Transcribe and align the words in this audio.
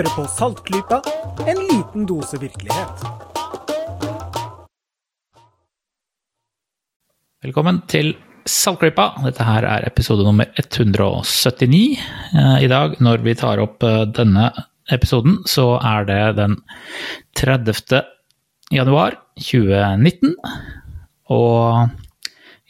Hører 0.00 0.14
på 0.16 0.22
Saltklypa, 0.32 0.96
en 1.44 1.58
liten 1.68 2.06
dose 2.08 2.38
virkelighet. 2.40 3.02
Velkommen 7.44 7.82
til 7.92 8.14
Saltklypa. 8.48 9.10
Dette 9.26 9.44
her 9.44 9.66
er 9.68 9.84
episode 9.84 10.24
nummer 10.24 10.48
179. 10.56 11.82
Eh, 12.32 12.56
I 12.64 12.70
dag, 12.72 12.96
når 13.04 13.20
vi 13.28 13.34
tar 13.42 13.60
opp 13.60 13.84
eh, 13.84 14.06
denne 14.08 14.46
episoden, 14.88 15.42
så 15.44 15.74
er 15.76 16.08
det 16.08 16.18
den 16.40 16.56
30. 17.36 18.00
januar 18.72 19.20
2019. 19.36 20.32
Og 21.28 21.92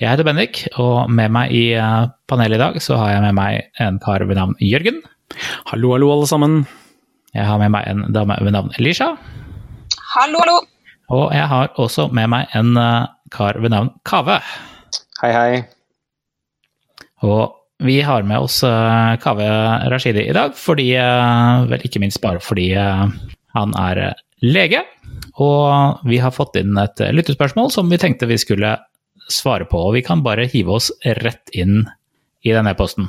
jeg 0.03 0.11
heter 0.17 0.27
Bendik, 0.27 0.65
og 0.83 1.07
med 1.07 1.31
meg 1.39 1.55
i 1.55 1.65
eh, 1.79 2.11
panelet 2.27 2.59
i 2.59 2.65
dag 2.67 2.83
så 2.83 2.99
har 3.05 3.15
jeg 3.15 3.27
med 3.29 3.39
meg 3.39 3.87
en 3.87 4.03
kar 4.03 4.27
ved 4.27 4.43
navn 4.43 4.59
Jørgen. 4.59 5.05
Hallo, 5.71 5.95
hallo, 5.95 6.11
alle 6.19 6.27
sammen. 6.27 6.63
Jeg 7.31 7.47
har 7.47 7.61
med 7.63 7.71
meg 7.71 7.87
en 7.87 8.09
dame 8.11 8.35
ved 8.43 8.55
navn 8.57 8.73
Elisha. 8.79 9.13
Hallo, 10.17 10.41
hallo. 10.43 10.57
Og 11.15 11.31
jeg 11.35 11.47
har 11.51 11.71
også 11.79 12.09
med 12.15 12.31
meg 12.31 12.51
en 12.59 12.75
eh, 12.79 13.07
kar 13.31 13.59
ved 13.63 13.71
navn 13.71 13.93
Kave. 14.07 14.41
Hei, 15.21 15.31
hei. 15.35 15.61
Og 17.27 17.55
vi 17.87 18.01
har 18.07 18.27
med 18.27 18.47
oss 18.47 18.61
eh, 18.67 19.15
Kave 19.23 19.47
Rashidi 19.93 20.27
i 20.27 20.35
dag, 20.35 20.57
fordi 20.59 20.89
eh, 20.99 21.67
Vel, 21.71 21.87
ikke 21.87 22.03
minst 22.03 22.23
bare 22.23 22.43
fordi 22.43 22.73
han 22.75 23.77
er 23.79 24.03
lege. 24.43 24.83
Og 25.43 26.03
vi 26.11 26.19
har 26.23 26.35
fått 26.35 26.59
inn 26.59 26.79
et 26.83 27.03
lyttespørsmål 27.15 27.71
som 27.75 27.91
vi 27.91 27.99
tenkte 28.03 28.31
vi 28.31 28.39
skulle 28.43 28.75
svare 29.31 29.67
på. 29.71 29.87
Og 29.87 29.99
vi 29.99 30.03
kan 30.07 30.27
bare 30.27 30.51
hive 30.51 30.75
oss 30.79 30.91
rett 31.23 31.55
inn 31.55 31.85
i 32.43 32.55
den 32.55 32.71
e-posten. 32.71 33.07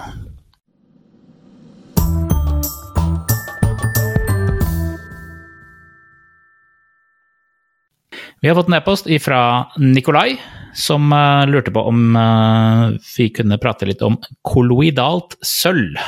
Vi 8.42 8.50
har 8.50 8.56
fått 8.58 8.72
en 8.72 8.74
e-post 8.74 9.06
fra 9.22 9.40
Nikolai, 9.78 10.34
som 10.74 11.12
uh, 11.14 11.46
lurte 11.46 11.70
på 11.70 11.84
om 11.86 12.16
uh, 12.18 12.88
vi 13.14 13.28
kunne 13.30 13.60
prate 13.62 13.86
litt 13.86 14.02
om 14.02 14.16
kolloidalt 14.42 15.36
sølv. 15.46 16.00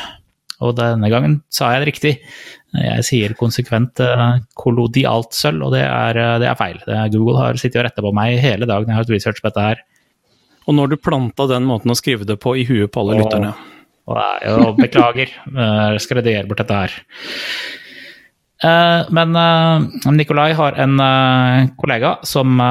Og 0.64 0.74
denne 0.80 1.12
gangen 1.14 1.36
sa 1.54 1.70
jeg 1.76 1.84
det 1.84 1.90
riktig. 1.92 2.14
Jeg 2.74 3.06
sier 3.06 3.36
konsekvent 3.38 4.02
uh, 4.02 4.40
kollodialt 4.58 5.38
sølv, 5.38 5.68
og 5.68 5.76
det 5.76 5.84
er, 5.86 6.22
det 6.42 6.50
er 6.50 6.58
feil. 6.58 6.82
Det 6.88 6.98
er 6.98 7.14
Google 7.14 7.38
har 7.38 7.62
sittet 7.62 7.84
og 7.84 7.86
retta 7.86 8.06
på 8.08 8.16
meg 8.18 8.42
hele 8.42 8.66
dagen 8.66 8.90
jeg 8.90 8.98
har 8.98 9.06
hatt 9.06 9.14
research 9.14 9.44
på 9.44 9.52
dette 9.52 9.68
her. 9.68 9.86
Og 10.66 10.80
når 10.80 10.90
du 10.90 10.98
planta 11.06 11.46
den 11.54 11.70
måten 11.70 11.94
å 11.94 12.00
skrive 12.00 12.26
det 12.26 12.40
på 12.42 12.56
i 12.58 12.66
huet 12.66 12.90
på 12.90 13.04
alle 13.04 13.20
lytterne. 13.22 13.54
Og 14.10 14.18
og, 14.18 14.42
jo 14.42 14.74
beklager. 14.82 15.30
Jeg 15.54 16.02
skal 16.02 16.24
redigere 16.24 16.50
bort 16.50 16.66
dette 16.66 16.82
her. 16.82 16.98
Eh, 18.64 19.12
Men 19.12 19.36
eh, 19.36 20.12
Nikolai 20.12 20.54
har 20.56 20.78
en 20.80 21.00
eh, 21.00 21.70
kollega 21.78 22.18
som 22.24 22.62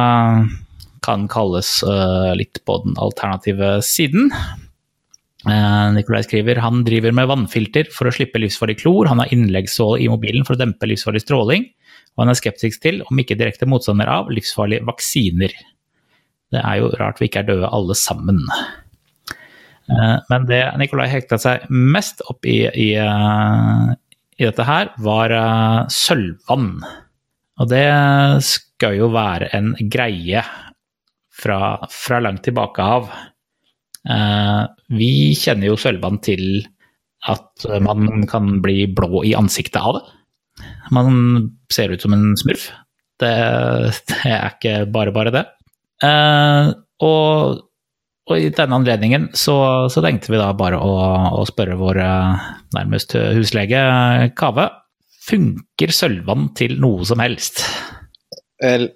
kan 1.02 1.26
kalles 1.26 1.80
litt 2.38 2.60
på 2.62 2.76
den 2.84 2.94
alternative 3.02 3.80
siden. 3.82 4.28
Nikolai 5.96 6.20
skriver 6.22 6.60
han 6.62 6.84
driver 6.86 7.10
med 7.10 7.26
vannfilter 7.26 7.88
for 7.90 8.06
å 8.06 8.12
slippe 8.14 8.38
livsfarlig 8.38 8.76
klor. 8.84 9.10
Han 9.10 9.18
har 9.18 9.32
innleggssål 9.34 9.98
i 9.98 10.06
mobilen 10.06 10.46
for 10.46 10.54
å 10.54 10.60
dempe 10.60 10.86
livsfarlig 10.86 11.24
stråling. 11.24 11.66
Og 12.14 12.22
han 12.22 12.30
er 12.30 12.38
skeptisk 12.38 12.84
til, 12.86 13.02
om 13.10 13.18
ikke 13.18 13.34
direkte 13.40 13.66
motstander 13.66 14.06
av, 14.14 14.30
livsfarlige 14.30 14.86
vaksiner. 14.86 15.56
Det 16.54 16.62
er 16.62 16.78
jo 16.78 16.92
rart 17.02 17.18
vi 17.18 17.26
ikke 17.26 17.42
er 17.42 17.50
døde 17.50 17.72
alle 17.74 17.98
sammen. 17.98 18.38
Men 20.30 20.46
det 20.46 20.62
Nikolai 20.78 21.08
hekta 21.10 21.40
seg 21.42 21.66
mest 21.66 22.22
opp 22.30 22.46
i, 22.46 22.60
i, 22.70 22.92
i 24.42 24.48
dette 24.48 24.66
her, 24.66 24.92
var 25.02 25.32
uh, 25.34 25.88
sølvvann. 25.92 26.74
Og 27.60 27.70
det 27.70 27.86
skal 28.46 28.98
jo 28.98 29.10
være 29.14 29.50
en 29.56 29.72
greie 29.92 30.42
fra, 31.42 31.58
fra 31.92 32.20
langt 32.24 32.44
tilbake 32.48 32.86
av. 32.96 33.10
Uh, 34.08 34.66
Vi 34.90 35.32
kjenner 35.38 35.70
jo 35.70 35.80
sølvvann 35.80 36.20
til 36.24 36.64
at 37.30 37.66
man 37.84 38.24
kan 38.26 38.56
bli 38.64 38.88
blå 38.90 39.22
i 39.28 39.36
ansiktet 39.38 39.78
av 39.78 40.00
det. 40.00 40.06
Man 40.92 41.52
ser 41.72 41.94
ut 41.94 42.02
som 42.02 42.14
en 42.16 42.32
smurf. 42.36 42.66
Det, 43.22 43.34
det 44.10 44.22
er 44.26 44.48
ikke 44.48 44.78
bare 44.90 45.14
bare 45.14 45.34
det. 45.34 45.44
Uh, 46.02 46.74
og 47.02 47.62
og 48.30 48.38
i 48.38 48.50
denne 48.54 48.78
anledningen 48.78 49.30
så, 49.34 49.56
så 49.90 50.02
tenkte 50.04 50.30
vi 50.32 50.38
da 50.40 50.52
bare 50.54 50.78
å, 50.78 50.92
å 51.40 51.42
spørre 51.48 51.74
vår 51.80 51.98
eh, 52.04 52.50
nærmest 52.76 53.14
huslege 53.16 53.80
Kave. 54.38 54.68
Funker 55.22 55.92
sølvvann 55.94 56.48
til 56.58 56.78
noe 56.82 57.04
som 57.06 57.20
helst? 57.22 57.62
Vel, 58.62 58.88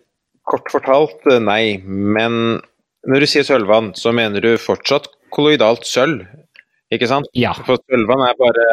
kort 0.47 0.71
fortalt 0.73 1.27
eh, 1.31 1.41
nei, 1.43 1.77
men 1.87 2.59
når 3.07 3.23
du 3.23 3.29
sier 3.31 3.47
sølvvann, 3.47 3.93
så 3.99 4.11
mener 4.15 4.43
du 4.43 4.57
fortsatt 4.59 5.07
kolloidalt 5.35 5.87
sølv, 5.87 6.25
ikke 6.95 7.09
sant? 7.11 7.29
Ja. 7.39 7.53
For 7.67 7.79
sølvvann 7.87 8.25
er 8.27 8.39
bare 8.41 8.69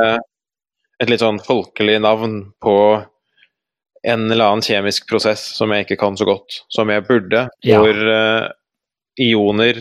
et 1.02 1.10
litt 1.12 1.22
sånn 1.22 1.42
folkelig 1.44 2.00
navn 2.02 2.40
på 2.64 2.76
en 4.04 4.26
eller 4.32 4.50
annen 4.50 4.66
kjemisk 4.66 5.06
prosess 5.10 5.44
som 5.58 5.72
jeg 5.74 5.86
ikke 5.86 6.00
kan 6.02 6.18
så 6.20 6.26
godt 6.28 6.62
som 6.74 6.90
jeg 6.92 7.06
burde, 7.08 7.46
Ja. 7.64 7.80
hvor 7.80 7.94
uh, 7.96 8.50
ioner, 9.22 9.80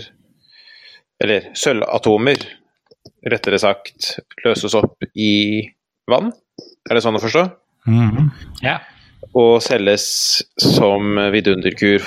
eller 1.22 1.48
sølvatomer, 1.58 2.44
rettere 3.32 3.58
sagt, 3.60 4.16
løses 4.44 4.74
opp 4.78 5.04
i 5.14 5.66
vann. 6.10 6.32
Er 6.90 6.98
det 6.98 7.04
sånn 7.04 7.18
å 7.18 7.22
forstå? 7.22 7.48
Mm. 7.82 8.28
ja. 8.62 8.76
og 9.34 9.56
selges 9.64 10.04
som 10.62 11.16
vidunderkur 11.34 12.04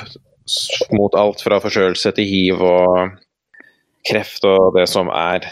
mot 0.96 1.16
alt 1.20 1.42
fra 1.44 1.58
forkjølelse 1.60 2.14
til 2.16 2.30
hiv 2.30 2.62
og 2.64 3.18
kreft 4.08 4.46
og 4.48 4.76
det 4.78 4.86
som 4.88 5.10
er. 5.12 5.48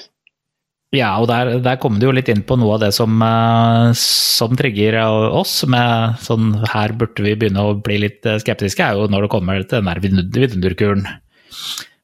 Ja, 0.94 1.16
og 1.18 1.26
der, 1.32 1.56
der 1.66 1.80
kommer 1.82 1.98
du 1.98 2.06
jo 2.06 2.14
litt 2.14 2.30
inn 2.30 2.44
på 2.46 2.56
noe 2.62 2.76
av 2.76 2.84
det 2.84 2.92
som, 2.94 3.16
eh, 3.26 3.90
som 3.98 4.54
trigger 4.58 5.00
oss. 5.34 5.64
med 5.66 6.20
sånn 6.22 6.54
Her 6.70 6.94
burde 6.94 7.26
vi 7.26 7.34
begynne 7.34 7.66
å 7.66 7.74
bli 7.82 7.98
litt 8.04 8.26
eh, 8.30 8.38
skeptiske, 8.38 8.86
er 8.86 9.00
jo 9.00 9.10
når 9.10 9.26
det 9.26 9.32
kommer 9.34 9.64
til 9.64 9.80
den 9.80 9.90
der 9.90 10.04
vidund- 10.04 10.38
vidunderkuren. 10.38 11.08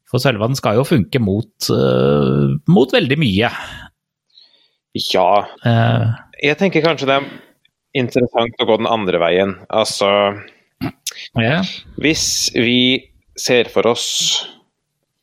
For 0.09 0.21
sølvvann 0.21 0.57
skal 0.57 0.79
jo 0.79 0.87
funke 0.87 1.21
mot, 1.21 1.51
uh, 1.69 2.55
mot 2.71 2.95
veldig 2.95 3.19
mye. 3.21 3.51
Ja, 4.97 5.29
Uh, 5.61 6.15
jeg 6.41 6.57
tenker 6.57 6.81
kanskje 6.81 7.09
det 7.09 7.19
er 7.19 7.27
interessant 7.99 8.57
å 8.57 8.65
gå 8.65 8.79
den 8.79 8.89
andre 8.89 9.19
veien. 9.21 9.53
Altså, 9.69 10.09
yeah. 11.37 11.67
hvis 12.01 12.49
vi 12.57 13.05
ser 13.39 13.69
for 13.69 13.85
oss 13.91 14.07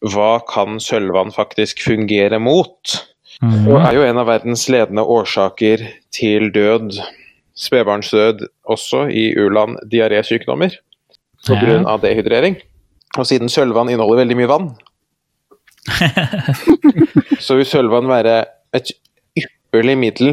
hva 0.07 0.37
kan 0.47 0.79
sølvvann 0.83 1.33
faktisk 1.35 1.83
fungere 1.83 2.39
mot, 2.39 2.95
Mm. 3.43 3.67
og 3.69 3.83
er 3.85 3.97
jo 3.99 4.05
en 4.07 4.19
av 4.21 4.31
verdens 4.31 4.65
ledende 4.73 5.05
årsaker 5.05 5.83
til 6.15 6.49
død, 6.55 6.97
spedbarnsdød 7.57 8.47
også 8.65 9.07
i 9.13 9.29
u-land, 9.37 9.77
diarésykdommer. 9.93 10.79
pga. 11.47 11.83
Ja. 11.85 11.97
dehydrering. 12.03 12.57
Og 13.16 13.27
siden 13.28 13.50
sølvvann 13.53 13.91
inneholder 13.93 14.22
veldig 14.25 14.37
mye 14.38 14.50
vann, 14.50 14.71
så 17.47 17.56
vil 17.59 17.69
sølvvann 17.69 18.09
være 18.10 18.38
et 18.77 18.91
ypperlig 19.38 19.96
middel 20.00 20.32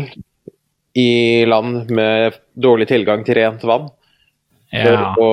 i 0.97 1.45
land 1.49 1.91
med 1.93 2.39
dårlig 2.53 2.89
tilgang 2.89 3.23
til 3.25 3.37
rent 3.39 3.63
vann 3.65 3.87
for 4.73 4.97
ja. 4.97 5.13
å 5.21 5.31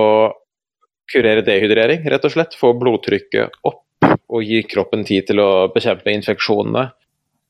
kurere 1.11 1.45
dehydrering, 1.45 2.05
rett 2.13 2.25
og 2.29 2.35
slett. 2.35 2.57
Få 2.59 2.73
blodtrykket 2.79 3.61
opp 3.67 3.85
og 4.31 4.47
gi 4.47 4.63
kroppen 4.69 5.05
tid 5.07 5.29
til 5.31 5.43
å 5.43 5.51
bekjempe 5.75 6.13
infeksjonene. 6.15 6.91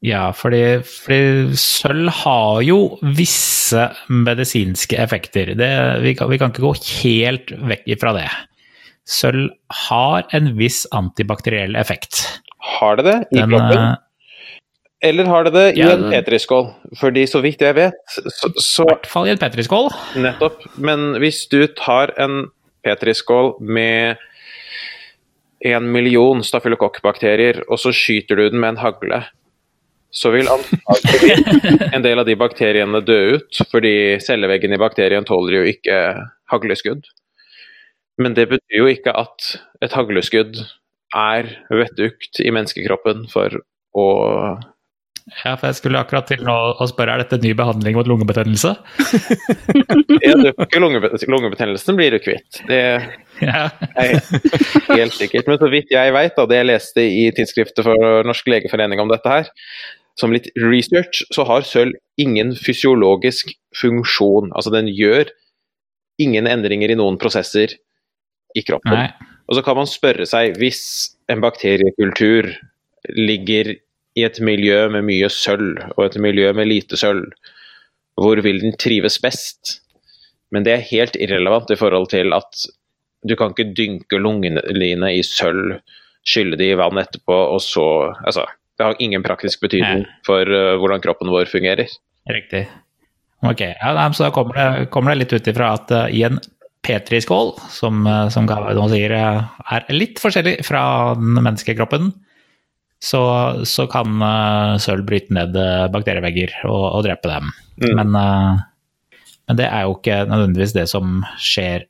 Ja, 0.06 0.30
fordi, 0.32 0.80
fordi 0.80 1.58
sølv 1.60 2.08
har 2.22 2.62
jo 2.64 2.78
visse 3.18 3.90
medisinske 4.08 4.96
effekter. 4.96 5.52
Det, 5.58 5.68
vi, 6.00 6.14
kan, 6.16 6.30
vi 6.32 6.38
kan 6.40 6.54
ikke 6.54 6.64
gå 6.64 6.72
helt 7.02 7.52
vekk 7.68 7.90
ifra 7.98 8.14
det. 8.16 8.28
Sølv 9.10 9.48
har 9.88 10.28
en 10.36 10.52
viss 10.58 10.84
antibakteriell 10.94 11.74
effekt. 11.80 12.22
Har 12.78 13.00
det 13.00 13.06
det 13.08 13.18
i 13.32 13.40
Den, 13.40 13.50
kroppen? 13.50 13.82
eh, 13.82 15.08
Eller 15.10 15.26
har 15.32 15.44
det 15.48 15.52
det 15.56 15.66
i 15.74 15.80
ja, 15.82 15.94
en 15.96 16.06
petriskål? 16.12 16.68
Fordi 17.00 17.26
så 17.26 17.40
vidt 17.42 17.64
jeg 17.64 17.74
vet, 17.78 17.98
så, 18.30 18.52
så 18.60 18.86
I 18.86 18.90
hvert 18.92 19.08
fall 19.10 19.26
i 19.30 19.34
en 19.34 19.40
petriskål. 19.40 19.90
Nettopp. 20.22 20.62
Men 20.78 21.14
hvis 21.22 21.42
du 21.50 21.64
tar 21.78 22.12
en 22.20 22.44
petriskål 22.86 23.54
med 23.60 24.20
en 25.60 25.90
million 25.92 26.40
stafylokokkbakterier, 26.46 27.64
og 27.68 27.80
så 27.82 27.92
skyter 27.92 28.38
du 28.38 28.46
den 28.48 28.60
med 28.62 28.76
en 28.76 28.80
hagle, 28.80 29.22
så 30.10 30.32
vil 30.34 30.48
antakelig 30.50 31.36
en 31.94 32.02
del 32.04 32.18
av 32.22 32.26
de 32.26 32.36
bakteriene 32.40 33.02
dø 33.04 33.18
ut, 33.36 33.60
fordi 33.70 33.92
celleveggen 34.24 34.72
i 34.74 34.80
bakterien 34.80 35.26
tåler 35.28 35.58
jo 35.60 35.66
ikke 35.74 35.98
hagleskudd. 36.50 37.04
Men 38.20 38.34
det 38.36 38.48
betyr 38.50 38.82
jo 38.82 38.88
ikke 38.90 39.14
at 39.16 39.54
et 39.84 39.94
hagleskudd 39.96 40.58
er 41.16 41.48
vettugt 41.72 42.38
i 42.44 42.52
menneskekroppen 42.54 43.24
for 43.32 43.56
å 43.98 44.04
Ja, 45.44 45.54
for 45.54 45.68
jeg 45.70 45.76
skulle 45.78 46.00
akkurat 46.00 46.26
til 46.30 46.40
nå 46.46 46.54
å 46.80 46.86
spørre, 46.90 47.14
er 47.14 47.22
dette 47.24 47.38
ny 47.42 47.52
behandling 47.58 47.94
mot 47.98 48.08
lungebetennelse? 48.08 48.72
Ja, 50.20 50.34
du 50.36 50.50
får 50.52 50.66
ikke 50.66 50.80
lungebetennelsen 50.82 51.96
blir 51.98 52.12
du 52.16 52.20
kvitt. 52.22 52.60
Det 52.68 52.80
Ja. 53.40 53.68
er 53.96 54.18
helt 54.90 55.14
sikkert. 55.16 55.46
Men 55.48 55.60
så 55.62 55.70
vidt 55.72 55.92
jeg 55.94 56.12
vet, 56.12 56.38
og 56.42 56.50
det 56.50 56.58
jeg 56.60 56.68
leste 56.68 57.04
i 57.06 57.28
tidsskriftet 57.36 57.86
for 57.86 58.26
Norsk 58.28 58.48
legeforening 58.52 59.00
om 59.00 59.08
dette 59.12 59.30
her, 59.32 59.48
som 60.20 60.34
litt 60.34 60.50
research, 60.60 61.22
så 61.32 61.46
har 61.48 61.64
sølv 61.64 61.94
ingen 62.20 62.52
fysiologisk 62.58 63.54
funksjon. 63.80 64.50
Altså 64.52 64.72
den 64.74 64.90
gjør 64.92 65.30
ingen 66.20 66.50
endringer 66.50 66.92
i 66.92 66.98
noen 67.00 67.16
prosesser 67.22 67.72
i 68.54 68.64
kroppen. 68.66 68.96
Nei. 68.96 69.36
Og 69.50 69.58
så 69.58 69.62
kan 69.66 69.78
man 69.80 69.88
spørre 69.90 70.26
seg, 70.30 70.58
hvis 70.60 70.82
en 71.30 71.42
bakteriekultur 71.42 72.52
ligger 73.16 73.72
i 74.18 74.26
et 74.26 74.38
miljø 74.42 74.84
med 74.94 75.06
mye 75.08 75.30
sølv, 75.32 75.80
og 75.96 76.04
et 76.06 76.18
miljø 76.22 76.52
med 76.56 76.70
lite 76.70 76.98
sølv, 76.98 77.32
hvor 78.20 78.40
vil 78.44 78.60
den 78.62 78.76
trives 78.78 79.18
best? 79.22 79.80
Men 80.54 80.66
det 80.66 80.74
er 80.74 80.88
helt 80.90 81.16
irrelevant 81.18 81.70
i 81.70 81.78
forhold 81.78 82.10
til 82.12 82.34
at 82.36 82.66
du 83.26 83.36
kan 83.38 83.52
ikke 83.52 83.72
dynke 83.76 84.20
lungene 84.20 84.62
dine 84.74 85.12
i 85.16 85.22
sølv, 85.26 85.78
skylle 86.26 86.58
de 86.60 86.70
i 86.72 86.78
vann 86.78 87.00
etterpå, 87.00 87.36
og 87.54 87.60
så 87.64 87.86
Altså, 88.26 88.46
det 88.78 88.86
har 88.86 89.02
ingen 89.02 89.22
praktisk 89.22 89.60
betydning 89.60 90.06
for 90.26 90.46
uh, 90.46 90.76
hvordan 90.80 91.02
kroppen 91.04 91.30
vår 91.32 91.50
fungerer. 91.50 91.90
Riktig. 92.30 92.66
Ok, 93.42 93.60
ja, 93.60 94.12
så 94.12 94.26
da 94.26 94.30
kommer 94.30 94.56
det, 94.56 94.88
kommer 94.92 95.12
det 95.12 95.22
litt 95.24 95.32
ut 95.32 95.50
ifra 95.52 95.74
at 95.76 95.92
uh, 95.92 96.06
i 96.12 96.22
en 96.28 96.40
Petri-skål, 96.86 97.54
som, 97.68 98.02
uh, 98.08 98.28
som 98.32 98.48
Gavar 98.48 98.78
sier 98.88 99.12
eh, 99.12 99.62
er 99.76 99.88
litt 99.92 100.20
forskjellig 100.22 100.60
fra 100.64 100.82
den 101.18 101.36
menneskekroppen, 101.36 102.12
så, 103.00 103.22
så 103.64 103.86
kan 103.90 104.20
eh, 104.22 104.74
sølv 104.82 105.06
bryte 105.08 105.34
ned 105.34 105.56
eh, 105.56 105.86
bakterievegger 105.92 106.52
og, 106.68 106.82
og 106.98 107.06
drepe 107.06 107.30
dem. 107.32 107.48
Mm. 107.80 107.94
Men, 107.96 108.18
eh, 108.20 109.22
men 109.48 109.60
det 109.60 109.68
er 109.70 109.86
jo 109.86 109.96
ikke 109.96 110.18
nødvendigvis 110.28 110.76
det 110.76 110.86
som 110.92 111.22
skjer 111.40 111.88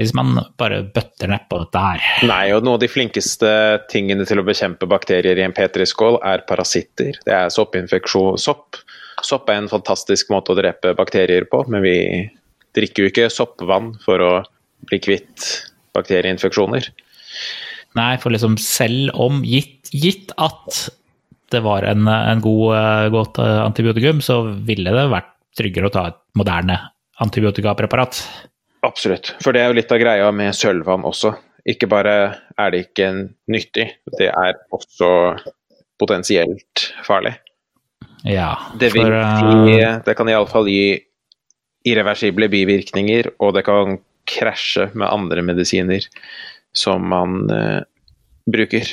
hvis 0.00 0.10
man 0.16 0.40
bare 0.58 0.80
bøtter 0.94 1.30
nedpå 1.30 1.60
dette 1.60 1.80
her. 1.80 2.06
Nei, 2.26 2.48
og 2.50 2.64
noen 2.64 2.80
av 2.80 2.80
de 2.82 2.90
flinkeste 2.90 3.50
tingene 3.92 4.26
til 4.26 4.40
å 4.42 4.46
bekjempe 4.46 4.88
bakterier 4.90 5.38
i 5.38 5.44
en 5.44 5.54
petriskål 5.54 6.18
er 6.26 6.42
parasitter. 6.48 7.20
Det 7.22 7.34
er 7.34 7.52
soppinfeksjon. 7.54 8.40
Sopp. 8.42 8.80
Sopp 9.22 9.52
er 9.52 9.60
en 9.60 9.70
fantastisk 9.70 10.32
måte 10.34 10.50
å 10.50 10.58
drepe 10.58 10.96
bakterier 10.98 11.46
på, 11.46 11.62
men 11.70 11.86
vi 11.86 11.94
drikker 12.76 13.04
jo 13.04 13.12
ikke 13.12 13.30
soppvann 13.32 13.94
for 14.04 14.22
å 14.22 14.32
bli 14.88 15.00
kvitt 15.02 15.46
bakterieinfeksjoner. 15.96 16.90
Nei, 17.94 18.12
for 18.22 18.34
liksom 18.34 18.56
selv 18.58 19.14
om 19.22 19.42
gitt, 19.46 19.92
gitt 19.94 20.34
at 20.42 20.88
det 21.54 21.60
var 21.62 21.86
en, 21.86 22.08
en 22.10 22.42
god, 22.42 22.66
eh, 22.76 23.06
godt 23.14 23.38
eh, 23.38 23.60
antibiotikum, 23.62 24.22
så 24.24 24.40
ville 24.66 24.90
det 24.94 25.06
vært 25.12 25.30
tryggere 25.54 25.90
å 25.90 25.94
ta 25.94 26.08
et 26.10 26.18
moderne 26.38 26.80
antibiotikapreparat. 27.22 28.18
Absolutt. 28.84 29.36
For 29.42 29.54
det 29.54 29.62
er 29.62 29.70
jo 29.70 29.78
litt 29.78 29.92
av 29.94 30.00
greia 30.02 30.30
med 30.34 30.56
sølvvann 30.56 31.06
også. 31.06 31.32
Ikke 31.70 31.88
bare 31.88 32.14
er 32.60 32.74
det 32.74 32.82
ikke 32.88 33.10
nyttig, 33.48 33.86
det 34.18 34.28
er 34.28 34.58
også 34.74 35.08
potensielt 36.00 36.88
farlig. 37.06 37.36
Ja, 38.24 38.56
Det, 38.80 38.90
vil 38.92 39.04
for 39.04 39.70
eh, 39.70 40.00
det 40.04 40.16
kan 40.16 40.28
iallfall 40.32 40.68
gi 40.68 40.98
irreversible 41.84 42.48
bivirkninger, 42.52 43.34
og 43.42 43.54
det 43.56 43.64
kan 43.66 43.98
krasje 44.28 44.88
med 44.96 45.10
andre 45.10 45.44
medisiner 45.44 46.06
som 46.74 47.04
man 47.12 47.44
eh, 47.52 47.82
bruker. 48.50 48.88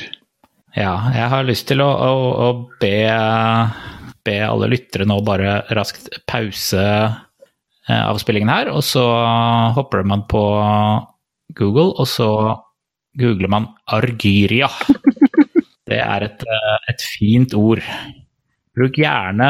ja, 0.75 0.93
jeg 1.15 1.27
har 1.33 1.47
lyst 1.47 1.67
til 1.71 1.81
å, 1.83 1.89
å, 1.89 2.13
å 2.45 2.49
be, 2.81 3.07
be 4.27 4.37
alle 4.45 4.71
lyttere 4.71 5.07
nå 5.07 5.19
bare 5.27 5.61
raskt 5.75 6.11
pause 6.29 6.83
eh, 6.83 8.03
avspillingen 8.03 8.51
her, 8.51 8.71
og 8.71 8.83
så 8.85 9.05
hopper 9.75 10.03
man 10.07 10.27
på 10.31 10.43
Google, 11.57 11.91
og 11.95 12.07
så 12.07 12.29
googler 13.19 13.51
man 13.51 13.71
Argyria. 13.91 14.69
Det 15.91 15.99
er 15.99 16.23
et, 16.23 16.43
eh, 16.47 16.75
et 16.93 17.03
fint 17.17 17.55
ord. 17.57 17.81
Bruk 18.77 18.99
gjerne 18.99 19.49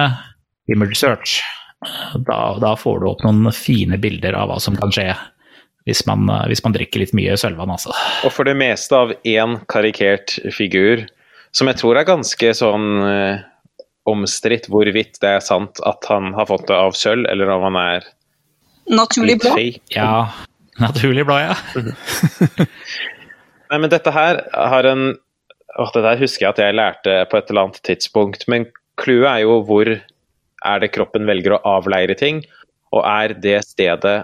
image 0.71 0.97
search. 0.97 1.41
Da, 2.27 2.39
da 2.61 2.75
får 2.77 2.99
du 3.01 3.07
opp 3.09 3.23
noen 3.25 3.49
fine 3.55 3.97
bilder 4.01 4.35
av 4.37 4.51
hva 4.51 4.59
som 4.61 4.75
kan 4.77 4.93
skje 4.93 5.09
hvis 5.89 6.03
man, 6.05 6.29
hvis 6.45 6.61
man 6.61 6.75
drikker 6.75 7.01
litt 7.01 7.13
mye 7.17 7.33
sølvvann, 7.41 7.71
altså. 7.73 7.89
Og 8.27 8.33
for 8.35 8.45
det 8.45 8.53
meste 8.59 8.93
av 8.93 9.15
én 9.25 9.57
karikert 9.71 10.35
figur, 10.53 11.07
som 11.57 11.71
jeg 11.71 11.79
tror 11.81 11.97
er 11.97 12.05
ganske 12.05 12.51
sånn 12.53 12.85
eh, 13.07 13.41
omstridt 14.09 14.69
hvorvidt 14.71 15.17
det 15.23 15.35
er 15.37 15.43
sant 15.45 15.81
at 15.87 16.05
han 16.09 16.35
har 16.37 16.49
fått 16.49 16.67
det 16.69 16.77
av 16.77 16.93
sølv, 16.97 17.25
eller 17.31 17.49
om 17.53 17.65
han 17.69 17.79
er 17.81 18.09
Naturlig 18.91 19.37
blå. 19.39 19.53
Ja, 19.93 20.31
naturlig 20.81 21.23
blå, 21.25 21.37
ja. 21.37 21.53
Nei, 23.71 23.77
men 23.77 23.91
dette 23.93 24.11
her 24.11 24.41
har 24.51 24.89
en 24.89 25.13
Åh, 25.79 25.91
det 25.95 26.01
der 26.03 26.19
husker 26.19 26.43
jeg 26.43 26.51
at 26.51 26.57
jeg 26.59 26.75
lærte 26.75 27.13
på 27.31 27.37
et 27.37 27.47
eller 27.47 27.69
annet 27.69 27.77
tidspunkt. 27.87 28.41
Men 28.51 28.65
clouet 28.99 29.29
er 29.29 29.45
jo 29.45 29.61
hvor 29.63 29.87
er 30.65 30.83
det 30.83 30.91
kroppen 30.95 31.27
velger 31.29 31.57
å 31.57 31.61
avleire 31.77 32.15
ting, 32.17 32.43
og 32.91 33.05
er 33.07 33.35
det 33.41 33.61
stedet 33.65 34.17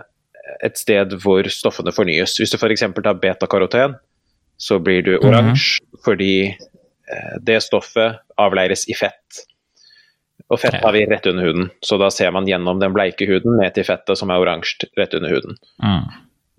et 0.64 0.80
sted 0.80 1.14
hvor 1.24 1.48
stoffene 1.52 1.92
fornyes. 1.96 2.38
Hvis 2.40 2.54
du 2.54 2.58
f.eks. 2.60 2.86
tar 2.96 3.20
betakaroten, 3.22 3.98
så 4.58 4.80
blir 4.82 5.04
du 5.06 5.18
oransje 5.20 5.84
fordi 6.06 6.50
eh, 6.50 7.34
det 7.44 7.60
stoffet 7.66 8.22
avleires 8.40 8.88
i 8.90 8.96
fett. 8.98 9.44
Og 10.48 10.62
fett 10.62 10.78
har 10.80 10.94
vi 10.96 11.04
rett 11.10 11.26
under 11.28 11.44
huden, 11.44 11.68
så 11.84 11.98
da 12.00 12.08
ser 12.14 12.32
man 12.32 12.48
gjennom 12.48 12.80
den 12.80 12.94
bleike 12.96 13.28
huden 13.28 13.58
ned 13.60 13.74
til 13.76 13.84
fettet 13.88 14.20
som 14.20 14.32
er 14.32 14.40
oransje 14.40 14.88
rett 14.96 15.16
under 15.18 15.34
huden. 15.34 15.58
Mm. 15.84 16.06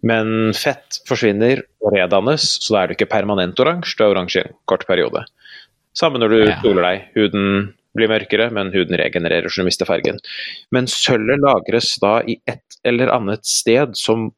Men 0.08 0.28
fett 0.54 1.00
forsvinner 1.08 1.64
og 1.82 1.94
redannes, 1.96 2.44
så 2.62 2.74
da 2.74 2.82
er 2.82 2.90
du 2.90 2.98
ikke 2.98 3.10
permanent 3.10 3.58
oransje, 3.58 3.96
du 3.96 4.04
er 4.04 4.12
oransje 4.12 4.42
i 4.42 4.46
en 4.46 4.58
kort 4.68 4.84
periode. 4.86 5.24
Samme 5.96 6.20
når 6.20 6.28
du 6.28 6.38
Ja. 6.44 6.60
deg. 6.62 7.08
Huden 7.16 7.74
blir 7.96 8.10
mørkere, 8.10 8.50
men 8.54 8.72
huden 8.74 8.98
regenererer 9.00 9.48
så 9.50 9.62
du 9.62 9.68
mister 9.68 9.88
fargen. 9.88 10.20
Men 10.74 10.90
sølvet 10.90 11.40
lagres 11.42 11.94
da 12.02 12.18
i 12.26 12.38
et 12.48 12.78
eller 12.86 13.12
annet 13.14 13.46
sted 13.48 13.96
som 13.98 14.30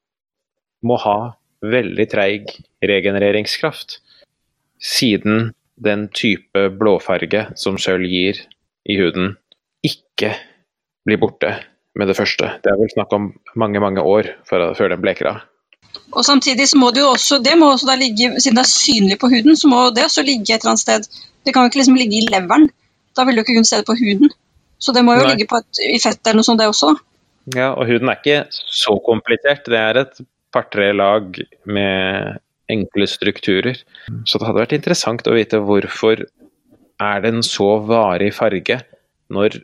må 0.86 0.96
ha 1.02 1.34
veldig 1.60 2.06
treig 2.10 2.52
regenereringskraft. 2.84 3.98
Siden 4.80 5.50
den 5.80 6.08
type 6.12 6.68
blåfarge 6.80 7.50
som 7.56 7.78
sølv 7.80 8.08
gir 8.08 8.40
i 8.88 8.96
huden, 9.00 9.34
ikke 9.84 10.34
blir 11.04 11.20
borte 11.20 11.52
med 11.96 12.08
det 12.08 12.16
første. 12.16 12.48
Det 12.62 12.72
er 12.72 12.80
vel 12.80 12.92
snakk 12.92 13.12
om 13.16 13.30
mange, 13.58 13.80
mange 13.82 14.04
år 14.04 14.28
før, 14.48 14.70
den 14.92 15.00
bleker 15.02 15.32
av. 15.32 15.46
Og 16.14 16.24
samtidig 16.26 16.68
så 16.70 16.78
må 16.78 16.90
det 16.94 17.02
jo 17.02 17.12
også, 17.14 17.40
det 17.42 17.56
må 17.58 17.72
også 17.72 17.96
ligge, 17.98 18.32
siden 18.40 18.58
det 18.58 18.64
er 18.64 18.70
synlig 18.70 19.18
på 19.18 19.30
huden, 19.32 19.56
så 19.58 19.70
må 19.70 19.88
det 19.94 20.06
også 20.06 20.22
ligge 20.26 20.54
et 20.54 20.60
eller 20.60 20.74
annet 20.74 20.84
sted. 20.84 21.08
Det 21.44 21.54
kan 21.54 21.64
jo 21.64 21.70
ikke 21.70 21.80
liksom 21.80 21.98
ligge 21.98 22.18
i 22.18 22.28
leveren. 22.28 22.68
Da 23.20 23.26
vil 23.28 23.36
du 23.36 23.44
ikke 23.44 23.58
kunne 23.58 23.68
se 23.68 23.82
det 23.82 23.88
på 23.88 23.98
huden. 24.00 24.32
Så 24.80 24.94
det 24.96 25.04
må 25.04 25.14
jo 25.18 25.26
Nei. 25.26 25.34
ligge 25.34 25.48
på 25.50 25.60
et, 25.60 25.80
i 25.84 25.98
fett 26.00 26.24
eller 26.24 26.40
noe 26.40 26.46
sånt, 26.46 26.60
det 26.62 26.70
også. 26.70 26.94
Ja, 27.52 27.72
og 27.74 27.84
huden 27.88 28.08
er 28.08 28.20
ikke 28.20 28.38
så 28.72 28.96
komplisert. 29.04 29.68
Det 29.68 29.76
er 29.76 30.00
et 30.06 30.22
par-tre 30.54 30.88
lag 30.96 31.36
med 31.68 32.38
enkle 32.70 33.08
strukturer. 33.10 33.82
Så 34.24 34.40
det 34.40 34.48
hadde 34.48 34.62
vært 34.62 34.76
interessant 34.78 35.28
å 35.28 35.36
vite 35.36 35.60
hvorfor 35.60 36.24
er 37.00 37.22
det 37.24 37.32
en 37.34 37.44
så 37.44 37.68
varig 37.88 38.30
farge 38.36 38.78
når 39.32 39.60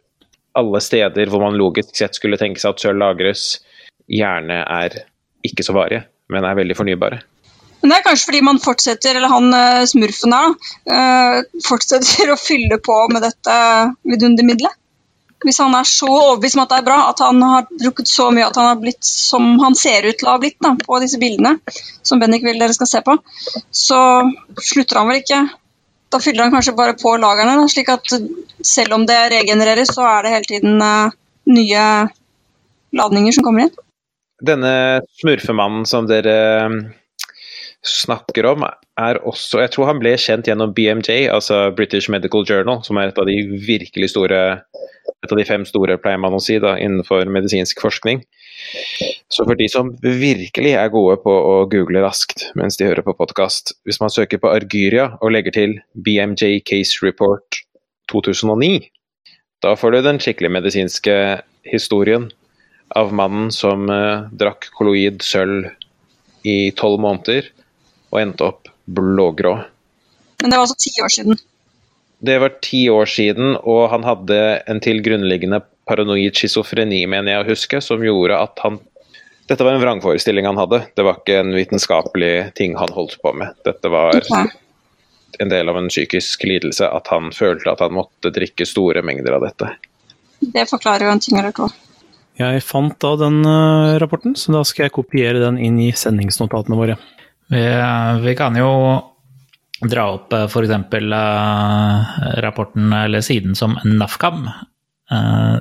alle 0.57 0.81
steder 0.81 1.29
hvor 1.31 1.43
man 1.45 1.59
logisk 1.59 1.97
sett 1.99 2.17
skulle 2.17 2.39
tenke 2.41 2.63
seg 2.63 2.75
at 2.75 2.83
sølv 2.83 3.01
lagres, 3.03 3.59
gjerne 4.09 4.63
er 4.63 5.03
ikke 5.47 5.65
så 5.67 5.75
varige, 5.77 6.07
men 6.33 6.47
er 6.49 6.57
veldig 6.59 6.77
fornybare. 6.79 7.21
Det 7.83 7.93
er 7.93 8.03
kanskje 8.05 8.31
fordi 8.31 8.41
man 8.45 8.63
fortsetter, 8.63 9.19
eller 9.19 9.31
han 9.31 9.53
eh, 9.55 9.85
smurfen 9.89 10.35
her, 10.35 10.55
da, 10.57 10.97
eh, 10.97 11.61
fortsetter 11.67 12.33
å 12.35 12.41
fylle 12.41 12.81
på 12.83 12.97
med 13.13 13.25
dette 13.27 13.61
vidundermiddelet. 14.09 14.83
Hvis 15.45 15.61
han 15.61 15.75
er 15.77 15.85
så 15.85 16.09
overbevist 16.09 16.57
om 16.57 16.63
at 16.65 16.71
det 16.73 16.79
er 16.81 16.87
bra, 16.87 16.97
at 17.11 17.21
han 17.21 17.43
har 17.45 17.67
drukket 17.69 18.09
så 18.09 18.31
mye 18.35 18.47
at 18.49 18.57
han 18.57 18.71
har 18.71 18.79
blitt 18.81 19.05
som 19.05 19.45
han 19.61 19.77
ser 19.79 20.09
ut 20.09 20.17
til 20.17 20.31
å 20.31 20.33
ha 20.33 20.41
blitt 20.43 20.57
da, 20.65 20.73
på 20.81 20.99
disse 21.03 21.21
bildene, 21.21 21.59
som 22.03 22.23
Bennik 22.23 22.47
vil 22.47 22.59
dere 22.59 22.75
skal 22.75 22.89
se 22.89 23.03
på, 23.05 23.19
så 23.69 24.01
slutter 24.57 25.03
han 25.03 25.11
vel 25.13 25.21
ikke. 25.21 25.43
Da 26.11 26.23
fyller 26.25 26.47
han 26.47 26.57
kanskje 26.57 26.75
bare 26.79 26.97
på 26.99 27.13
lagrene, 27.21 27.69
slik 27.69 27.93
at 27.93 28.17
selv 28.65 28.97
om 28.97 29.05
det 29.07 29.19
regenereres, 29.35 29.93
så 29.93 30.09
er 30.09 30.25
det 30.25 30.35
hele 30.39 30.51
tiden 30.55 30.83
eh, 30.83 31.17
nye 31.53 31.85
ladninger 32.97 33.37
som 33.37 33.47
kommer 33.47 33.67
inn. 33.67 33.83
Denne 34.47 34.73
smurfemannen 35.21 35.85
som 35.89 36.09
dere 36.09 36.39
snakker 37.87 38.47
om, 38.51 38.65
er 38.99 39.19
også 39.29 39.61
Jeg 39.63 39.73
tror 39.75 39.91
han 39.91 40.01
ble 40.03 40.15
kjent 40.19 40.49
gjennom 40.49 40.75
BMJ, 40.75 41.29
altså 41.33 41.71
British 41.77 42.11
Medical 42.13 42.45
Journal, 42.49 42.83
som 42.87 42.99
er 42.99 43.11
et 43.11 43.19
av 43.19 43.29
de 43.29 43.39
virkelig 43.67 44.13
store 44.15 44.43
Et 45.25 45.33
av 45.33 45.39
de 45.39 45.45
fem 45.49 45.65
store, 45.67 45.97
pleier 45.99 46.21
man 46.21 46.35
å 46.37 46.41
si, 46.43 46.59
da, 46.63 46.77
innenfor 46.79 47.27
medisinsk 47.33 47.81
forskning. 47.83 48.21
Så 49.33 49.47
for 49.47 49.59
de 49.59 49.67
som 49.71 49.91
virkelig 50.03 50.75
er 50.79 50.93
gode 50.93 51.17
på 51.25 51.33
å 51.33 51.55
google 51.73 52.03
raskt 52.05 52.45
mens 52.59 52.79
de 52.79 52.87
hører 52.87 53.05
på 53.07 53.15
podkast, 53.17 53.73
hvis 53.89 53.99
man 54.03 54.13
søker 54.13 54.41
på 54.43 54.53
Argyria 54.53 55.09
og 55.21 55.33
legger 55.35 55.57
til 55.57 55.75
BMJ 55.95 56.61
Case 56.69 57.01
Report 57.05 57.63
2009, 58.13 58.91
Da 59.65 59.73
får 59.75 59.95
du 59.95 60.03
den 60.05 60.19
skikkelig 60.21 60.51
medisinske 60.53 61.15
historien 61.65 62.29
av 62.95 63.13
mannen 63.17 63.49
som 63.51 63.89
eh, 63.91 64.29
drakk 64.37 64.69
koloid 64.77 65.25
sølv 65.25 65.71
i 66.47 66.71
tolv 66.77 67.01
måneder 67.03 67.49
og 68.17 68.23
endte 68.23 68.49
opp 68.49 68.73
blågrå. 68.87 69.55
Men 70.41 70.51
det 70.51 70.57
var 70.57 70.65
altså 70.65 70.79
ti 70.81 70.93
år 71.05 71.13
siden. 71.13 71.39
Det 72.19 72.39
var 72.41 72.55
ti 72.65 72.89
år 72.89 73.07
siden, 73.13 73.57
og 73.61 73.91
han 73.93 74.05
hadde 74.07 74.39
en 74.67 74.81
til 74.81 75.03
grunnleggende 75.05 75.61
paranoid 75.87 76.37
schizofreni, 76.37 77.03
mener 77.07 77.35
jeg 77.35 77.45
å 77.45 77.49
huske, 77.51 77.81
som 77.85 78.05
gjorde 78.05 78.39
at 78.41 78.63
han 78.65 78.81
Dette 79.47 79.63
var 79.63 79.77
en 79.77 79.83
vrangforestilling 79.85 80.43
han 80.49 80.59
hadde, 80.59 80.81
det 80.99 81.05
var 81.07 81.21
ikke 81.21 81.37
en 81.39 81.53
vitenskapelig 81.55 82.31
ting 82.59 82.73
han 82.75 82.91
holdt 82.91 83.13
på 83.23 83.31
med. 83.31 83.55
Dette 83.63 83.93
var 83.93 84.17
okay. 84.19 84.49
en 85.39 85.53
del 85.53 85.71
av 85.71 85.79
en 85.79 85.87
psykisk 85.87 86.43
lidelse, 86.51 86.89
at 86.91 87.07
han 87.13 87.31
følte 87.31 87.71
at 87.71 87.85
han 87.85 87.95
måtte 87.95 88.33
drikke 88.35 88.67
store 88.67 89.05
mengder 89.07 89.37
av 89.37 89.47
dette. 89.47 89.69
Det 90.43 90.67
forklarer 90.67 91.07
jo 91.07 91.13
en 91.15 91.23
ting 91.23 91.39
eller 91.39 91.55
to. 91.55 91.69
Jeg 92.37 92.65
fant 92.67 92.99
da 93.01 93.13
den 93.21 93.39
eh, 93.47 93.95
rapporten, 94.03 94.35
så 94.35 94.51
da 94.57 94.65
skal 94.67 94.89
jeg 94.89 94.97
kopiere 94.99 95.39
den 95.41 95.63
inn 95.63 95.79
i 95.85 95.93
sendingsnotatene 95.95 96.81
våre. 96.83 96.99
Vi, 97.53 97.63
vi 98.25 98.35
kan 98.39 98.57
jo 98.59 98.71
dra 99.87 100.07
opp 100.17 100.33
f.eks. 100.35 100.73
rapporten 102.43 102.93
eller 102.97 103.25
siden 103.25 103.55
som 103.55 103.77
NAFKAM, 103.85 104.47
eh, 105.13 105.57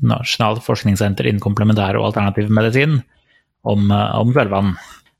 Nasjonalt 0.00 0.62
forskningssenter 0.64 1.26
innen 1.28 1.42
komplementær 1.44 1.98
og 1.98 2.10
alternativ 2.10 2.48
medisin, 2.52 3.02
om, 3.68 3.90
eh, 3.90 4.14
om 4.18 4.32
sølvvann. 4.32 4.74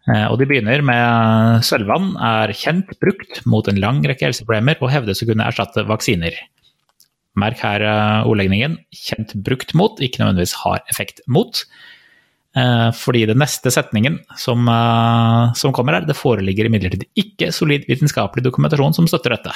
Eh, 0.09 0.27
Og 0.33 0.39
de 0.41 0.47
begynner 0.49 0.83
med 0.83 1.65
sølvvann 1.65 2.17
er 2.17 2.53
kjent 2.57 2.99
brukt 3.01 3.45
mot 3.47 3.67
en 3.69 3.81
lang 3.81 4.03
rekke 4.03 4.27
helseproblemer 4.27 4.81
og 4.81 4.91
hevdes 4.91 5.23
å 5.23 5.29
kunne 5.29 5.45
erstatte 5.47 5.85
vaksiner. 5.87 6.33
Merk 7.37 7.61
her 7.63 7.81
eh, 7.85 8.27
ordlegningen. 8.27 8.79
Kjent 8.93 9.37
brukt 9.45 9.75
mot, 9.75 10.01
ikke 10.01 10.25
nødvendigvis 10.25 10.57
har 10.65 10.81
effekt 10.91 11.21
mot. 11.29 11.65
Eh, 12.57 12.89
Fordi 12.97 13.27
den 13.31 13.39
neste 13.39 13.71
setningen 13.71 14.19
som, 14.37 14.67
eh, 14.69 15.53
som 15.55 15.73
kommer 15.73 15.95
her, 15.95 16.07
det 16.09 16.17
foreligger 16.19 16.67
imidlertid 16.67 17.07
ikke 17.15 17.53
solid 17.55 17.87
vitenskapelig 17.87 18.43
dokumentasjon 18.43 18.97
som 18.97 19.07
støtter 19.07 19.37
dette. 19.37 19.55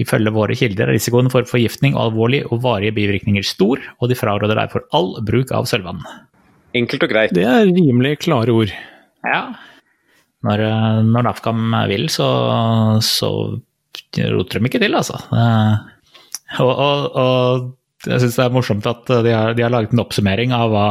Ifølge 0.00 0.32
våre 0.32 0.56
kilder 0.56 0.88
er 0.88 0.96
risikoen 0.96 1.28
for 1.30 1.44
forgiftning 1.44 1.92
og 1.94 2.06
alvorlige 2.08 2.46
og 2.48 2.62
varige 2.64 2.94
bivirkninger 2.96 3.44
stor, 3.44 3.82
og 4.00 4.08
de 4.08 4.16
fraråder 4.16 4.56
derfor 4.56 4.86
all 4.96 5.18
bruk 5.20 5.52
av 5.52 5.68
sølvvann. 5.68 6.00
Enkelt 6.74 7.04
og 7.04 7.10
greit. 7.12 7.34
Det 7.36 7.44
er 7.44 7.68
rimelig 7.68 8.20
klare 8.24 8.54
ord. 8.54 8.72
Ja, 9.26 9.42
når, 10.46 10.60
eh, 10.64 11.02
når 11.04 11.26
NAFCAM 11.28 11.74
vil, 11.90 12.08
så, 12.08 12.30
så 13.04 13.60
roter 14.16 14.58
de 14.58 14.70
ikke 14.70 14.80
til, 14.80 14.96
altså. 14.96 15.20
Eh, 15.36 15.96
Og, 16.58 16.66
og, 16.66 17.04
og 17.14 18.08
jeg 18.08 18.24
syns 18.24 18.34
det 18.34 18.42
er 18.42 18.54
morsomt 18.54 18.86
at 18.90 19.06
de 19.22 19.30
har, 19.30 19.52
de 19.54 19.62
har 19.62 19.70
laget 19.70 19.92
en 19.94 20.00
oppsummering 20.02 20.50
av 20.56 20.72
hva, 20.72 20.86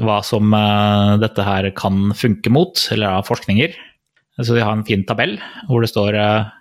hva 0.00 0.20
som 0.24 0.54
eh, 0.56 1.18
dette 1.20 1.44
her 1.44 1.68
kan 1.76 2.12
funke 2.16 2.52
mot, 2.52 2.86
eller 2.94 3.18
av 3.20 3.28
forskninger. 3.28 3.74
Så 4.40 4.56
de 4.56 4.64
har 4.64 4.72
en 4.72 4.86
fin 4.86 5.04
tabell 5.04 5.36
hvor 5.68 5.84
det 5.84 5.90
står 5.92 6.16
eh, 6.16 6.52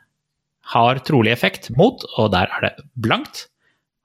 har 0.74 1.02
trolig 1.08 1.32
effekt 1.34 1.70
mot, 1.78 2.04
og 2.20 2.32
der 2.36 2.52
er 2.52 2.68
det 2.68 2.74
blankt. 3.00 3.48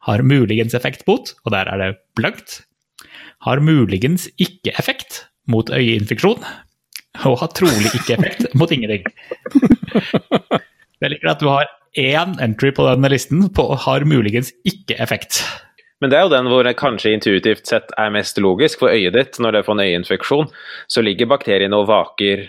Har 0.07 0.23
muligens 0.23 0.75
effekt 0.79 1.03
mot, 1.09 1.33
og 1.45 1.55
der 1.55 1.71
er 1.71 1.83
det 1.83 1.91
blankt. 2.19 2.61
Har 3.47 3.63
muligens 3.63 4.29
ikke 4.39 4.75
effekt 4.79 5.25
mot 5.51 5.71
øyeinfeksjon, 5.71 6.43
og 7.27 7.39
har 7.43 7.53
trolig 7.55 7.91
ikke 7.95 8.17
effekt 8.19 8.47
mot 8.59 8.71
ingenting. 8.73 9.07
Jeg 11.03 11.13
liker 11.13 11.33
at 11.33 11.43
du 11.43 11.51
har 11.51 11.69
én 11.97 12.35
entry 12.43 12.73
på 12.75 12.85
denne 12.87 13.11
listen 13.13 13.47
på 13.55 13.69
har 13.87 14.05
muligens 14.09 14.53
ikke 14.69 14.99
effekt. 15.03 15.43
Men 16.01 16.13
det 16.13 16.19
er 16.19 16.27
jo 16.27 16.35
den 16.35 16.51
hvor 16.53 16.67
det 16.67 16.77
kanskje 16.77 17.15
intuitivt 17.17 17.67
sett 17.71 17.95
er 17.97 18.13
mest 18.13 18.37
logisk 18.43 18.83
for 18.83 18.93
øyet 18.93 19.17
ditt. 19.17 19.39
Når 19.41 19.57
det 19.57 19.65
får 19.65 19.77
en 19.77 19.85
øyeinfeksjon, 19.87 20.51
så 20.93 21.05
ligger 21.05 21.31
bakteriene 21.31 21.79
og 21.79 21.89
vaker 21.89 22.45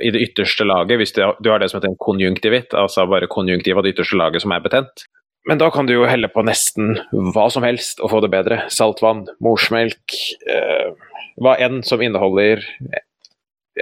i 0.00 0.10
det 0.14 0.22
ytterste 0.30 0.64
laget, 0.64 0.96
hvis 0.96 1.12
du 1.12 1.22
har- 1.22 1.36
det 1.58 1.70
som 1.70 1.80
heter 1.80 1.90
en 1.90 2.00
konjunktivitt, 2.00 2.72
altså 2.72 3.06
bare 3.06 3.26
konjunktiv 3.26 3.76
av 3.76 3.82
det 3.82 3.94
ytterste 3.94 4.16
laget 4.16 4.42
som 4.42 4.52
er 4.52 4.60
betent. 4.60 5.04
Men 5.46 5.58
da 5.58 5.70
kan 5.70 5.86
du 5.86 5.92
jo 5.94 6.06
helle 6.06 6.28
på 6.28 6.44
nesten 6.44 6.98
hva 7.12 7.50
som 7.50 7.62
helst 7.62 8.00
og 8.00 8.10
få 8.10 8.20
det 8.20 8.30
bedre. 8.30 8.68
Saltvann, 8.68 9.26
morsmelk, 9.40 10.14
eh, 10.48 10.92
hva 11.40 11.56
enn 11.58 11.82
som 11.82 12.00
inneholder 12.00 12.64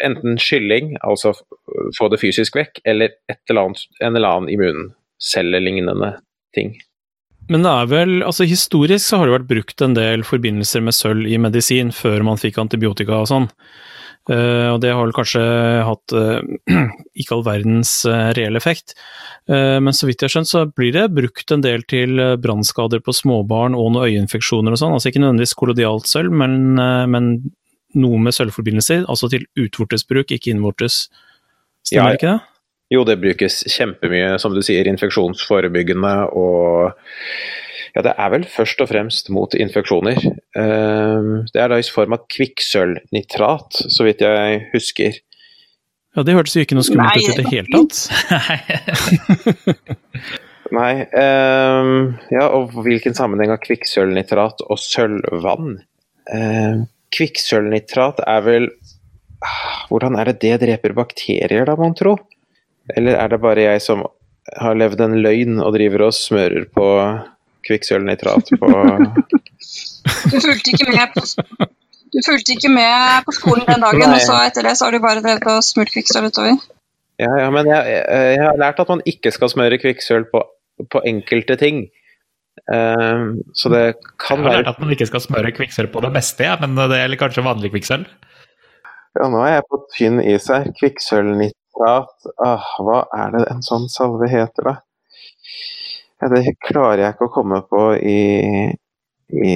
enten 0.03 0.37
kylling, 0.37 0.97
altså 1.03 1.33
få 1.99 2.11
det 2.11 2.21
fysisk 2.21 2.57
vekk, 2.59 2.81
eller 2.85 3.17
et 3.31 3.41
eller 3.49 3.63
annet, 3.63 3.87
en 4.01 4.17
eller 4.17 4.29
annen 4.29 4.53
immuncellelignende 4.53 6.19
ting. 6.55 6.77
Men 7.53 7.63
det 7.63 7.73
er 7.73 7.91
vel, 7.91 8.15
altså 8.27 8.47
historisk 8.49 9.05
så 9.07 9.21
har 9.21 9.29
det 9.29 9.37
vært 9.37 9.51
brukt 9.51 9.83
en 9.85 9.95
del 9.95 10.25
forbindelser 10.27 10.83
med 10.83 10.97
sølv 10.97 11.29
i 11.31 11.39
medisin 11.39 11.93
før 11.95 12.25
man 12.27 12.41
fikk 12.43 12.59
antibiotika 12.63 13.21
og 13.23 13.31
sånn. 13.31 13.51
Uh, 14.27 14.73
og 14.75 14.81
det 14.83 14.91
har 14.91 15.05
vel 15.05 15.15
kanskje 15.15 15.43
hatt 15.87 16.15
uh, 16.17 16.41
ikke 17.21 17.37
all 17.37 17.45
verdens 17.47 18.01
uh, 18.11 18.33
reell 18.35 18.59
effekt. 18.59 18.97
Eh, 19.47 19.79
men 19.81 19.95
så 19.95 20.09
vidt 20.09 20.23
jeg 20.23 20.27
har 20.27 20.35
skjønt 20.35 20.51
så 20.51 20.65
blir 20.75 20.95
det 20.97 21.05
brukt 21.15 21.53
en 21.55 21.63
del 21.63 21.85
til 21.87 22.19
eh, 22.19 22.35
brannskader 22.43 23.03
på 23.05 23.15
småbarn 23.15 23.77
og 23.79 23.93
noen 23.95 24.09
øyeinfeksjoner 24.09 24.75
og 24.75 24.81
sånn. 24.81 24.97
Altså 24.97 25.13
ikke 25.13 25.23
nødvendigvis 25.23 25.55
kollodialt 25.59 26.11
sølv, 26.11 26.35
men, 26.35 26.75
eh, 26.83 27.05
men 27.11 27.31
noe 27.97 28.19
med 28.23 28.35
sølvforbindelser. 28.35 29.05
Altså 29.07 29.31
til 29.31 29.47
utvortesbruk, 29.63 30.35
ikke 30.35 30.51
innvortes. 30.55 31.07
Stemmer 31.87 32.17
Ja, 32.17 32.19
ikke 32.19 32.33
det? 32.35 32.56
Jo, 32.93 33.05
det 33.07 33.17
brukes 33.19 33.65
kjempemye, 33.73 34.39
som 34.39 34.55
du 34.55 34.63
sier, 34.63 34.87
infeksjonsforebyggende 34.91 36.15
og 36.39 36.93
Ja, 37.97 38.03
det 38.05 38.13
er 38.21 38.29
vel 38.35 38.45
først 38.45 38.81
og 38.85 38.89
fremst 38.91 39.31
mot 39.33 39.55
infeksjoner. 39.57 40.19
Ehm, 40.59 41.47
Det 41.49 41.61
er 41.63 41.69
da 41.73 41.79
i 41.81 41.89
form 41.89 42.13
av 42.13 42.27
kvikksølvnitrat, 42.29 43.73
så 43.89 44.05
vidt 44.05 44.21
jeg 44.21 44.69
husker. 44.75 45.13
Ja, 46.17 46.23
det 46.23 46.35
hørtes 46.37 46.57
jo 46.57 46.61
ikke 46.65 46.75
noe 46.77 46.85
skummelt 46.85 47.17
ut 47.17 47.29
i 47.33 47.37
det 47.41 47.47
hele 47.49 47.69
tatt. 47.73 47.97
Nei, 50.77 51.07
ehm, 51.15 52.19
ja, 52.35 52.45
og 52.53 52.75
hvilken 52.85 53.15
sammenheng 53.17 53.51
har 53.55 53.61
kvikksølvnitrat 53.63 54.61
og 54.67 54.79
sølvvann? 54.83 55.79
Ehm, 56.35 56.87
kvikksølvnitrat 57.17 58.19
er 58.27 58.41
vel 58.45 58.67
ah, 59.41 59.87
Hvordan 59.89 60.17
er 60.19 60.25
det 60.33 60.41
det 60.43 60.57
dreper 60.65 60.93
bakterier, 60.97 61.65
da, 61.69 61.75
mon 61.79 61.95
tro? 61.97 62.17
Eller 62.95 63.19
er 63.19 63.33
det 63.33 63.41
bare 63.43 63.65
jeg 63.67 63.83
som 63.83 64.05
har 64.61 64.79
levd 64.79 65.03
en 65.03 65.17
løgn 65.25 65.59
og 65.59 65.75
driver 65.75 66.07
og 66.07 66.15
smører 66.15 66.69
på 66.71 66.87
kvikksølvnitrat 67.67 68.53
på 68.61 68.71
Du 70.31 70.39
fulgte 70.39 70.71
ikke 70.71 70.87
med 70.93 71.15
på, 71.17 71.23
du 72.15 72.19
fulgte 72.23 72.55
ikke 72.55 72.71
med 72.71 73.27
på 73.27 73.35
skolen 73.35 73.67
den 73.67 73.83
dagen, 73.83 74.05
Nei. 74.07 74.21
og 74.21 74.23
så 74.23 74.39
etter 74.47 74.67
det 74.67 74.77
så 74.79 74.87
har 74.87 74.95
du 74.95 75.03
bare 75.03 75.23
drevet 75.25 75.49
og 75.51 75.65
smurt 75.67 75.91
kvikksølv 75.91 76.31
utover. 76.31 76.61
Ja, 77.19 77.31
ja, 77.41 77.49
men 77.51 77.67
jeg, 77.67 77.91
jeg, 77.91 78.35
jeg 78.37 78.43
har 78.45 78.61
lært 78.61 78.83
at 78.83 78.93
man 78.93 79.03
ikke 79.09 79.33
skal 79.35 79.51
smøre 79.51 79.81
kvikksølv 79.83 80.29
på, 80.31 80.45
på 80.93 81.03
enkelte 81.11 81.57
ting. 81.59 81.87
Um, 82.73 83.43
så 83.55 83.71
det 83.73 83.83
kan 84.23 84.41
Jeg 84.41 84.47
har 84.47 84.61
lært 84.61 84.71
at 84.73 84.81
man 84.83 84.95
ikke 84.95 85.09
skal 85.11 85.23
smøre 85.27 85.53
kvikksølv 85.59 85.91
på 85.93 86.03
det 86.07 86.13
meste, 86.15 86.47
ja, 86.47 86.55
men 86.63 86.79
det 86.79 87.01
gjelder 87.01 87.23
kanskje 87.25 87.47
vanlig 87.47 87.73
kvikksølv. 87.75 88.07
Ja, 89.17 89.29
nå 89.33 89.43
er 89.43 89.57
jeg 89.57 89.67
på 89.73 89.83
tynn 89.97 90.23
is 90.23 90.49
her. 90.53 90.71
Kvikksølvnitrat 91.77 92.27
ah, 92.39 92.69
Hva 92.81 93.01
er 93.13 93.35
det 93.35 93.45
en 93.53 93.63
sånn 93.65 93.89
salve 93.93 94.29
heter, 94.31 94.65
da? 94.65 94.77
Ja, 96.23 96.31
det 96.33 96.57
klarer 96.65 97.03
jeg 97.03 97.15
ikke 97.15 97.29
å 97.29 97.35
komme 97.35 97.61
på 97.69 97.91
i, 98.01 98.73
i, 99.29 99.53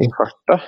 i 0.00 0.08
farta. 0.16 0.62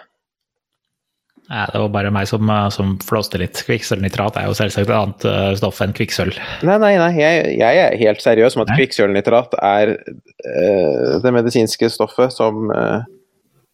Nei, 1.47 1.63
det 1.71 1.79
var 1.79 1.93
bare 1.95 2.11
meg 2.11 2.27
som, 2.29 2.43
eh, 2.51 2.69
som 2.75 2.97
flåste 3.07 3.39
litt. 3.39 3.63
Kvikksølvnitrat 3.65 4.37
er 4.37 4.49
jo 4.49 4.57
selvsagt 4.59 4.91
et 4.91 4.97
annet 4.97 5.27
eh, 5.31 5.53
stoff 5.57 5.79
enn 5.85 5.95
kvikksølv. 5.97 6.37
Nei, 6.67 6.77
nei, 6.83 6.97
nei. 6.99 7.13
Jeg, 7.17 7.45
jeg 7.63 7.83
er 7.85 8.01
helt 8.03 8.25
seriøs 8.25 8.59
om 8.59 8.65
at 8.67 8.73
kvikksølvnitrat 8.75 9.55
er 9.63 9.95
uh, 9.95 11.13
det 11.23 11.33
medisinske 11.33 11.89
stoffet 11.95 12.35
som 12.35 12.67
uh, 12.75 13.07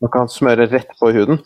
man 0.05 0.13
kan 0.13 0.31
smøre 0.31 0.69
rett 0.69 0.93
på 1.01 1.11
huden. 1.17 1.41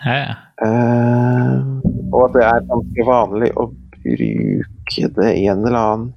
Ja, 0.00 0.16
ja. 0.16 0.34
Uh, 0.64 1.78
og 2.10 2.24
at 2.30 2.34
det 2.38 2.46
er 2.48 2.66
ganske 2.72 3.06
vanlig 3.06 3.52
å 3.60 3.68
bruke 4.04 5.10
det 5.16 5.30
i 5.38 5.46
en 5.50 5.64
eller 5.64 5.78
annen 5.80 6.10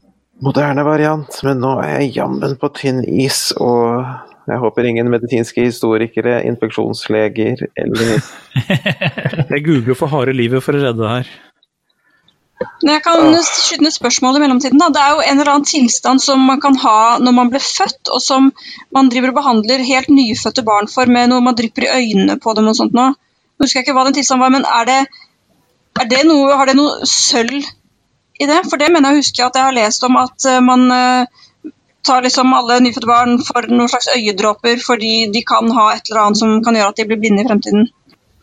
moderne 0.44 0.84
variant. 0.86 1.40
Men 1.46 1.63
nå 1.63 1.78
er 1.84 1.96
jeg 1.98 2.13
jammen 2.20 2.58
på 2.60 2.72
tynn 2.78 3.02
is, 3.06 3.52
og 3.58 4.04
jeg 4.50 4.60
håper 4.60 4.90
ingen 4.90 5.12
medisinske 5.12 5.63
historikere, 5.70 6.42
infeksjonsleger 6.50 7.66
eller 7.80 8.20
Jeg 9.54 9.66
googler 9.66 9.98
for 9.98 10.12
harde 10.12 10.36
livet 10.36 10.63
for 10.66 10.75
å 10.75 10.84
redde 10.84 11.00
det 11.00 11.12
her. 11.12 11.34
Jeg 12.84 13.02
kan 13.04 13.34
skyte 13.44 13.84
ned 13.84 13.94
spørsmålet 13.96 14.40
i 14.40 14.44
mellomtiden. 14.44 14.80
Da. 14.80 14.90
Det 14.94 15.02
er 15.02 15.16
jo 15.16 15.24
en 15.24 15.40
eller 15.40 15.52
annen 15.54 15.68
tilstand 15.68 16.24
som 16.24 16.44
man 16.48 16.62
kan 16.63 16.78
ha 16.84 17.18
når 17.24 17.36
man 17.36 17.52
ble 17.52 17.60
født, 17.63 18.12
og 18.13 18.22
som 18.24 18.52
man 18.96 19.12
driver 19.12 19.34
og 19.34 19.40
behandler 19.40 19.84
helt 19.88 20.12
nyfødte 20.12 20.63
barn 20.68 20.90
for 20.92 21.12
med 21.12 21.32
noe 21.32 21.44
man 21.44 21.58
drypper 21.60 21.88
i 21.88 21.94
øynene 22.02 22.38
på 22.44 22.56
dem 22.58 22.70
og 22.72 22.78
sånt 22.80 22.96
nå. 22.98 23.12
Nå 23.13 23.66
husker 23.66 23.80
jeg 23.80 23.88
ikke 23.88 23.96
hva 23.98 24.08
den 24.08 24.18
tilstanden 24.18 24.46
var, 24.46 24.54
men 24.56 24.68
er 24.68 24.90
det, 24.90 25.00
det 26.10 26.24
noe, 26.28 26.58
har 26.58 26.66
det 26.70 26.76
noe 26.78 26.92
sølv 27.10 27.62
i 27.62 27.64
det? 28.50 28.60
For 28.70 28.78
det 28.82 28.90
mener 28.92 29.10
jeg 29.10 29.16
å 29.16 29.24
huske 29.24 29.46
at 29.46 29.56
jeg 29.58 29.68
har 29.68 29.78
lest 29.78 30.02
om 30.08 30.16
at 30.22 30.38
eh, 30.50 30.62
man 30.64 30.82
eh, 30.94 31.24
tar 32.04 32.20
liksom 32.26 32.48
alle 32.58 32.76
nyfødte 32.84 33.10
barn 33.10 33.32
for 33.46 33.62
noen 33.72 33.92
slags 33.92 34.10
øyedråper 34.16 34.78
fordi 34.84 35.14
de 35.34 35.42
kan 35.48 35.66
ha 35.78 35.86
et 35.94 36.06
eller 36.10 36.22
annet 36.26 36.40
som 36.42 36.50
kan 36.66 36.76
gjøre 36.78 36.92
at 36.94 37.00
de 37.00 37.08
blir 37.10 37.22
blinde 37.22 37.42
i 37.44 37.48
fremtiden. 37.48 37.84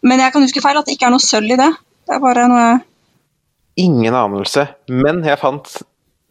Men 0.07 0.17
jeg 0.23 0.31
kan 0.33 0.45
huske 0.47 0.65
feil 0.65 0.79
at 0.81 0.87
det 0.89 0.95
ikke 0.97 1.07
er 1.11 1.17
noe 1.17 1.27
sølv 1.27 1.51
i 1.53 1.61
det. 1.61 1.73
Det 2.09 2.15
er 2.17 2.23
bare 2.23 2.43
noe 2.51 2.69
Ingen 3.81 4.15
anelse. 4.19 4.63
Men 4.91 5.17
jeg 5.25 5.39
fant 5.41 5.67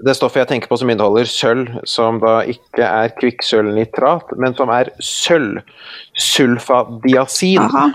det 0.06 0.14
stoffet 0.16 0.40
jeg 0.44 0.50
tenker 0.54 0.70
på 0.72 0.78
som 0.80 0.90
inneholder 0.92 1.26
sølv, 1.28 1.68
som 1.88 2.20
da 2.22 2.42
ikke 2.48 2.84
er 2.86 3.10
kvikksølvnitrat, 3.18 4.28
men 4.40 4.56
som 4.56 4.70
er 4.72 4.90
sølvsulfadiazin. 5.04 7.60
Aha. 7.66 7.86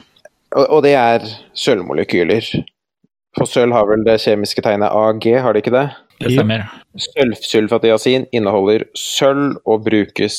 Og, 0.54 0.69
og 0.69 0.83
det 0.85 0.95
er 1.00 1.21
sølvmolekyler. 1.57 2.45
For 3.34 3.50
sølv 3.50 3.74
har 3.74 3.86
vel 3.90 4.04
det 4.06 4.20
kjemiske 4.22 4.62
tegnet 4.62 4.92
AG, 4.94 5.26
har 5.42 5.52
det 5.56 5.64
ikke 5.64 5.74
det? 5.74 5.86
Det 6.22 6.30
stemmer. 6.36 6.66
Sølvsulfadiazin 6.94 8.28
inneholder 8.32 8.84
sølv 8.98 9.56
og 9.66 9.82
brukes 9.88 10.36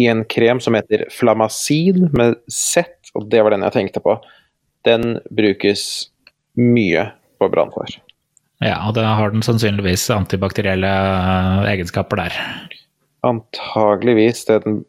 i 0.00 0.06
en 0.08 0.22
krem 0.24 0.60
som 0.64 0.74
heter 0.78 1.04
flamasin 1.12 2.06
med 2.16 2.38
Z, 2.50 2.86
og 3.14 3.26
det 3.30 3.42
var 3.44 3.52
den 3.52 3.66
jeg 3.66 3.74
tenkte 3.76 4.00
på. 4.00 4.16
Den 4.88 5.18
brukes 5.30 5.84
mye 6.58 7.10
på 7.38 7.48
brannfar. 7.52 7.92
Ja, 8.62 8.78
og 8.88 8.94
da 8.96 9.04
har 9.18 9.34
den 9.34 9.42
sannsynligvis 9.44 10.06
antibakterielle 10.14 10.88
eh, 10.88 11.68
egenskaper 11.74 12.22
der. 12.24 12.36
Antageligvis 13.26 14.44
det, 14.48 14.62
den- 14.64 14.84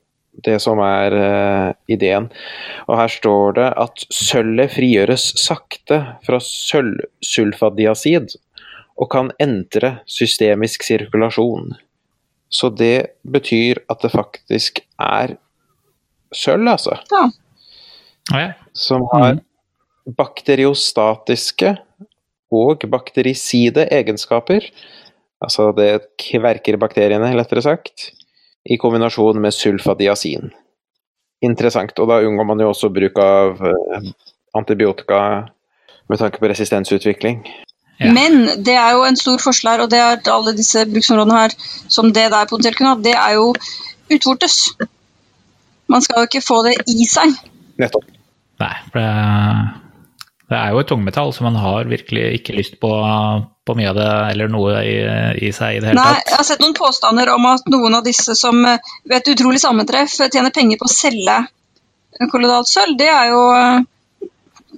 det 0.45 0.57
som 0.63 0.79
er 0.83 1.13
uh, 1.13 1.73
ideen. 1.91 2.29
Og 2.87 2.97
her 2.97 3.11
står 3.11 3.57
det 3.59 3.69
at 3.85 4.05
sølvet 4.13 4.73
frigjøres 4.73 5.27
sakte 5.43 5.99
fra 6.25 6.39
sølvsulfadiazid 6.41 8.35
og 8.97 9.09
kan 9.13 9.31
entre 9.41 9.99
systemisk 10.09 10.85
sirkulasjon. 10.85 11.73
Så 12.53 12.69
det 12.69 13.17
betyr 13.25 13.81
at 13.89 14.03
det 14.05 14.11
faktisk 14.13 14.83
er 15.01 15.37
sølv, 16.33 16.67
altså. 16.75 16.97
Ja. 17.13 17.23
Ja. 18.33 18.51
Som 18.73 19.07
har 19.13 19.41
bakteriostatiske 20.17 21.75
og 22.53 22.85
bakteriside 22.91 23.87
egenskaper. 23.91 24.65
Altså 25.43 25.71
det 25.75 25.89
kverker 26.21 26.77
bakteriene, 26.79 27.33
lettere 27.35 27.63
sagt, 27.65 28.11
i 28.65 28.77
kombinasjon 28.79 29.41
med 29.41 29.55
sulfadiazin. 29.55 30.51
Interessant. 31.43 31.97
Og 31.99 32.07
da 32.09 32.21
unngår 32.23 32.47
man 32.47 32.63
jo 32.63 32.71
også 32.71 32.91
bruk 32.93 33.19
av 33.19 33.59
eh, 33.67 34.09
antibiotika 34.55 35.19
med 36.09 36.19
tanke 36.19 36.39
på 36.39 36.49
resistensutvikling. 36.51 37.43
Ja. 37.99 38.11
Men 38.15 38.63
det 38.65 38.75
er 38.79 38.95
jo 38.95 39.03
en 39.07 39.19
stor 39.19 39.41
forskjell 39.43 39.73
her, 39.73 39.83
og 39.85 39.91
det 39.91 39.99
er 40.01 40.33
alle 40.33 40.55
disse 40.57 40.85
bruksområdene 40.89 41.43
her 41.43 41.55
som 41.91 42.09
det 42.15 42.25
der 42.33 42.49
potensielt 42.49 42.79
kunne 42.79 42.95
hatt, 42.95 43.05
det 43.05 43.13
er 43.13 43.37
jo 43.37 43.53
utvortes. 44.11 44.57
Man 45.91 46.03
skal 46.03 46.23
jo 46.23 46.29
ikke 46.29 46.43
få 46.43 46.63
det 46.67 46.77
i 46.89 47.07
seg. 47.09 47.35
Nettopp. 47.79 48.07
Nei, 48.63 48.73
for 48.89 48.99
det, 48.99 49.07
det 50.49 50.59
er 50.59 50.73
jo 50.73 50.81
et 50.81 50.89
tungmetall, 50.89 51.33
så 51.35 51.45
man 51.45 51.59
har 51.59 51.89
virkelig 51.91 52.25
ikke 52.39 52.55
lyst 52.57 52.79
på, 52.81 52.91
på 53.63 53.75
mye 53.79 53.89
av 53.93 53.95
det, 53.95 54.11
eller 54.33 54.51
noe 54.51 54.79
i, 54.83 54.95
i 55.47 55.51
seg 55.55 55.77
i 55.77 55.81
det 55.81 55.91
hele 55.91 56.01
Nei, 56.01 56.21
jeg 56.27 56.35
har 56.35 56.47
sett 56.47 56.63
noen 56.63 56.75
påstander 56.75 57.31
om 57.31 57.45
at 57.47 57.69
noen 57.71 57.95
av 57.95 58.03
disse 58.03 58.35
som 58.35 58.59
eh, 58.67 58.93
ved 59.07 59.21
et 59.21 59.33
utrolig 59.35 59.61
sammentreff 59.63 60.17
tjener 60.25 60.51
penger 60.55 60.81
på 60.81 60.89
å 60.89 60.91
selge 60.91 61.37
kollodalt 62.31 62.69
sølv, 62.69 62.97
det 62.99 63.09
er 63.09 63.31
jo 63.31 63.43
eh, 63.57 63.85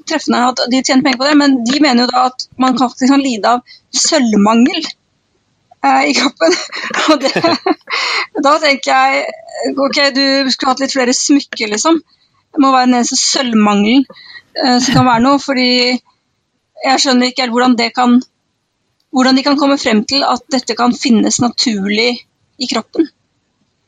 treffende 0.07 0.43
at 0.51 0.61
de 0.71 0.81
tjener 0.83 1.05
penger 1.05 1.21
på 1.21 1.29
det, 1.29 1.37
men 1.39 1.57
de 1.67 1.81
mener 1.83 2.05
jo 2.05 2.11
da 2.13 2.27
at 2.29 2.45
man 2.61 2.77
faktisk 2.79 3.11
kan 3.11 3.23
lide 3.23 3.55
av 3.55 3.77
sølvmangel 4.05 4.81
eh, 4.85 6.03
i 6.11 6.13
kroppen. 6.17 6.57
Og 7.09 7.23
det, 7.23 7.33
da 8.45 8.55
tenker 8.63 8.91
jeg 8.91 9.73
ok, 9.73 9.99
du 10.15 10.25
skulle 10.53 10.73
hatt 10.73 10.85
litt 10.85 10.95
flere 10.95 11.15
smykker, 11.15 11.71
liksom. 11.73 12.01
Det 12.55 12.63
må 12.63 12.71
være 12.71 12.89
den 12.89 12.99
eneste 13.01 13.19
sølvmangelen 13.19 14.05
eh, 14.05 14.77
som 14.79 14.99
kan 14.99 15.09
være 15.09 15.25
noe, 15.25 15.41
fordi 15.43 15.69
jeg 16.85 17.01
skjønner 17.01 17.31
ikke 17.31 17.45
helt 17.45 17.55
hvordan 17.55 17.77
det 17.79 17.91
kan 17.95 18.19
hvordan 19.15 19.37
de 19.37 19.43
kan 19.45 19.57
komme 19.59 19.77
frem 19.79 20.03
til 20.07 20.25
at 20.27 20.43
dette 20.51 20.75
kan 20.75 20.93
finnes 20.95 21.39
naturlig 21.39 22.11
i 22.59 22.67
kroppen. 22.67 23.07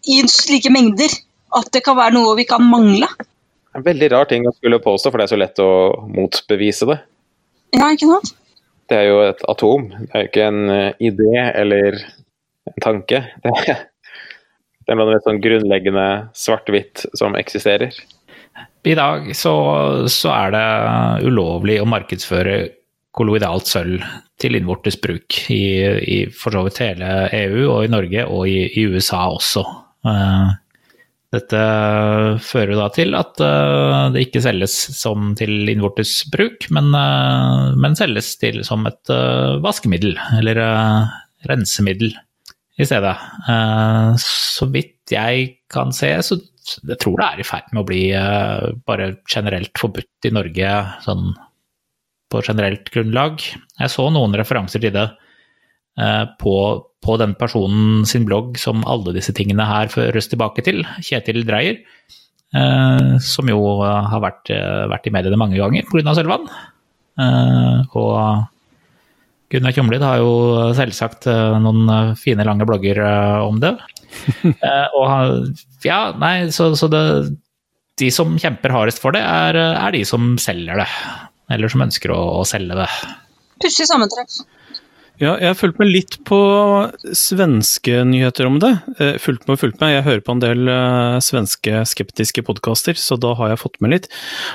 I 0.07 0.21
slike 0.31 0.71
mengder. 0.71 1.11
At 1.57 1.69
det 1.71 1.81
kan 1.85 1.95
være 1.95 2.15
noe 2.15 2.35
vi 2.35 2.43
kan 2.47 2.63
mangle. 2.63 3.07
En 3.75 3.83
veldig 3.85 4.09
rar 4.11 4.27
ting 4.27 4.47
å 4.47 4.55
skulle 4.55 4.81
påstå, 4.83 5.11
for 5.11 5.19
det 5.19 5.27
er 5.27 5.31
så 5.31 5.39
lett 5.39 5.61
å 5.63 5.71
motbevise 6.11 6.87
det. 6.89 6.97
Ja, 7.75 7.91
ikke 7.93 8.09
sant? 8.09 8.33
Det 8.87 8.97
er 8.97 9.07
jo 9.09 9.21
et 9.25 9.43
atom, 9.51 9.89
det 9.91 10.11
er 10.15 10.23
jo 10.23 10.29
ikke 10.29 10.47
en 10.47 10.71
eh, 10.71 10.99
idé 11.09 11.31
eller 11.43 11.99
en 12.71 12.83
tanke. 12.83 13.21
Det 13.43 13.53
er, 13.63 13.81
det 14.87 14.95
er 14.95 14.99
noe 14.99 15.19
sånn 15.23 15.41
grunnleggende 15.43 16.07
svart-hvitt 16.35 17.05
som 17.19 17.35
eksisterer. 17.39 17.95
I 18.87 18.95
dag 18.95 19.27
så, 19.35 19.53
så 20.07 20.31
er 20.31 20.53
det 20.55 20.67
ulovlig 21.27 21.81
å 21.83 21.89
markedsføre 21.89 22.57
kolloidalt 23.17 23.69
sølv 23.69 24.05
til 24.41 24.57
innvortes 24.57 24.99
bruk 25.01 25.39
i, 25.53 25.63
i 25.97 26.17
for 26.33 26.53
så 26.53 26.63
vidt 26.67 26.81
hele 26.83 27.11
EU 27.33 27.65
og 27.65 27.83
i 27.85 27.91
Norge 27.91 28.25
og 28.29 28.47
i, 28.49 28.61
i 28.77 28.85
USA 28.91 29.25
også. 29.33 29.65
Uh, 30.05 30.53
Dette 31.33 31.61
fører 32.45 32.77
da 32.79 32.85
til 32.95 33.17
at 33.17 33.41
uh, 33.43 34.07
det 34.13 34.27
ikke 34.27 34.43
selges 34.45 34.75
som 34.95 35.33
til 35.37 35.67
innvortes 35.73 36.21
bruk, 36.31 36.69
men, 36.73 36.93
uh, 36.95 37.73
men 37.75 37.97
selges 37.99 38.35
til 38.39 38.61
som 38.67 38.85
et 38.89 39.13
vaskemiddel 39.63 40.15
eller 40.39 40.61
rensemiddel 41.49 42.13
i 42.77 42.85
stedet. 42.85 43.15
Så 44.21 44.67
vidt 44.69 45.09
jeg 45.09 45.47
kan 45.71 45.89
se, 45.95 46.11
så 46.21 46.37
jeg 46.85 46.99
tror 47.01 47.15
det 47.17 47.27
er 47.27 47.41
i 47.41 47.47
ferd 47.47 47.71
med 47.73 47.81
å 47.81 47.87
bli 47.87 48.01
bare 48.85 49.07
generelt 49.25 49.73
forbudt 49.81 50.27
i 50.29 50.33
Norge 50.35 50.73
sånn 51.05 51.31
på 52.31 52.43
generelt 52.45 52.89
grunnlag. 52.93 53.41
Jeg 53.79 53.93
så 53.93 54.07
noen 54.13 54.35
referanser 54.37 54.83
til 54.83 54.93
det 54.95 55.05
eh, 55.99 56.25
på, 56.41 56.55
på 57.03 57.17
den 57.21 57.35
personen 57.39 58.03
sin 58.09 58.27
blogg 58.27 58.57
som 58.61 58.85
alle 58.89 59.15
disse 59.15 59.35
tingene 59.35 59.67
her 59.67 59.91
føres 59.91 60.29
tilbake 60.31 60.65
til, 60.65 60.83
Kjetil 61.03 61.43
Dreyer, 61.47 61.79
eh, 62.57 63.15
som 63.23 63.49
jo 63.51 63.61
har 63.83 64.23
vært, 64.23 64.51
eh, 64.53 64.83
vært 64.91 65.07
i 65.07 65.15
mediene 65.15 65.39
mange 65.39 65.59
ganger 65.59 65.87
pga. 65.87 66.15
Sølvvann. 66.17 66.49
Eh, 67.17 67.97
og 67.97 68.47
Gunnar 69.47 69.71
Tjomlid 69.71 70.03
har 70.03 70.19
jo 70.19 70.31
selvsagt 70.75 71.29
noen 71.63 72.15
fine, 72.19 72.43
lange 72.43 72.67
blogger 72.67 72.99
om 73.45 73.61
det. 73.63 73.77
Og 74.99 75.85
ja, 75.87 76.11
nei, 76.19 76.49
så, 76.51 76.73
så 76.75 76.89
det 76.91 77.01
De 77.99 78.09
som 78.11 78.35
kjemper 78.39 78.73
hardest 78.75 78.99
for 78.99 79.15
det, 79.15 79.21
er, 79.23 79.55
er 79.55 79.95
de 79.95 80.03
som 80.05 80.35
selger 80.41 80.83
det. 80.83 80.89
Eller 81.53 81.71
som 81.71 81.83
ønsker 81.85 82.11
å, 82.13 82.19
å 82.41 82.45
selge 82.47 82.75
det. 82.77 82.87
Pussig 83.63 83.87
sammentreff. 83.89 84.41
Ja, 85.17 85.31
jeg 85.41 85.49
har 85.49 85.55
fulgt 85.57 85.79
med 85.81 85.89
litt 85.89 86.19
på 86.29 86.37
svenske 87.17 88.03
nyheter 88.05 88.45
om 88.49 88.59
det. 88.61 88.75
Eh, 89.01 89.15
Fulgt 89.21 89.47
med 89.47 89.55
og 89.55 89.61
fulgt 89.63 89.79
med. 89.81 89.95
Jeg 89.95 90.05
hører 90.05 90.21
på 90.27 90.35
en 90.35 90.43
del 90.43 90.69
eh, 90.69 91.17
svenske 91.25 91.81
skeptiske 91.89 92.43
podkaster, 92.45 92.99
så 93.01 93.17
da 93.17 93.31
har 93.39 93.55
jeg 93.55 93.63
fått 93.63 93.79
med 93.81 93.95
litt. 93.95 94.11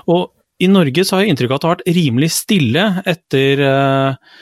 Og 0.06 0.28
i 0.62 0.68
Norge 0.70 1.02
så 1.02 1.16
har 1.16 1.24
jeg 1.24 1.34
inntrykk 1.34 1.50
av 1.50 1.58
at 1.58 1.64
det 1.64 1.70
har 1.70 1.78
vært 1.80 1.96
rimelig 1.98 2.30
stille 2.36 2.84
etter 3.10 3.64
eh, 3.66 4.36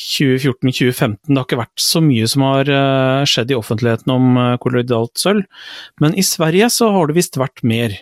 2014-2015. 0.00 1.18
Det 1.28 1.38
har 1.38 1.46
ikke 1.46 1.60
vært 1.60 1.82
så 1.86 2.02
mye 2.02 2.26
som 2.30 2.44
har 2.48 2.70
eh, 2.74 3.22
skjedd 3.30 3.54
i 3.54 3.58
offentligheten 3.58 4.14
om 4.14 4.40
eh, 4.40 4.56
kolloidalt 4.62 5.22
sølv, 5.22 5.46
men 6.02 6.18
i 6.18 6.24
Sverige 6.26 6.70
så 6.74 6.90
har 6.96 7.10
det 7.10 7.18
visst 7.20 7.38
vært 7.38 7.62
mer. 7.62 7.94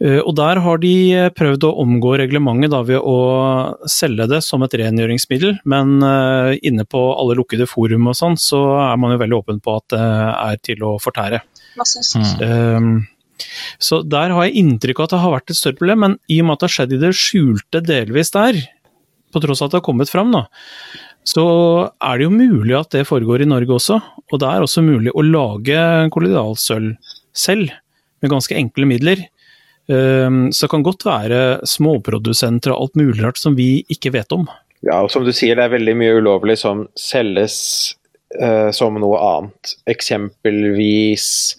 Ehm, 0.00 0.06
Eh, 0.06 0.20
Og 0.22 0.34
der 0.36 0.60
har 0.62 0.78
de 0.78 1.12
eh, 1.12 1.28
prøvd 1.30 1.64
å 1.66 1.74
omgå 1.82 2.16
reglementet 2.20 2.70
da, 2.70 2.82
ved 2.82 3.00
å 3.02 3.78
selge 3.86 4.28
det 4.28 4.42
som 4.44 4.62
et 4.62 4.70
rengjøringsmiddel, 4.70 5.58
men 5.64 6.02
eh, 6.02 6.58
inne 6.62 6.84
på 6.84 7.00
alle 7.18 7.34
lukkede 7.34 7.66
forum 7.66 8.06
og 8.06 8.14
sånn, 8.14 8.36
så 8.38 8.60
er 8.92 8.96
man 8.96 9.10
jo 9.12 9.18
veldig 9.18 9.38
åpen 9.40 9.60
på 9.60 9.74
at 9.76 9.88
det 9.90 9.98
er 10.00 10.56
til 10.62 10.84
å 10.86 10.98
fortære. 11.02 11.40
Mm. 11.78 12.76
Um, 12.78 13.06
Så 13.78 14.02
der 14.02 14.30
har 14.34 14.46
jeg 14.46 14.56
inntrykk 14.58 14.98
av 14.98 15.04
at 15.04 15.10
det 15.10 15.18
har 15.22 15.34
vært 15.34 15.50
et 15.50 15.56
større 15.56 15.78
problem, 15.78 16.00
men 16.00 16.18
i 16.28 16.40
og 16.40 16.46
med 16.46 16.52
at 16.56 16.60
det 16.60 16.68
har 16.68 16.74
skjedd 16.74 16.94
i 16.94 17.02
det 17.02 17.12
skjulte 17.14 17.82
delvis 17.86 18.32
der, 18.34 18.58
på 19.32 19.42
tross 19.42 19.62
av 19.62 19.68
at 19.68 19.72
det 19.72 19.78
har 19.78 19.86
kommet 19.86 20.10
fram, 20.10 20.32
da, 20.34 20.46
så 21.26 21.44
er 22.02 22.18
det 22.18 22.24
jo 22.26 22.34
mulig 22.34 22.74
at 22.78 22.90
det 22.94 23.06
foregår 23.06 23.42
i 23.44 23.50
Norge 23.50 23.74
også. 23.76 23.98
Og 24.32 24.40
det 24.40 24.48
er 24.48 24.64
også 24.64 24.82
mulig 24.82 25.12
å 25.14 25.22
lage 25.22 26.10
kollidalsølv 26.10 26.96
selv, 27.34 27.70
med 28.22 28.32
ganske 28.32 28.56
enkle 28.58 28.86
midler. 28.90 29.26
Um, 29.88 30.50
Så 30.52 30.66
det 30.66 30.70
kan 30.74 30.82
godt 30.84 31.04
være 31.06 31.60
småprodusenter 31.64 32.74
og 32.74 32.82
alt 32.82 32.96
mulig 33.00 33.22
rart 33.24 33.38
som 33.40 33.54
vi 33.56 33.84
ikke 33.88 34.12
vet 34.12 34.32
om. 34.36 34.44
Ja, 34.84 35.00
og 35.02 35.10
som 35.10 35.24
du 35.24 35.32
sier, 35.32 35.56
det 35.56 35.64
er 35.64 35.72
veldig 35.78 35.94
mye 35.96 36.18
ulovlig 36.20 36.58
som 36.60 36.84
selges 36.94 37.94
uh, 38.40 38.70
som 38.70 38.94
noe 39.00 39.16
annet. 39.18 39.72
Eksempelvis 39.88 41.56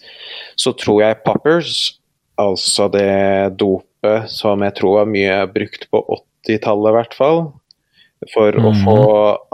så 0.60 0.72
tror 0.78 1.02
jeg 1.02 1.22
poppers, 1.26 1.98
altså 2.40 2.86
det 2.92 3.56
dopet 3.60 4.30
som 4.32 4.62
jeg 4.64 4.74
tror 4.78 5.00
var 5.02 5.10
mye 5.10 5.40
brukt 5.52 5.88
på 5.90 6.00
80-tallet 6.46 6.90
i 6.92 6.96
hvert 6.96 7.14
fall, 7.18 7.42
for 8.32 8.52
å 8.52 8.70
Mhm. 8.72 8.84
få 8.84 8.98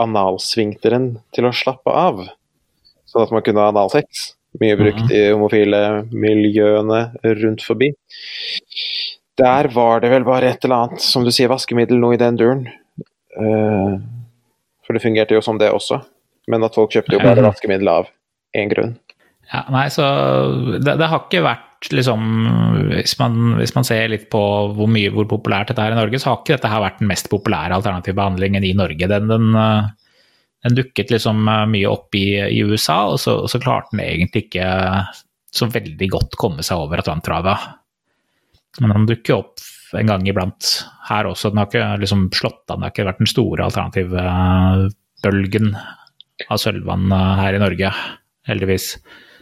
analsvinkteren 0.03 1.17
til 1.33 1.45
å 1.45 1.53
slappe 1.55 1.87
av. 1.91 2.27
Så 3.07 3.17
sånn 3.19 3.23
at 3.23 3.31
man 3.31 3.41
kunne 3.41 3.59
ha 3.63 3.71
analsex. 3.71 4.33
Mye 4.61 4.77
brukt 4.79 5.11
i 5.13 5.27
homofile 5.29 5.81
miljøene 6.09 7.01
rundt 7.41 7.65
forbi. 7.65 7.91
Der 9.37 9.69
var 9.73 10.01
det 10.01 10.09
vel 10.09 10.25
bare 10.25 10.49
et 10.49 10.63
eller 10.65 10.87
annet, 10.87 11.03
som 11.05 11.25
du 11.25 11.31
sier, 11.33 11.51
vaskemiddel, 11.51 11.99
noe 12.01 12.17
i 12.17 12.21
den 12.21 12.39
duren. 12.39 12.63
Uh, 13.37 13.99
for 14.85 14.97
det 14.97 15.03
fungerte 15.03 15.37
jo 15.37 15.43
som 15.45 15.59
det 15.61 15.69
også. 15.73 16.01
Men 16.49 16.65
at 16.65 16.77
folk 16.77 16.95
kjøpte 16.95 17.17
jo 17.17 17.21
bare 17.21 17.45
vaskemiddel 17.45 17.91
av 17.91 18.09
én 18.57 18.71
grunn. 18.71 18.95
Ja, 19.51 19.63
nei, 19.71 19.85
så 19.93 20.03
det, 20.81 20.97
det 20.99 21.07
har 21.07 21.23
ikke 21.23 21.45
vært 21.45 21.91
liksom 21.93 22.23
hvis 22.89 23.13
man, 23.19 23.37
hvis 23.59 23.75
man 23.75 23.85
ser 23.87 24.09
litt 24.11 24.27
på 24.33 24.41
hvor 24.75 24.89
mye 24.91 25.11
hvor 25.13 25.27
populært 25.29 25.71
dette 25.71 25.83
er 25.83 25.93
i 25.93 25.99
Norge, 25.99 26.19
så 26.19 26.31
har 26.31 26.41
ikke 26.41 26.55
dette 26.55 26.71
her 26.71 26.83
vært 26.83 27.01
den 27.01 27.11
mest 27.11 27.29
populære 27.31 27.77
alternative 27.77 28.17
behandlingen 28.17 28.65
i 28.65 28.73
Norge. 28.77 29.09
Den, 29.11 29.29
den, 29.29 29.51
eh, 29.61 29.91
den 30.65 30.75
dukket 30.77 31.11
liksom 31.13 31.47
eh, 31.47 31.65
mye 31.69 31.87
opp 31.89 32.15
i, 32.17 32.27
i 32.41 32.63
USA, 32.65 33.05
og 33.13 33.19
så, 33.21 33.31
og 33.43 33.49
så 33.51 33.59
klarte 33.63 33.89
den 33.93 34.05
egentlig 34.05 34.41
ikke 34.47 34.67
så 35.57 35.65
veldig 35.71 36.09
godt 36.11 36.35
komme 36.39 36.63
seg 36.65 36.77
over 36.83 36.97
Atlanterhavet. 37.01 37.57
Men 38.81 38.93
den 38.93 39.09
dukker 39.09 39.35
opp 39.39 39.55
en 39.97 40.09
gang 40.09 40.27
iblant 40.27 40.63
her 41.07 41.23
også. 41.29 41.49
Den 41.49 41.59
har 41.61 41.67
ikke 41.69 42.01
liksom 42.01 42.21
slått 42.35 42.65
an, 42.69 42.79
det 42.81 42.85
har 42.89 42.93
ikke 42.95 43.09
vært 43.09 43.21
den 43.23 43.31
store 43.31 43.61
alternativbølgen 43.69 45.67
av 46.51 46.57
sølvvann 46.61 47.05
eh, 47.11 47.37
her 47.43 47.53
i 47.57 47.63
Norge, 47.63 47.89
heldigvis. 48.49 48.85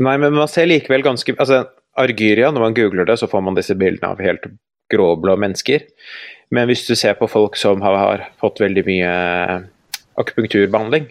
Nei, 0.04 0.18
men 0.20 0.32
man 0.36 0.52
ser 0.52 0.68
likevel 0.70 1.04
ganske 1.06 1.32
altså, 1.40 1.58
Argyria, 2.00 2.52
når 2.52 2.62
man 2.68 2.76
googler 2.76 3.06
det, 3.08 3.18
så 3.22 3.28
får 3.32 3.42
man 3.46 3.56
disse 3.58 3.76
bildene 3.80 4.12
av 4.12 4.20
helt 4.24 4.44
gråblå 4.92 5.34
mennesker. 5.42 5.80
Men 6.54 6.68
hvis 6.70 6.84
du 6.88 6.94
ser 7.00 7.16
på 7.18 7.28
folk 7.32 7.56
som 7.58 7.82
har, 7.82 7.96
har 7.98 8.20
fått 8.42 8.62
veldig 8.62 8.84
mye 8.86 9.14
akupunkturbehandling, 10.18 11.08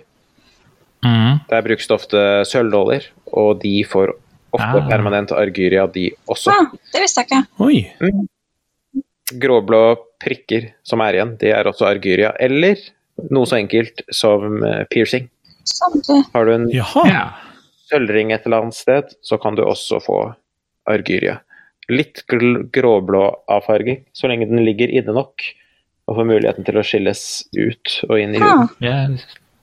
Mm. 1.05 1.41
der 1.51 1.61
brukes 1.63 1.87
det 1.87 1.95
ofte 1.95 2.21
sølvdåler, 2.49 3.05
og 3.37 3.61
de 3.61 3.83
får 3.85 4.15
ofte 4.55 4.79
Ah. 4.81 4.89
permanent 4.89 5.33
argyria, 5.33 5.87
de 5.87 6.11
også. 6.29 6.49
Ja, 6.51 6.65
det 6.95 7.01
visste 7.03 7.21
jeg 7.21 7.27
ikke. 7.29 7.47
Oi. 7.61 8.25
Gråblå 9.41 9.81
prikker 10.21 10.71
som 10.87 11.01
er 11.01 11.13
igjen, 11.19 11.37
det 11.41 11.51
er 11.57 11.65
også 11.69 11.87
argyria. 11.89 12.33
Eller 12.41 12.77
noe 13.31 13.47
så 13.49 13.57
enkelt 13.59 14.03
som 14.13 14.63
eh, 14.65 14.85
piercing. 14.93 15.29
Samtidig. 15.65 16.25
Har 16.35 16.45
du 16.45 16.53
en 16.55 16.69
Jaha. 16.73 17.35
Sølvring 17.91 18.33
et 18.33 18.47
eller 18.47 18.63
annet 18.65 18.75
sted, 18.75 19.13
så 19.23 19.37
kan 19.41 19.55
du 19.57 19.63
også 19.65 20.01
få 20.05 20.35
argyria. 20.89 21.39
Litt 21.89 22.23
gråblå 22.29 23.25
avfarging, 23.49 24.05
så 24.17 24.29
lenge 24.29 24.49
den 24.49 24.65
ligger 24.65 24.89
inne 24.89 25.13
nok 25.13 25.43
og 26.09 26.19
får 26.19 26.29
muligheten 26.29 26.67
til 26.67 26.77
å 26.81 26.85
skilles 26.87 27.25
ut 27.57 27.99
og 28.11 28.17
inn 28.21 28.35
i 28.37 28.41
Ja. 28.43 28.55
huden. 28.67 28.71
Ja, 28.85 28.97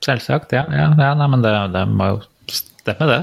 selvsagt. 0.05 0.53
Ja, 0.55 0.65
ja, 0.73 0.91
ja 0.97 1.13
nei, 1.17 1.27
men 1.29 1.43
det, 1.45 1.55
det 1.75 1.87
må 1.89 2.13
jo 2.15 2.21
stemme, 2.49 3.07
det. 3.11 3.19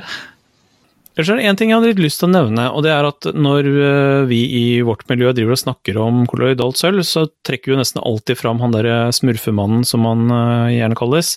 Ellers 1.18 1.30
er 1.34 1.40
det 1.40 1.46
én 1.50 1.56
ting 1.58 1.70
jeg 1.72 1.80
hadde 1.80 1.88
litt 1.90 1.98
lyst 2.04 2.20
til 2.22 2.28
å 2.28 2.30
nevne, 2.30 2.68
og 2.70 2.84
det 2.86 2.92
er 2.94 3.08
at 3.08 3.26
når 3.34 3.66
øh, 3.66 4.26
vi 4.30 4.36
i 4.54 4.60
vårt 4.86 5.00
miljø 5.10 5.32
driver 5.34 5.56
og 5.56 5.58
snakker 5.64 5.96
om 5.98 6.20
kolloidalt 6.30 6.78
sølv, 6.78 7.02
så 7.02 7.24
trekker 7.42 7.72
vi 7.72 7.74
jo 7.74 7.80
nesten 7.80 8.04
alltid 8.06 8.38
fram 8.38 8.60
han 8.62 8.70
derre 8.70 9.08
smurfemannen 9.16 9.82
som 9.88 10.06
han 10.06 10.30
øh, 10.30 10.68
gjerne 10.76 10.98
kalles. 11.00 11.32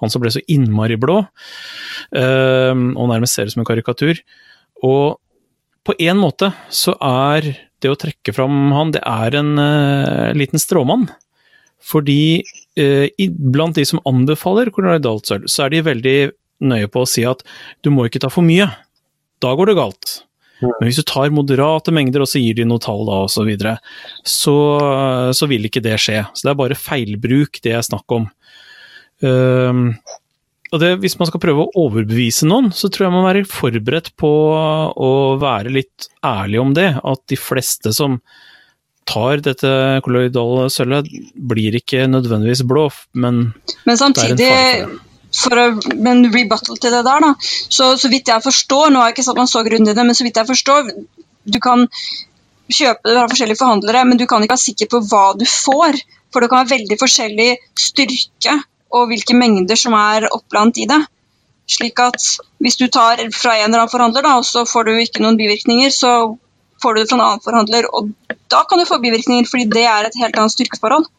Han 0.00 0.08
som 0.14 0.24
ble 0.24 0.32
så 0.32 0.40
innmari 0.48 0.96
blå, 0.96 1.18
øh, 2.16 2.72
og 2.96 3.12
nærmest 3.12 3.36
ser 3.36 3.50
ut 3.50 3.52
som 3.58 3.60
en 3.66 3.68
karikatur. 3.68 4.24
Og 4.88 5.18
på 5.84 5.98
en 6.00 6.16
måte 6.16 6.54
så 6.72 6.96
er 7.04 7.52
det 7.84 7.92
å 7.92 8.00
trekke 8.00 8.32
fram 8.32 8.72
han, 8.72 8.96
det 8.96 9.04
er 9.04 9.36
en 9.36 9.52
liten 10.34 10.58
stråmann. 10.58 11.10
Fordi 11.82 12.42
eh, 12.78 13.08
i- 13.18 13.30
blant 13.30 13.76
de 13.76 13.84
som 13.88 14.00
anbefaler 14.08 14.70
kolloidalt 14.74 15.26
sølv, 15.28 15.48
så 15.50 15.66
er 15.66 15.74
de 15.74 15.82
veldig 15.86 16.18
nøye 16.66 16.88
på 16.88 17.02
å 17.04 17.08
si 17.08 17.24
at 17.28 17.42
du 17.84 17.90
må 17.92 18.06
ikke 18.08 18.22
ta 18.22 18.30
for 18.32 18.46
mye 18.46 18.68
da 19.44 19.50
går 19.52 19.68
det 19.68 19.76
galt. 19.76 20.12
Men 20.64 20.88
hvis 20.88 20.96
du 20.96 21.04
tar 21.04 21.28
moderate 21.36 21.92
mengder, 21.92 22.22
og 22.24 22.30
så 22.30 22.40
gir 22.40 22.56
de 22.56 22.64
noe 22.64 22.80
tall 22.80 23.02
da, 23.04 23.18
osv., 23.26 23.34
så 23.36 23.44
videre, 23.44 23.74
så, 24.24 24.54
så 25.36 25.48
vil 25.50 25.68
ikke 25.68 25.82
det 25.84 25.98
skje. 26.00 26.22
Så 26.32 26.46
det 26.46 26.54
er 26.54 26.60
bare 26.62 26.78
feilbruk 26.80 27.60
det 27.60 27.74
er 27.76 27.84
snakk 27.84 28.14
om. 28.16 28.24
Um, 29.20 29.90
og 30.72 30.80
det, 30.82 30.94
hvis 31.04 31.18
man 31.20 31.28
skal 31.28 31.42
prøve 31.44 31.66
å 31.66 31.84
overbevise 31.84 32.48
noen, 32.48 32.72
så 32.74 32.88
tror 32.88 33.06
jeg 33.06 33.12
man 33.14 33.22
må 33.22 33.28
være 33.28 33.44
forberedt 33.48 34.10
på 34.18 34.30
å 34.96 35.10
være 35.40 35.72
litt 35.76 36.08
ærlig 36.26 36.62
om 36.64 36.72
det. 36.76 36.88
At 37.04 37.22
de 37.30 37.38
fleste 37.38 37.92
som 37.96 38.18
tar 39.06 39.42
dette 39.44 39.72
kolloidale 40.04 40.68
sølvet, 40.72 41.10
blir 41.34 41.76
ikke 41.78 42.06
nødvendigvis 42.10 42.64
blå, 42.68 42.88
men 43.14 43.52
Men 43.86 44.00
samtidig, 44.00 44.50
for 45.36 45.60
å, 45.60 45.66
men 45.94 46.26
rebuttal 46.32 46.78
til 46.80 46.94
det 46.94 47.04
der, 47.06 47.26
da. 47.28 47.34
Så, 47.40 47.94
så 48.00 48.10
vidt 48.12 48.32
jeg 48.32 48.44
forstår, 48.44 48.90
nå 48.90 49.02
har 49.02 49.10
jeg 49.10 49.18
ikke 49.18 49.28
satt 49.28 49.40
meg 49.40 49.52
så 49.52 49.64
grundig 49.66 49.94
i 49.94 49.98
det, 49.98 50.06
men 50.06 50.18
så 50.18 50.26
vidt 50.26 50.40
jeg 50.40 50.50
forstår, 50.50 50.90
du 51.46 51.58
kan 51.62 51.86
kjøpe 52.66 53.06
det 53.06 53.16
fra 53.16 53.28
forskjellige 53.30 53.60
forhandlere, 53.60 54.04
men 54.08 54.18
du 54.18 54.26
kan 54.26 54.42
ikke 54.42 54.56
være 54.56 54.66
sikker 54.66 54.90
på 54.90 55.02
hva 55.10 55.26
du 55.38 55.44
får. 55.46 56.00
For 56.34 56.42
det 56.42 56.50
kan 56.50 56.64
være 56.64 56.74
veldig 56.74 56.98
forskjellig 57.00 57.50
styrke 57.78 58.56
og 58.96 59.10
hvilke 59.10 59.36
mengder 59.38 59.78
som 59.78 59.94
er 59.98 60.26
oppblandet 60.32 60.82
i 60.82 60.88
det. 60.90 60.98
Slik 61.70 61.98
at 62.02 62.18
hvis 62.62 62.78
du 62.78 62.86
tar 62.92 63.22
fra 63.34 63.56
en 63.56 63.68
eller 63.68 63.84
annen 63.84 63.92
forhandler, 63.92 64.26
da, 64.26 64.36
og 64.40 64.46
så 64.46 64.66
får 64.68 64.86
du 64.86 64.92
ikke 65.02 65.22
noen 65.22 65.38
bivirkninger, 65.38 65.90
så 65.94 66.12
får 66.86 66.94
du 66.94 67.02
det 67.02 67.10
fra 67.10 67.18
en 67.18 67.26
annen 67.26 67.42
forhandler, 67.42 67.90
og 67.90 68.14
da 68.54 68.62
kan 68.70 68.80
du 68.80 68.86
få 68.86 69.00
bivirkninger, 69.02 69.50
fordi 69.50 69.66
det 69.74 69.84
er 69.90 70.06
et 70.06 70.18
helt 70.22 70.38
annet 70.38 70.54
styrkeforhold. 70.54 71.10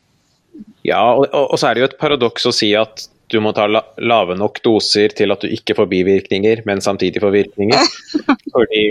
Ja, 0.87 1.03
og, 1.11 1.27
og, 1.27 1.51
og 1.51 1.59
så 1.59 1.69
er 1.69 1.75
det 1.75 1.83
jo 1.83 1.89
et 1.91 1.99
paradoks 1.99 2.47
å 2.47 2.55
si 2.55 2.71
at 2.79 3.09
du 3.27 3.39
må 3.43 3.51
ta 3.55 3.65
la, 3.67 3.81
lave 3.99 4.37
nok 4.39 4.61
doser 4.63 5.11
til 5.15 5.33
at 5.35 5.43
du 5.43 5.51
ikke 5.51 5.75
får 5.77 5.89
bivirkninger, 5.91 6.63
men 6.67 6.79
samtidig 6.83 7.19
får 7.23 7.33
virkninger. 7.35 7.89
Fordi 8.55 8.83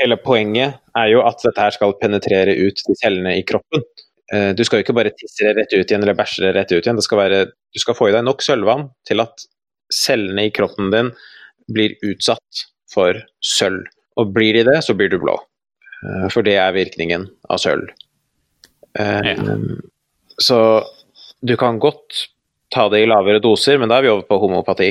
hele, 0.00 0.18
poenget 0.24 0.80
er 0.96 1.10
jo 1.12 1.20
at 1.26 1.44
dette 1.44 1.60
her 1.66 1.76
skal 1.76 1.92
penetrere 2.00 2.56
ut 2.56 2.80
de 2.88 2.96
cellene 2.96 3.36
i 3.36 3.44
kroppen. 3.48 3.84
Eh, 4.32 4.50
Du 4.56 4.64
skal 4.64 4.80
jo 4.80 4.86
ikke 4.86 4.96
bare 4.96 5.12
tisse 5.16 5.44
det 5.44 5.56
rett 5.58 5.76
ut 5.76 5.84
igjen 5.84 6.04
eller 6.04 6.16
bæsje 6.16 6.46
det 6.46 6.54
rett 6.56 6.72
ut 6.72 6.80
igjen. 6.80 6.96
Det 6.96 7.04
skal 7.04 7.20
være, 7.20 7.42
du 7.52 7.82
skal 7.82 7.98
få 7.98 8.08
i 8.08 8.16
deg 8.16 8.24
nok 8.24 8.44
sølvvann 8.44 8.88
til 9.08 9.24
at 9.24 9.44
cellene 9.92 10.48
i 10.48 10.54
kroppen 10.54 10.88
din 10.94 11.12
blir 11.72 11.98
utsatt 12.08 12.64
for 12.92 13.20
sølv. 13.44 13.84
Og 14.20 14.32
blir 14.34 14.52
de 14.58 14.64
det, 14.68 14.78
så 14.84 14.94
blir 14.98 15.08
du 15.12 15.18
blå. 15.22 15.36
Eh, 16.02 16.26
For 16.32 16.42
det 16.46 16.56
er 16.60 16.72
virkningen 16.76 17.28
av 17.50 17.58
sølv. 17.62 17.88
Eh, 18.98 19.32
Ja. 19.32 19.56
Så 20.40 20.56
du 21.44 21.56
kan 21.60 21.78
godt 21.78 22.26
ta 22.74 22.88
det 22.88 23.02
i 23.04 23.06
lavere 23.06 23.38
doser, 23.44 23.78
men 23.78 23.88
da 23.92 23.98
er 23.98 24.02
vi 24.06 24.08
over 24.12 24.24
på 24.26 24.38
homopati. 24.42 24.88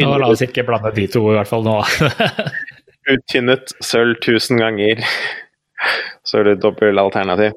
Nå, 0.00 0.10
la 0.20 0.28
oss 0.30 0.42
ikke 0.44 0.64
blande 0.68 0.92
de 0.96 1.06
to, 1.10 1.22
i 1.32 1.36
hvert 1.38 1.48
fall 1.50 1.64
nå. 1.66 1.78
uttynnet 3.10 3.72
sølv 3.82 4.18
tusen 4.24 4.60
ganger. 4.60 5.00
Så 6.28 6.40
er 6.42 6.50
det 6.50 6.60
dobbel 6.62 7.00
alternativ. 7.00 7.56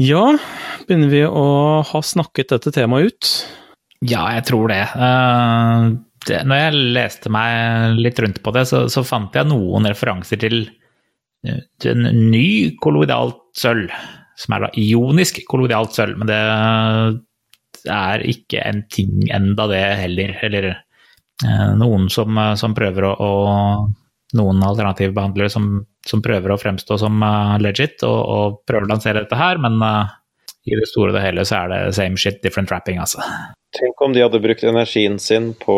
ja, 0.00 0.24
begynner 0.88 1.12
vi 1.12 1.22
å 1.28 1.44
ha 1.86 2.00
snakket 2.02 2.48
dette 2.56 2.72
temaet 2.74 3.12
ut? 3.12 3.32
Ja, 4.04 4.24
jeg 4.34 4.44
tror 4.48 4.68
det. 4.72 4.80
Eh, 4.96 5.84
det. 6.28 6.40
Når 6.48 6.60
jeg 6.60 6.82
leste 6.96 7.32
meg 7.32 7.98
litt 8.00 8.20
rundt 8.22 8.40
på 8.44 8.54
det, 8.56 8.66
så, 8.70 8.84
så 8.92 9.04
fant 9.06 9.34
jeg 9.36 9.48
noen 9.50 9.88
referanser 9.90 10.40
til, 10.40 10.62
eh, 11.46 11.62
til 11.82 11.94
en 11.94 12.30
ny 12.30 12.74
kolloidalt 12.82 13.40
sølv, 13.58 13.92
som 14.38 14.56
er 14.56 14.66
da 14.66 14.72
ionisk 14.80 15.42
kolloidalt 15.50 15.94
sølv, 15.96 16.18
men 16.20 16.30
det 16.30 16.40
er 17.92 18.24
ikke 18.26 18.62
en 18.64 18.82
ting 18.90 19.28
enda 19.34 19.68
det 19.70 19.84
heller. 20.00 20.34
Eller 20.46 20.70
eh, 20.72 21.68
noen 21.80 22.08
som, 22.12 22.40
som 22.60 22.76
prøver 22.76 23.10
å, 23.10 23.14
å 23.18 23.34
Noen 24.34 24.64
alternativbehandlere 24.66 25.46
som, 25.52 25.66
som 26.02 26.18
prøver 26.24 26.50
å 26.50 26.56
fremstå 26.58 26.96
som 26.98 27.20
uh, 27.22 27.52
legit 27.62 28.02
og, 28.02 28.16
og 28.18 28.56
prøver 28.66 28.88
å 28.88 28.90
lansere 28.90 29.20
dette 29.20 29.38
her, 29.38 29.60
men 29.62 29.76
uh, 29.78 30.10
i 30.66 30.74
det 30.74 30.88
store 30.90 31.12
og 31.12 31.18
det 31.18 31.22
hele 31.22 31.44
så 31.46 31.60
er 31.60 31.70
det 31.70 31.94
same 31.94 32.18
shit, 32.18 32.40
different 32.42 32.72
wrapping, 32.72 32.98
altså. 32.98 33.22
Tenk 33.78 34.02
om 34.02 34.14
de 34.16 34.24
hadde 34.24 34.40
brukt 34.42 34.64
energien 34.66 35.20
sin 35.22 35.52
på 35.60 35.76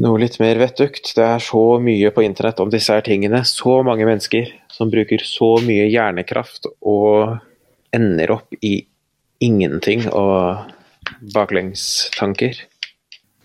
noe 0.00 0.20
litt 0.22 0.38
mer 0.40 0.60
vettugt. 0.60 1.12
Det 1.16 1.24
er 1.24 1.42
så 1.42 1.62
mye 1.82 2.12
på 2.14 2.24
internett 2.24 2.60
om 2.62 2.70
disse 2.72 2.94
her 2.94 3.04
tingene. 3.06 3.42
Så 3.48 3.80
mange 3.86 4.06
mennesker 4.08 4.52
som 4.72 4.90
bruker 4.92 5.24
så 5.26 5.54
mye 5.64 5.88
hjernekraft 5.92 6.70
og 6.80 7.38
ender 7.92 8.36
opp 8.38 8.56
i 8.64 8.78
ingenting 9.42 10.06
og 10.08 10.70
baklengstanker. 11.34 12.62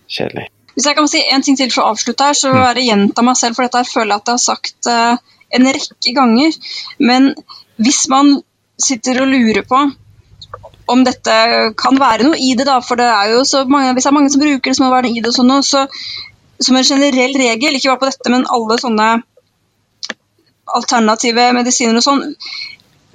Kjedelig. 0.07 0.47
Hvis 0.77 0.85
jeg 0.85 0.95
kan 0.95 1.09
si 1.09 1.23
en 1.25 1.43
ting 1.43 1.57
til 1.57 1.71
for 1.73 1.83
å 1.83 1.93
avslutte 1.95 2.29
her, 2.29 2.37
så 2.37 2.51
er 2.53 2.77
det 2.77 2.85
gjenta 2.85 3.23
meg 3.25 3.37
selv, 3.39 3.57
for 3.57 3.65
dette 3.65 3.81
her 3.81 3.89
føler 3.89 4.13
jeg 4.13 4.21
at 4.21 4.29
jeg 4.29 4.37
har 4.37 4.43
sagt 4.43 4.89
eh, 4.91 5.37
en 5.57 5.71
rekke 5.73 6.13
ganger. 6.15 6.59
Men 7.01 7.31
hvis 7.81 8.03
man 8.13 8.37
sitter 8.77 9.23
og 9.23 9.31
lurer 9.31 9.65
på 9.65 9.79
om 10.87 11.01
dette 11.03 11.33
kan 11.75 11.97
være 11.99 12.29
noe 12.29 12.37
i 12.39 12.53
det, 12.55 12.67
da, 12.69 12.77
for 12.85 12.99
det 12.99 13.09
er 13.09 13.33
jo 13.33 13.41
så 13.47 13.65
mange, 13.67 13.91
hvis 13.97 14.05
det 14.05 14.11
er 14.11 14.17
mange 14.19 14.31
som 14.31 14.43
bruker 14.43 14.69
det, 14.69 14.77
så 14.77 14.83
må 14.83 14.91
det 14.91 14.95
være 14.95 15.09
noe 15.09 15.17
i 15.17 15.23
det 15.25 15.33
og 15.33 15.35
sånn 15.35 15.65
så 15.65 15.81
som 16.59 16.75
en 16.75 16.87
generell 16.87 17.35
regel, 17.37 17.75
ikke 17.77 17.91
bare 17.93 18.01
på 18.01 18.09
dette, 18.11 18.31
men 18.33 18.47
alle 18.53 18.79
sånne 18.81 19.09
alternative 20.77 21.51
medisiner 21.55 21.99
og 21.99 22.03
sånn, 22.03 22.23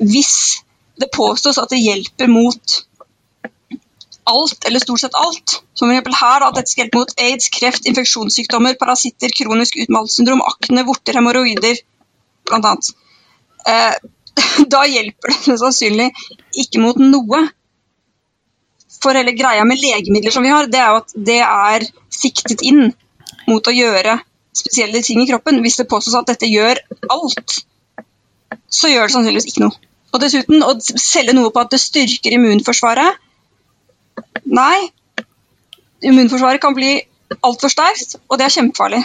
hvis 0.01 0.63
det 1.01 1.11
påstås 1.15 1.61
at 1.61 1.73
det 1.73 1.83
hjelper 1.83 2.31
mot 2.31 2.79
alt, 4.31 4.65
eller 4.69 4.83
stort 4.83 5.03
sett 5.03 5.19
alt. 5.19 5.59
Som 5.75 5.91
eksempel 5.91 6.15
her, 6.17 6.45
at 6.47 6.57
dette 6.57 6.71
skal 6.71 6.85
hjelpe 6.85 7.01
mot 7.01 7.15
aids, 7.21 7.49
kreft, 7.53 7.89
infeksjonssykdommer, 7.91 8.77
parasitter, 8.81 9.33
kronisk 9.37 9.79
utmattelsessyndrom, 9.83 10.45
akne, 10.47 10.85
vorter, 10.87 11.19
hemoroider, 11.19 11.81
annet. 12.55 12.93
Eh, 13.67 13.97
da 14.75 14.85
hjelper 14.89 15.35
det 15.49 15.59
sannsynlig 15.61 16.09
ikke 16.65 16.83
mot 16.83 17.01
noe. 17.03 17.43
For 19.03 19.19
hele 19.19 19.35
greia 19.35 19.65
med 19.67 19.83
legemidler 19.83 20.35
som 20.35 20.47
vi 20.47 20.53
har, 20.55 20.71
det 20.71 20.79
er 20.79 20.93
jo 20.93 21.03
at 21.03 21.15
det 21.31 21.41
er 21.43 21.89
siktet 22.13 22.63
inn 22.63 22.93
mot 23.49 23.67
å 23.67 23.75
gjøre 23.75 24.19
spesielle 24.57 25.03
ting 25.05 25.23
i 25.23 25.29
kroppen. 25.31 25.61
Hvis 25.65 25.79
det 25.81 25.89
påstås 25.91 26.19
at 26.19 26.29
dette 26.31 26.51
gjør 26.51 26.81
alt, 27.13 27.63
så 28.69 28.91
gjør 28.91 29.09
det 29.09 29.15
sannsynligvis 29.17 29.49
ikke 29.53 29.65
noe. 29.67 29.77
Og 30.13 30.21
dessuten, 30.21 30.65
å 30.65 30.75
selge 30.81 31.35
noe 31.37 31.53
på 31.53 31.63
at 31.63 31.73
det 31.73 31.81
styrker 31.81 32.35
immunforsvaret 32.37 33.21
Nei. 34.53 34.91
Immunforsvaret 36.05 36.61
kan 36.61 36.75
bli 36.77 36.97
altfor 37.41 37.71
sterkt, 37.73 38.17
og 38.29 38.39
det 38.39 38.47
er 38.47 38.55
kjempefarlig. 38.57 39.01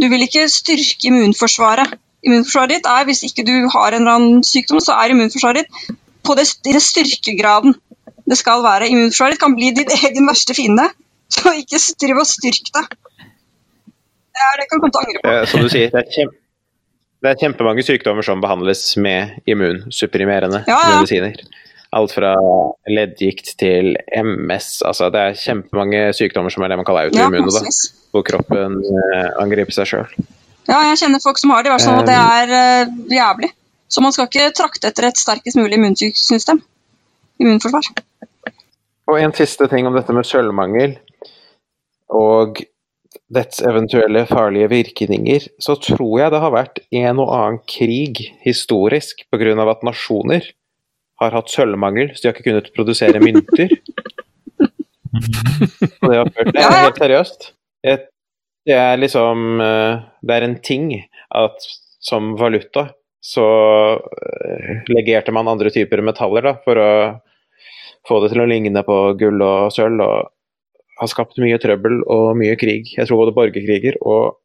Du 0.00 0.08
vil 0.10 0.24
ikke 0.26 0.48
styrke 0.50 1.10
immunforsvaret. 1.10 1.92
Immunforsvaret 2.24 2.78
ditt 2.78 2.88
er, 2.88 3.04
Hvis 3.04 3.22
ikke 3.28 3.44
du 3.46 3.68
har 3.70 3.92
en 3.92 4.02
eller 4.02 4.16
annen 4.16 4.44
sykdom, 4.46 4.80
så 4.80 4.96
er 4.98 5.12
immunforsvaret 5.12 5.62
ditt 5.62 5.96
på 6.24 6.34
det, 6.34 6.48
den 6.64 6.80
styrkegraden 6.80 7.76
det 8.24 8.38
skal 8.40 8.64
være. 8.64 8.88
Immunforsvaret 8.88 9.36
ditt 9.36 9.44
kan 9.44 9.54
bli 9.54 9.70
din 9.76 9.94
egen 10.00 10.26
verste 10.26 10.56
fiende. 10.56 10.88
Så 11.30 11.52
ikke 11.60 11.80
driv 12.00 12.22
og 12.22 12.26
styrk 12.28 12.72
deg. 12.74 12.96
Det, 14.34 14.42
er, 14.44 14.56
det 14.60 14.66
kan 14.70 14.80
du 14.80 14.86
komme 14.86 15.02
angre 15.04 15.20
på. 15.22 15.32
Eh, 15.32 15.44
som 15.50 15.62
du 15.62 15.68
sier, 15.72 15.92
det 15.94 16.00
er, 16.02 16.08
kjempe, 16.14 16.36
det 17.24 17.30
er 17.32 17.40
kjempemange 17.44 17.84
sykdommer 17.86 18.26
som 18.26 18.42
behandles 18.42 18.82
med 19.00 19.36
immunsupprimerende 19.50 20.64
Ja, 20.66 20.78
ja. 20.80 20.96
medisiner. 20.98 21.38
Alt 21.94 22.10
fra 22.16 22.32
leddgikt 22.90 23.52
til 23.60 23.92
MS. 24.18 24.70
Altså, 24.88 25.12
det 25.14 25.20
er 25.28 25.36
kjempemange 25.38 26.08
sykdommer 26.18 26.50
som 26.50 26.64
er 26.66 26.72
det 26.74 26.80
man 26.80 26.88
kaller 26.88 27.06
Ja, 27.06 27.12
autoimmune, 27.28 27.52
da, 27.54 27.74
hvor 28.10 28.24
kroppen 28.26 28.80
eh, 28.82 29.28
angriper 29.42 29.76
seg 29.76 29.92
sjøl. 29.92 30.16
Ja, 30.66 30.80
jeg 30.90 30.98
kjenner 31.04 31.22
folk 31.22 31.38
som 31.38 31.52
har 31.54 31.62
det, 31.62 31.70
i 31.70 31.74
hvert 31.76 31.86
fall, 31.86 32.00
og 32.02 32.08
det 32.08 32.16
er 32.18 32.54
eh, 32.58 32.92
jævlig. 33.14 33.52
Så 33.94 34.02
man 34.02 34.14
skal 34.16 34.26
ikke 34.26 34.48
trakte 34.56 34.90
etter 34.90 35.06
et 35.06 35.20
sterkest 35.20 35.58
mulig 35.60 35.78
immunsystem. 35.78 36.58
Immunforsvar. 37.38 37.92
Og 39.12 39.18
en 39.20 39.34
siste 39.36 39.68
ting 39.70 39.86
om 39.86 39.94
dette 39.94 40.14
med 40.16 40.26
sølvmangel 40.26 40.96
og 42.14 42.62
dets 43.34 43.62
eventuelle 43.66 44.24
farlige 44.28 44.70
virkninger, 44.72 45.48
så 45.62 45.76
tror 45.80 46.20
jeg 46.20 46.34
det 46.34 46.42
har 46.42 46.54
vært 46.54 46.80
en 46.94 47.22
og 47.22 47.32
annen 47.34 47.60
krig 47.70 48.22
historisk 48.44 49.24
pga. 49.32 49.54
at 49.70 49.82
nasjoner 49.86 50.50
har 51.20 51.36
hatt 51.36 51.50
sølvmangel, 51.50 52.14
så 52.14 52.22
de 52.22 52.28
har 52.28 52.34
ikke 52.36 52.48
kunnet 52.50 52.72
produsere 52.74 53.22
mynter. 53.22 53.74
Og 55.14 56.10
det 56.10 56.18
har 56.18 56.30
ført 56.34 56.50
til 56.50 56.60
er 56.64 56.80
helt 56.82 56.98
seriøst. 56.98 57.48
Det 58.64 58.74
er 58.74 58.96
liksom 58.96 59.60
eh, 59.60 60.02
Det 60.24 60.34
er 60.34 60.46
en 60.46 60.56
ting 60.64 60.88
at 61.34 61.66
som 62.04 62.34
valuta 62.40 62.88
så 63.24 63.44
eh, 63.96 64.82
legerte 64.92 65.32
man 65.32 65.48
andre 65.48 65.70
typer 65.72 66.02
metaller 66.04 66.44
da, 66.44 66.54
for 66.64 66.80
å 66.80 66.90
få 68.04 68.18
det 68.20 68.34
til 68.34 68.42
å 68.42 68.48
ligne 68.48 68.82
på 68.84 68.98
gull 69.20 69.40
og 69.40 69.72
sølv, 69.72 70.02
og 70.04 70.28
har 71.00 71.10
skapt 71.10 71.38
mye 71.42 71.58
trøbbel 71.62 72.02
og 72.10 72.34
mye 72.38 72.56
krig. 72.60 72.92
Jeg 72.96 73.08
tror 73.08 73.24
både 73.24 73.34
borgerkriger 73.36 73.98
og 74.02 74.38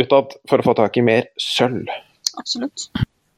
utad 0.00 0.36
for 0.50 0.60
å 0.60 0.66
få 0.66 0.74
tak 0.78 0.98
i 0.98 1.04
mer 1.06 1.28
sølv. 1.40 1.90
Absolutt. 2.38 2.88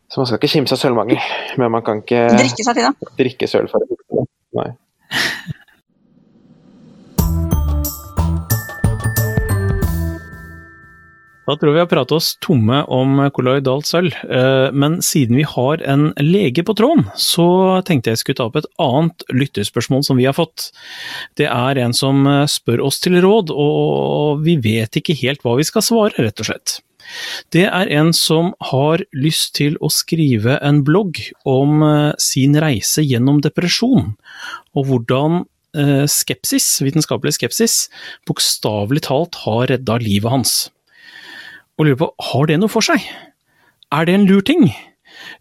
Så 0.07 0.21
man 0.23 0.29
skal 0.29 0.39
ikke 0.39 0.53
kimse 0.55 0.77
av 0.77 0.81
sølvmangel, 0.81 1.19
men 1.61 1.73
man 1.75 1.85
kan 1.85 2.01
ikke 2.05 2.29
Drikke 2.33 2.93
drikke 3.19 3.49
sølv 3.51 3.73
for 3.73 3.83
det. 3.83 4.27
Nei. 4.57 4.71
Da 11.47 11.55
tror 11.55 11.77
vi 11.77 11.79
har 11.79 11.87
pratet 11.87 12.17
oss 12.17 12.33
tomme 12.43 12.81
om 12.91 13.21
kolloidalt 13.35 13.87
sølv, 13.87 14.15
eh, 14.27 14.73
men 14.75 14.99
siden 15.05 15.39
vi 15.39 15.45
har 15.47 15.83
en 15.87 16.09
lege 16.19 16.65
på 16.67 16.75
tråden, 16.75 17.05
så 17.15 17.47
tenkte 17.87 18.11
jeg 18.11 18.23
skulle 18.23 18.41
ta 18.41 18.49
opp 18.49 18.59
et 18.59 18.67
annet 18.83 19.23
lytterspørsmål 19.31 20.03
som 20.09 20.19
vi 20.19 20.27
har 20.27 20.35
fått. 20.35 20.73
Det 21.39 21.47
er 21.47 21.79
en 21.85 21.95
som 21.95 22.27
eh, 22.27 22.43
spør 22.51 22.83
oss 22.89 22.99
til 23.05 23.21
råd, 23.23 23.55
og 23.55 24.43
vi 24.43 24.59
vet 24.59 24.99
ikke 24.99 25.15
helt 25.23 25.47
hva 25.47 25.55
vi 25.61 25.69
skal 25.71 25.87
svare, 25.87 26.19
rett 26.19 26.43
og 26.43 26.51
slett. 26.51 26.81
Det 27.55 27.69
er 27.71 27.95
en 27.95 28.11
som 28.17 28.51
har 28.73 29.05
lyst 29.15 29.55
til 29.55 29.79
å 29.79 29.93
skrive 29.95 30.59
en 30.67 30.83
blogg 30.83 31.23
om 31.47 31.79
eh, 31.87 32.15
sin 32.19 32.59
reise 32.59 33.07
gjennom 33.07 33.43
depresjon, 33.47 34.17
og 34.75 34.91
hvordan 34.91 35.45
skepsis, 36.09 36.65
vitenskapelig 36.81 37.35
skepsis, 37.37 37.75
bokstavelig 38.25 39.03
talt 39.05 39.37
har 39.43 39.67
redda 39.69 39.99
livet 40.01 40.33
hans 40.33 40.55
og 41.77 41.87
lurer 41.87 42.01
på 42.01 42.11
har 42.31 42.51
det 42.51 42.59
noe 42.61 42.73
for 42.73 42.85
seg. 42.85 43.05
Er 43.95 44.07
det 44.09 44.17
en 44.17 44.27
lur 44.29 44.43
ting? 44.47 44.69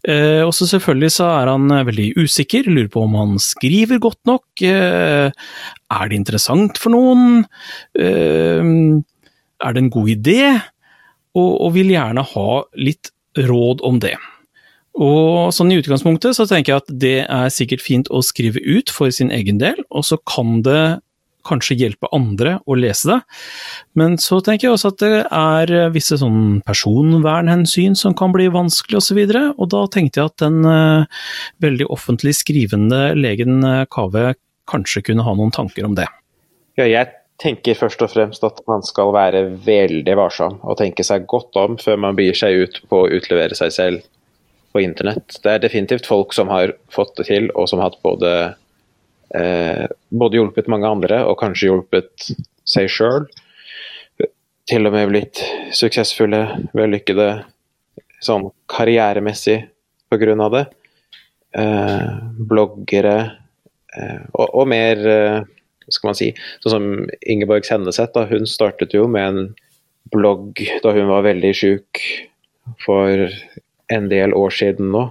Eh, 0.06 0.42
og 0.44 0.52
så 0.56 0.68
selvfølgelig 0.70 1.12
så 1.16 1.26
er 1.40 1.50
han 1.50 1.72
eh, 1.72 1.84
veldig 1.88 2.06
usikker, 2.20 2.68
lurer 2.70 2.90
på 2.92 3.02
om 3.04 3.16
han 3.18 3.34
skriver 3.42 4.00
godt 4.02 4.20
nok. 4.28 4.46
Eh, 4.64 5.28
er 5.32 6.08
det 6.08 6.20
interessant 6.20 6.80
for 6.80 6.94
noen? 6.94 7.44
Eh, 7.98 8.62
er 9.56 9.76
det 9.76 9.82
en 9.82 9.92
god 9.92 10.12
idé? 10.12 10.40
Og, 11.36 11.50
og 11.66 11.74
vil 11.76 11.92
gjerne 11.92 12.24
ha 12.24 12.48
litt 12.80 13.12
råd 13.36 13.84
om 13.84 14.00
det. 14.00 14.14
Og 14.96 15.52
sånn 15.52 15.74
i 15.74 15.76
utgangspunktet 15.76 16.36
så 16.38 16.46
tenker 16.48 16.72
jeg 16.72 16.82
at 16.82 16.94
det 17.04 17.16
er 17.24 17.52
sikkert 17.52 17.84
fint 17.84 18.08
å 18.08 18.22
skrive 18.24 18.62
ut 18.64 18.92
for 18.92 19.12
sin 19.12 19.28
egen 19.34 19.60
del, 19.60 19.82
og 19.92 20.06
så 20.08 20.16
kan 20.24 20.62
det 20.64 21.02
kanskje 21.46 21.78
hjelpe 21.80 22.10
andre 22.14 22.56
å 22.66 22.76
lese 22.78 23.10
det. 23.12 23.18
Men 23.98 24.16
så 24.22 24.40
tenker 24.44 24.68
jeg 24.68 24.76
også 24.76 24.92
at 24.94 25.02
det 25.02 25.12
er 25.24 25.74
visse 25.94 26.18
sånn 26.20 26.60
personvernhensyn 26.66 27.96
som 27.98 28.16
kan 28.18 28.34
bli 28.34 28.48
vanskelig 28.52 29.00
osv. 29.00 29.22
Og, 29.26 29.34
så 29.34 29.44
og 29.56 29.70
da 29.74 29.84
tenkte 29.92 30.22
jeg 30.22 30.32
at 30.32 30.42
den 30.44 30.66
eh, 30.70 31.22
veldig 31.64 31.90
offentlig 31.92 32.36
skrivende 32.38 33.10
legen 33.18 33.62
eh, 33.66 33.84
Kave 33.92 34.34
kanskje 34.70 35.04
kunne 35.08 35.26
ha 35.26 35.36
noen 35.38 35.54
tanker 35.54 35.86
om 35.86 35.94
det. 35.98 36.08
Ja, 36.76 36.86
jeg 36.86 37.12
tenker 37.42 37.76
først 37.78 38.02
og 38.04 38.12
fremst 38.12 38.44
at 38.46 38.62
man 38.68 38.84
skal 38.86 39.12
være 39.14 39.44
veldig 39.64 40.16
varsom 40.18 40.58
og 40.64 40.78
tenke 40.80 41.04
seg 41.06 41.26
godt 41.30 41.56
om 41.60 41.76
før 41.80 42.00
man 42.06 42.16
begir 42.18 42.36
seg 42.36 42.64
ut 42.64 42.80
på 42.90 43.04
å 43.04 43.10
utlevere 43.12 43.56
seg 43.58 43.74
selv 43.74 44.06
på 44.72 44.82
internett. 44.84 45.38
Det 45.42 45.52
er 45.52 45.62
definitivt 45.62 46.08
folk 46.08 46.34
som 46.36 46.50
har 46.52 46.74
fått 46.92 47.14
det 47.20 47.28
til, 47.30 47.50
og 47.54 47.68
som 47.70 47.80
har 47.80 47.92
hatt 47.92 48.02
både 48.04 48.32
eh, 49.34 49.86
både 50.10 50.38
hjulpet 50.38 50.70
mange 50.70 50.88
andre 50.88 51.22
og 51.26 51.38
kanskje 51.40 51.70
hjulpet 51.70 52.30
seg 52.66 52.90
sjøl. 52.92 53.26
Til 54.66 54.88
og 54.88 54.94
med 54.96 55.10
blitt 55.12 55.42
suksessfulle, 55.74 56.42
vellykkede 56.74 57.28
sånn 58.24 58.48
karrieremessig 58.70 59.60
pga. 60.10 60.48
det. 60.50 60.64
Eh, 61.56 62.08
bloggere 62.50 63.18
eh, 63.96 64.24
og, 64.32 64.48
og 64.50 64.66
mer 64.68 65.06
eh, 65.08 65.44
skal 65.88 66.10
man 66.10 66.18
si, 66.18 66.32
sånn 66.62 66.74
som 66.74 66.88
Ingeborg 67.22 67.66
Senneset. 67.66 68.16
Hun 68.30 68.48
startet 68.50 68.94
jo 68.96 69.06
med 69.10 69.28
en 69.28 69.46
blogg 70.12 70.60
da 70.82 70.92
hun 70.94 71.10
var 71.10 71.26
veldig 71.26 71.52
sjuk 71.56 72.02
for 72.82 73.28
en 73.92 74.08
del 74.10 74.34
år 74.34 74.54
siden 74.54 74.90
nå. 74.94 75.06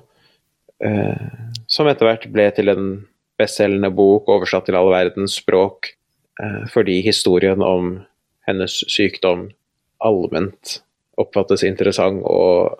Eh, 0.83 1.27
som 1.71 1.87
etter 1.87 2.09
hvert 2.09 2.27
ble 2.33 2.49
til 2.55 2.71
en 2.73 2.89
bestselgende 3.39 3.91
bok 3.95 4.29
oversatt 4.31 4.67
til 4.69 4.77
all 4.79 4.91
verdens 4.93 5.37
språk. 5.41 5.93
Eh, 6.41 6.63
fordi 6.71 6.99
historien 7.05 7.63
om 7.63 7.99
hennes 8.47 8.81
sykdom 8.91 9.49
allment 10.03 10.79
oppfattes 11.21 11.63
interessant 11.63 12.23
og, 12.27 12.75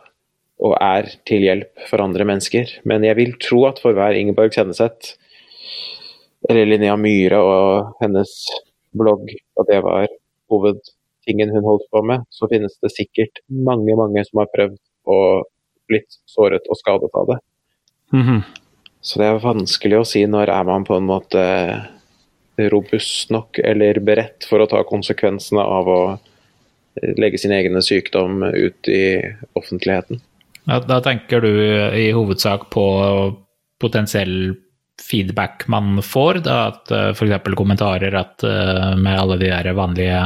og 0.60 0.74
er 0.82 1.08
til 1.28 1.46
hjelp 1.48 1.88
for 1.90 2.04
andre 2.04 2.28
mennesker. 2.28 2.78
Men 2.84 3.06
jeg 3.08 3.18
vil 3.20 3.38
tro 3.42 3.64
at 3.70 3.80
for 3.84 3.96
hver 3.96 4.18
Ingeborg 4.20 4.56
Senneset, 4.56 5.16
eller 6.50 6.68
Linnea 6.68 6.98
Myhre 7.00 7.40
og 7.42 7.96
hennes 8.02 8.34
blogg, 8.96 9.32
og 9.58 9.68
det 9.72 9.80
var 9.86 10.08
hovedtingen 10.52 11.54
hun 11.56 11.66
holdt 11.66 11.88
på 11.92 12.04
med, 12.06 12.28
så 12.30 12.50
finnes 12.52 12.76
det 12.84 12.94
sikkert 12.94 13.42
mange, 13.48 13.96
mange 13.98 14.24
som 14.28 14.44
har 14.44 14.52
prøvd 14.54 14.78
og 15.16 15.48
blitt 15.90 16.20
såret 16.30 16.68
og 16.70 16.80
skadet 16.80 17.12
av 17.18 17.34
det. 17.34 17.40
Mhm. 18.14 18.44
Så 19.06 19.22
det 19.22 19.28
er 19.30 19.44
vanskelig 19.44 20.00
å 20.00 20.08
si 20.08 20.24
når 20.26 20.50
er 20.50 20.66
man 20.66 20.86
på 20.88 20.98
en 20.98 21.06
måte 21.06 21.44
robust 22.72 23.30
nok 23.36 23.60
eller 23.60 24.00
beredt 24.04 24.48
for 24.50 24.64
å 24.64 24.70
ta 24.72 24.82
konsekvensene 24.88 25.62
av 25.62 25.90
å 25.92 26.00
legge 27.20 27.38
sin 27.42 27.54
egen 27.54 27.78
sykdom 27.84 28.42
ut 28.44 28.90
i 28.90 29.20
offentligheten. 29.60 30.22
Da, 30.66 30.80
da 30.82 31.02
tenker 31.06 31.44
du 31.44 31.52
i 31.54 32.08
hovedsak 32.16 32.70
på 32.74 32.86
potensiell 33.84 34.56
feedback 35.06 35.68
man 35.70 36.00
får, 36.02 36.40
da, 36.48 36.58
at 36.72 36.94
uh, 36.96 37.12
f.eks. 37.12 37.52
kommentarer 37.60 38.16
at 38.16 38.46
eh, 38.48 38.94
med 38.96 39.20
alle 39.20 39.36
de 39.42 39.50
der 39.52 39.76
vanlige 39.76 40.22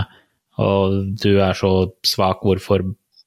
og 0.60 1.16
du 1.20 1.40
er 1.42 1.56
så 1.58 1.90
svak, 2.06 2.44
hvorfor 2.44 2.84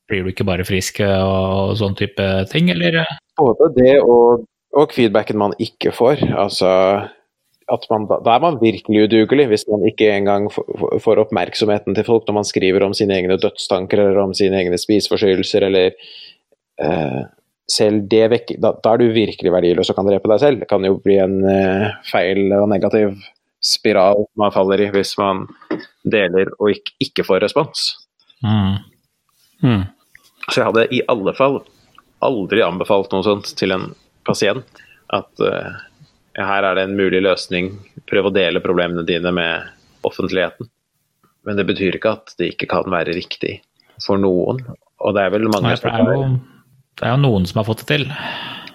blir 0.08 0.24
du 0.24 0.30
ikke 0.32 0.46
bare 0.46 0.66
frisk 0.68 1.00
og, 1.02 1.72
sånn 1.80 1.96
type 1.96 2.26
ting, 2.52 2.68
eller? 2.72 3.00
Både 3.40 3.70
det 3.76 3.94
og, 4.04 4.44
og 4.72 4.94
feedbacken 4.96 5.38
man 5.40 5.54
ikke 5.60 5.92
får. 5.94 6.22
Altså 6.38 6.70
at 7.72 7.84
man, 7.90 8.06
da, 8.10 8.34
er 8.34 8.42
man 8.42 8.58
virkelig 8.60 9.06
udugelig, 9.06 9.46
hvis 9.50 9.64
man 9.70 9.84
ikke 9.88 10.10
engang 10.12 10.48
får, 10.52 10.98
får 11.04 11.20
oppmerksomheten 11.24 11.96
til 11.96 12.04
folk 12.04 12.26
når 12.26 12.36
man 12.40 12.48
skriver 12.48 12.84
om 12.84 12.94
sine 12.96 13.16
egne 13.16 13.38
dødstanker 13.40 14.02
eller 14.02 14.20
om 14.24 14.34
sine 14.36 14.58
egne 14.60 14.78
spiseforstyrrelser 14.80 15.68
eller 15.68 15.94
eh, 16.82 17.22
selv 17.70 18.08
det 18.10 18.24
vekker 18.32 18.60
da, 18.60 18.74
da, 18.82 18.92
er 18.92 19.00
du 19.00 19.14
virkelig 19.14 19.54
verdiløs 19.54 19.92
og 19.92 19.98
kan 19.98 20.10
drepe 20.10 20.30
deg 20.32 20.42
selv. 20.42 20.60
Det 20.62 20.68
kan 20.70 20.84
jo 20.84 20.98
bli 21.00 21.16
en 21.22 21.38
eh, 21.48 21.88
feil 22.10 22.52
og 22.58 22.68
negativ 22.72 23.16
spiral 23.62 24.26
man 24.38 24.52
faller 24.54 24.82
i 24.82 24.90
hvis 24.92 25.14
man 25.20 25.46
deler 26.02 26.50
og 26.58 26.74
ikke, 26.74 26.96
ikke 27.06 27.26
får 27.28 27.44
respons. 27.46 27.92
Mm. 28.42 28.80
Mm. 29.62 29.84
Så 30.48 30.58
jeg 30.58 30.68
hadde 30.68 30.88
i 30.90 31.04
alle 31.08 31.34
fall 31.38 31.62
aldri 32.22 32.62
anbefalt 32.66 33.14
noe 33.14 33.24
sånt 33.26 33.54
til 33.58 33.74
en 33.74 33.92
pasient. 34.28 34.82
At 35.12 35.42
uh, 35.44 35.74
her 36.38 36.68
er 36.68 36.78
det 36.78 36.86
en 36.86 36.96
mulig 36.98 37.22
løsning, 37.24 37.74
prøv 38.08 38.30
å 38.30 38.34
dele 38.34 38.62
problemene 38.64 39.04
dine 39.08 39.32
med 39.34 39.68
offentligheten. 40.06 40.70
Men 41.46 41.58
det 41.58 41.66
betyr 41.68 41.98
ikke 41.98 42.16
at 42.16 42.34
det 42.38 42.54
ikke 42.54 42.70
kan 42.70 42.88
være 42.92 43.14
riktig 43.16 43.58
for 44.02 44.20
noen. 44.20 44.62
Og 45.02 45.14
det 45.16 45.26
er 45.26 45.34
vel 45.34 45.48
mange 45.50 45.72
Nei, 45.72 45.78
det, 45.78 45.90
er 45.90 46.12
jo, 46.14 46.26
det 47.00 47.06
er 47.08 47.16
jo 47.16 47.22
noen 47.24 47.48
som 47.50 47.60
har 47.60 47.68
fått 47.68 47.82
det 47.82 47.90
til. 47.90 48.06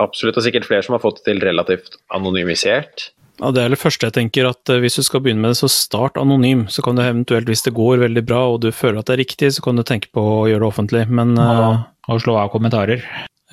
Absolutt, 0.03 0.37
og 0.37 0.45
sikkert 0.45 0.67
flere 0.67 0.85
som 0.85 0.97
har 0.97 1.03
fått 1.03 1.21
det 1.21 1.31
til 1.31 1.41
relativt 1.45 1.97
anonymisert. 2.13 3.11
Ja, 3.37 3.51
Det 3.53 3.63
er 3.63 3.73
det 3.73 3.79
første 3.79 4.09
jeg 4.09 4.15
tenker, 4.17 4.49
at 4.49 4.69
eh, 4.73 4.79
hvis 4.81 4.97
du 4.97 5.03
skal 5.05 5.21
begynne 5.23 5.43
med 5.43 5.53
det, 5.53 5.61
så 5.61 5.69
start 5.69 6.17
anonym. 6.17 6.65
Så 6.73 6.83
kan 6.85 6.97
du 6.97 7.03
eventuelt, 7.05 7.49
hvis 7.49 7.65
det 7.65 7.75
går 7.77 8.01
veldig 8.05 8.23
bra 8.25 8.43
og 8.53 8.61
du 8.65 8.71
føler 8.73 8.99
at 9.01 9.09
det 9.09 9.17
er 9.17 9.23
riktig, 9.23 9.51
så 9.53 9.63
kan 9.65 9.77
du 9.77 9.85
tenke 9.85 10.09
på 10.13 10.21
å 10.21 10.47
gjøre 10.49 10.65
det 10.65 10.71
offentlig. 10.71 11.03
Men 11.09 11.35
ja, 11.37 11.57
eh, 11.57 11.83
og 12.13 12.23
slå 12.23 12.37
av 12.41 12.53
kommentarer. 12.53 13.05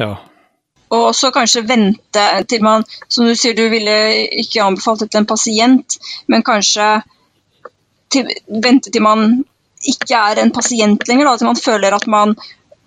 ja. 0.03 0.15
Og 0.95 1.09
også 1.11 1.33
kanskje 1.35 1.65
vente 1.67 2.25
til 2.51 2.63
man 2.63 2.85
Som 3.09 3.27
du 3.27 3.35
sier, 3.39 3.57
du 3.57 3.67
ville 3.73 3.95
ikke 4.43 4.63
anbefalt 4.65 5.05
det 5.05 5.11
til 5.11 5.23
en 5.23 5.29
pasient, 5.31 5.99
men 6.31 6.45
kanskje 6.47 6.89
til, 8.15 8.31
vente 8.63 8.93
til 8.95 9.03
man 9.03 9.43
ikke 9.85 10.17
er 10.17 10.41
en 10.41 10.53
pasient 10.55 11.03
lenger, 11.09 11.27
da, 11.27 11.37
til 11.39 11.51
man 11.51 11.61
føler 11.61 11.97
at 11.97 12.07
man 12.11 12.35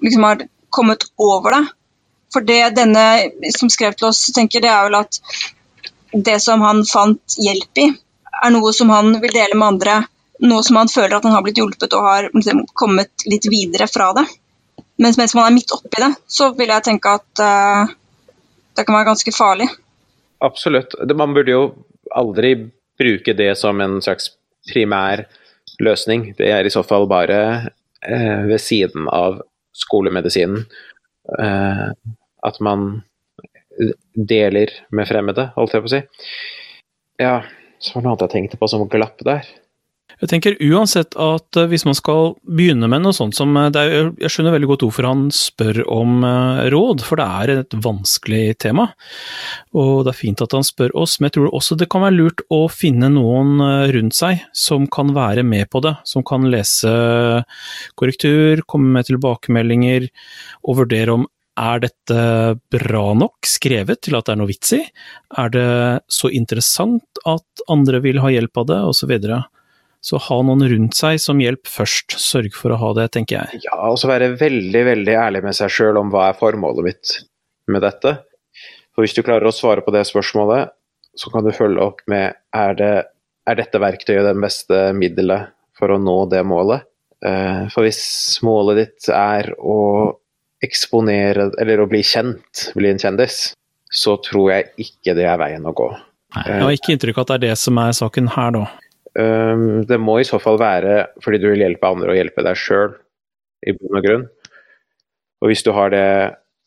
liksom 0.03 0.23
har 0.23 0.45
kommet 0.73 1.03
over 1.17 1.57
det. 1.57 1.63
For 2.33 2.45
det 2.47 2.75
denne 2.77 3.05
som 3.55 3.69
skrev 3.71 3.95
til 3.97 4.09
oss, 4.09 4.25
tenker, 4.35 4.63
det 4.63 4.71
er 4.71 4.87
vel 4.87 4.99
at 4.99 5.19
det 6.13 6.37
som 6.43 6.63
han 6.63 6.83
fant 6.87 7.37
hjelp 7.39 7.83
i, 7.83 7.87
er 8.43 8.53
noe 8.53 8.73
som 8.75 8.91
han 8.93 9.15
vil 9.21 9.33
dele 9.33 9.57
med 9.57 9.67
andre. 9.67 9.99
Noe 10.47 10.63
som 10.65 10.77
han 10.77 10.91
føler 10.91 11.17
at 11.17 11.25
han 11.25 11.33
har 11.33 11.45
blitt 11.45 11.57
hjulpet 11.57 11.95
og 11.97 12.05
har 12.05 12.29
liksom, 12.33 12.65
kommet 12.77 13.25
litt 13.25 13.47
videre 13.49 13.87
fra 13.89 14.11
det. 14.17 14.27
Mens 15.01 15.17
mens 15.17 15.33
man 15.37 15.47
er 15.47 15.55
midt 15.55 15.73
oppi 15.97 16.05
det, 16.05 16.13
så 16.27 16.53
vil 16.55 16.69
jeg 16.69 16.83
tenke 16.85 17.09
at 17.17 17.41
uh, 17.41 17.89
det 18.75 18.85
kan 18.85 18.95
være 18.95 19.09
ganske 19.09 19.33
farlig. 19.33 19.67
Absolutt. 20.39 20.93
Man 21.15 21.33
burde 21.33 21.51
jo 21.51 21.63
aldri 22.11 22.69
bruke 22.97 23.33
det 23.33 23.57
som 23.57 23.81
en 23.81 24.01
slags 24.01 24.31
primær 24.71 25.25
løsning. 25.79 26.33
Det 26.37 26.51
er 26.51 26.65
i 26.65 26.73
så 26.73 26.83
fall 26.83 27.07
bare 27.09 27.39
uh, 28.05 28.43
ved 28.47 28.59
siden 28.61 29.07
av 29.09 29.41
skolemedisinen. 29.73 30.65
Uh, 31.27 31.91
at 32.45 32.59
man 32.61 33.03
deler 34.15 34.71
med 34.89 35.07
fremmede, 35.09 35.51
holdt 35.55 35.73
jeg 35.75 35.83
på 35.83 35.89
å 35.89 35.93
si. 35.93 36.01
Ja, 37.21 37.41
så 37.77 37.93
var 37.93 38.01
det 38.01 38.05
noe 38.05 38.13
annet 38.13 38.25
jeg 38.25 38.33
tenkte 38.33 38.59
på 38.61 38.69
som 38.69 38.85
glapp 38.89 39.21
der. 39.25 39.45
Jeg 40.17 40.31
tenker 40.31 40.55
uansett 40.65 41.13
at 41.21 41.57
eh, 41.59 41.67
hvis 41.69 41.85
man 41.85 41.97
skal 41.97 42.31
begynne 42.41 42.89
med 42.89 43.03
noe 43.03 43.13
sånt 43.13 43.37
som 43.37 43.53
eh, 43.59 43.69
er, 43.69 44.11
Jeg 44.23 44.33
skjønner 44.33 44.55
veldig 44.55 44.69
godt 44.71 44.85
hvorfor 44.87 45.05
han 45.05 45.27
spør 45.33 45.83
om 45.93 46.25
eh, 46.25 46.63
råd, 46.73 47.03
for 47.05 47.21
det 47.21 47.27
er 47.27 47.53
et 47.53 47.77
vanskelig 47.85 48.57
tema. 48.63 48.87
Og 49.77 50.07
det 50.07 50.13
er 50.13 50.19
fint 50.19 50.41
at 50.41 50.55
han 50.57 50.65
spør 50.65 50.95
oss, 50.97 51.19
men 51.19 51.29
jeg 51.29 51.37
tror 51.37 51.53
også 51.53 51.77
det 51.77 51.89
kan 51.93 52.05
være 52.07 52.17
lurt 52.17 52.43
å 52.53 52.63
finne 52.71 53.11
noen 53.13 53.61
rundt 53.93 54.17
seg 54.17 54.41
som 54.57 54.87
kan 54.89 55.13
være 55.13 55.45
med 55.45 55.69
på 55.69 55.83
det. 55.85 55.93
Som 56.07 56.25
kan 56.25 56.47
lese 56.49 56.91
korrektur, 57.99 58.63
komme 58.65 58.97
med 58.97 59.09
tilbakemeldinger 59.09 60.07
og 60.65 60.81
vurdere 60.81 61.17
om 61.19 61.27
er 61.57 61.81
dette 61.81 62.23
bra 62.73 63.03
nok 63.17 63.47
skrevet 63.49 64.03
til 64.05 64.17
at 64.17 64.27
det 64.27 64.33
er 64.35 64.39
noe 64.41 64.49
vits 64.49 64.73
i? 64.77 64.81
Er 65.41 65.53
det 65.53 65.69
så 66.13 66.29
interessant 66.29 67.21
at 67.25 67.67
andre 67.71 68.01
vil 68.03 68.21
ha 68.21 68.33
hjelp 68.33 68.61
av 68.61 68.67
det, 68.69 68.81
osv.? 68.91 69.13
Så, 69.17 69.39
så 70.03 70.19
ha 70.21 70.37
noen 70.45 70.63
rundt 70.69 70.97
seg 70.97 71.19
som 71.21 71.41
hjelp 71.41 71.67
først. 71.69 72.15
Sørg 72.21 72.55
for 72.55 72.73
å 72.73 72.79
ha 72.81 72.93
det, 72.99 73.09
tenker 73.15 73.39
jeg. 73.41 73.61
Ja, 73.67 73.79
og 73.89 73.99
så 74.01 74.09
være 74.11 74.33
veldig, 74.39 74.83
veldig 74.91 75.15
ærlig 75.17 75.43
med 75.47 75.57
seg 75.57 75.73
sjøl 75.73 75.99
om 75.99 76.11
hva 76.13 76.29
er 76.29 76.39
formålet 76.39 76.87
mitt 76.87 77.13
med 77.71 77.83
dette. 77.83 78.17
For 78.95 79.05
hvis 79.05 79.17
du 79.17 79.23
klarer 79.25 79.49
å 79.49 79.55
svare 79.55 79.83
på 79.85 79.93
det 79.93 80.05
spørsmålet, 80.09 80.73
så 81.17 81.33
kan 81.33 81.45
du 81.45 81.51
følge 81.55 81.83
opp 81.83 82.03
med 82.09 82.37
er, 82.55 82.77
det, 82.77 82.93
er 83.49 83.59
dette 83.59 83.81
verktøyet 83.81 84.25
det 84.25 84.37
beste 84.41 84.81
middelet 84.97 85.51
for 85.77 85.93
å 85.93 85.99
nå 86.01 86.19
det 86.31 86.43
målet? 86.47 86.85
For 87.73 87.85
hvis 87.85 88.01
målet 88.45 88.83
ditt 88.83 89.09
er 89.13 89.49
å 89.57 89.77
eksponere, 90.63 91.51
eller 91.61 91.81
å 91.81 91.87
bli 91.89 92.01
kjent, 92.05 92.69
bli 92.77 92.89
en 92.89 93.01
kjendis, 93.01 93.51
så 93.93 94.17
tror 94.21 94.51
jeg 94.53 94.87
ikke 94.87 95.15
det 95.17 95.25
er 95.29 95.39
veien 95.41 95.65
å 95.65 95.73
gå. 95.77 95.89
Jeg 96.37 96.61
har 96.61 96.75
ikke 96.75 96.93
inntrykk 96.93 97.19
av 97.19 97.25
at 97.25 97.29
det 97.29 97.37
er 97.37 97.45
det 97.47 97.59
som 97.61 97.77
er 97.81 97.93
saken 97.97 98.29
her, 98.35 98.53
da. 98.53 98.63
Um, 99.17 99.81
det 99.89 99.97
må 99.97 100.19
i 100.21 100.27
så 100.27 100.37
fall 100.37 100.59
være 100.61 101.07
fordi 101.23 101.39
du 101.41 101.47
vil 101.49 101.63
hjelpe 101.63 101.89
andre 101.89 102.13
og 102.13 102.19
hjelpe 102.19 102.43
deg 102.45 102.59
sjøl, 102.59 102.93
i 103.65 103.73
bunn 103.73 103.97
og 103.97 104.05
grunn. 104.05 104.25
Og 105.41 105.51
hvis 105.51 105.65
du 105.65 105.71
har 105.73 105.89
det 105.93 106.07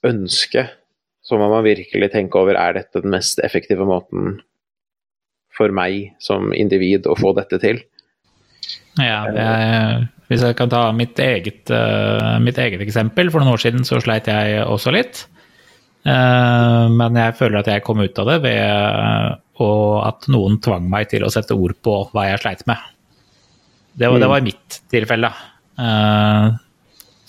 ønsket, 0.06 0.76
så 1.22 1.38
må 1.38 1.50
man 1.52 1.66
virkelig 1.66 2.10
tenke 2.10 2.40
over 2.40 2.58
er 2.58 2.74
dette 2.74 3.02
den 3.02 3.14
mest 3.14 3.38
effektive 3.44 3.86
måten 3.86 4.40
for 5.54 5.70
meg 5.74 6.14
som 6.22 6.54
individ 6.56 7.06
å 7.06 7.16
få 7.18 7.34
dette 7.36 7.60
til. 7.62 7.82
Ja, 8.98 9.26
jeg, 9.34 10.06
hvis 10.30 10.42
jeg 10.46 10.56
kan 10.58 10.70
ta 10.72 10.88
mitt 10.96 11.18
eget, 11.22 11.70
uh, 11.70 12.38
mitt 12.42 12.58
eget, 12.58 12.82
eksempel. 12.82 13.30
For 13.30 13.42
noen 13.42 13.54
år 13.54 13.62
siden 13.62 13.86
så 13.86 14.00
sleit 14.02 14.30
jeg 14.30 14.64
også 14.64 14.94
litt. 14.94 15.24
Uh, 16.06 16.88
men 16.96 17.18
jeg 17.18 17.36
føler 17.38 17.60
at 17.60 17.70
jeg 17.70 17.84
kom 17.86 18.00
ut 18.00 18.18
av 18.22 18.32
det 18.32 18.38
ved 18.46 19.40
uh, 19.60 20.08
at 20.08 20.28
noen 20.32 20.58
tvang 20.62 20.88
meg 20.90 21.10
til 21.12 21.26
å 21.26 21.32
sette 21.32 21.56
ord 21.56 21.76
på 21.84 21.96
hva 22.12 22.26
jeg 22.30 22.42
sleit 22.42 22.66
med. 22.70 22.80
Det 23.92 24.08
var, 24.08 24.16
mm. 24.16 24.22
det 24.22 24.32
var 24.32 24.44
mitt 24.46 24.82
tilfelle. 24.92 25.30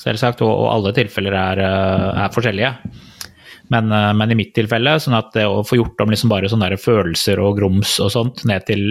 selvsagt, 0.02 0.42
og, 0.46 0.52
og, 0.52 0.68
alle 0.72 0.92
tilfeller 0.96 1.36
er, 1.38 1.62
er 1.62 2.34
forskjellige. 2.34 2.74
Men, 3.72 3.88
men, 3.88 4.34
i 4.34 4.36
mitt 4.36 4.52
tilfelle, 4.56 4.98
sånn 5.00 5.16
at 5.16 5.32
det 5.34 5.46
å 5.48 5.62
få 5.64 5.80
gjort 5.80 6.04
om 6.04 6.12
liksom 6.12 6.32
bare 6.32 6.50
sånne 6.52 6.76
følelser 6.80 7.40
og 7.40 7.56
grums 7.58 7.96
og 8.04 8.12
sånt 8.14 8.44
ned 8.50 8.66
til 8.68 8.84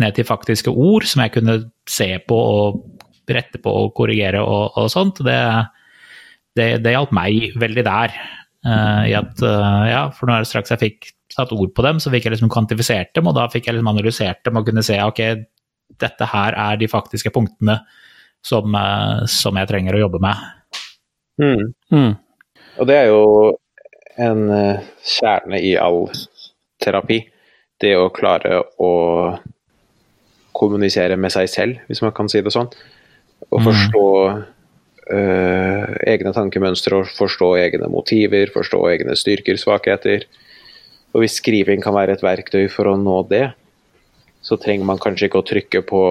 ned 0.00 0.16
til 0.16 0.28
faktiske 0.28 0.72
ord 0.72 1.06
som 1.08 1.24
jeg 1.24 1.34
kunne 1.36 1.58
se 1.90 2.08
på 2.28 2.36
og 2.36 3.32
rette 3.32 3.60
på 3.62 3.72
og 3.84 3.92
korrigere 3.96 4.42
og, 4.42 4.76
og 4.78 4.90
sånt, 4.92 5.22
det, 5.24 5.38
det, 6.58 6.68
det 6.84 6.94
hjalp 6.94 7.12
meg 7.16 7.56
veldig 7.60 7.84
der. 7.86 8.14
Uh, 8.62 9.02
i 9.10 9.14
at, 9.18 9.40
uh, 9.42 9.82
ja, 9.88 10.02
for 10.14 10.30
når 10.30 10.46
straks 10.46 10.70
jeg 10.70 10.82
fikk 10.82 11.08
satt 11.32 11.52
ord 11.56 11.72
på 11.74 11.84
dem, 11.86 12.00
så 12.02 12.12
fikk 12.12 12.28
jeg 12.28 12.36
liksom 12.36 12.52
kvantifisert 12.52 13.12
dem, 13.16 13.28
og 13.30 13.36
da 13.38 13.48
fikk 13.52 13.68
jeg 13.68 13.76
liksom 13.76 13.90
analysert 13.92 14.42
dem 14.46 14.60
og 14.60 14.68
kunne 14.68 14.84
se 14.86 14.98
ok, 15.02 15.22
dette 16.02 16.28
her 16.32 16.56
er 16.56 16.80
de 16.80 16.88
faktiske 16.90 17.32
punktene 17.34 17.78
som, 18.44 18.74
uh, 18.74 19.24
som 19.30 19.58
jeg 19.60 19.70
trenger 19.70 19.96
å 19.96 20.04
jobbe 20.04 20.22
med. 20.22 20.46
Mm. 21.42 21.66
Mm. 21.92 22.12
Og 22.80 22.88
det 22.88 22.98
er 22.98 23.10
jo 23.10 23.24
en 24.22 24.42
kjerne 25.08 25.60
i 25.64 25.72
all 25.80 26.04
terapi. 26.82 27.22
Det 27.80 27.94
å 27.98 28.10
klare 28.14 28.60
å 28.78 28.92
kommunisere 30.56 31.16
med 31.18 31.32
seg 31.34 31.48
selv, 31.50 31.80
hvis 31.88 32.02
man 32.04 32.14
kan 32.14 32.28
si 32.30 32.42
det 32.44 32.52
sånn. 32.54 32.70
Og 33.50 33.64
forstå 33.64 34.06
uh, 35.10 35.86
egne 36.06 36.32
tankemønstre, 36.36 37.02
forstå 37.18 37.50
egne 37.64 37.90
motiver, 37.92 38.52
forstå 38.54 38.82
egne 38.92 39.16
styrker, 39.18 39.58
svakheter. 39.60 40.28
Og 41.12 41.22
hvis 41.22 41.38
skriving 41.40 41.82
kan 41.84 41.96
være 41.96 42.16
et 42.16 42.24
verktøy 42.24 42.66
for 42.72 42.88
å 42.90 42.98
nå 43.00 43.18
det, 43.30 43.50
så 44.42 44.58
trenger 44.58 44.88
man 44.88 45.00
kanskje 45.02 45.28
ikke 45.28 45.42
å 45.42 45.48
trykke 45.48 45.82
på 45.86 46.02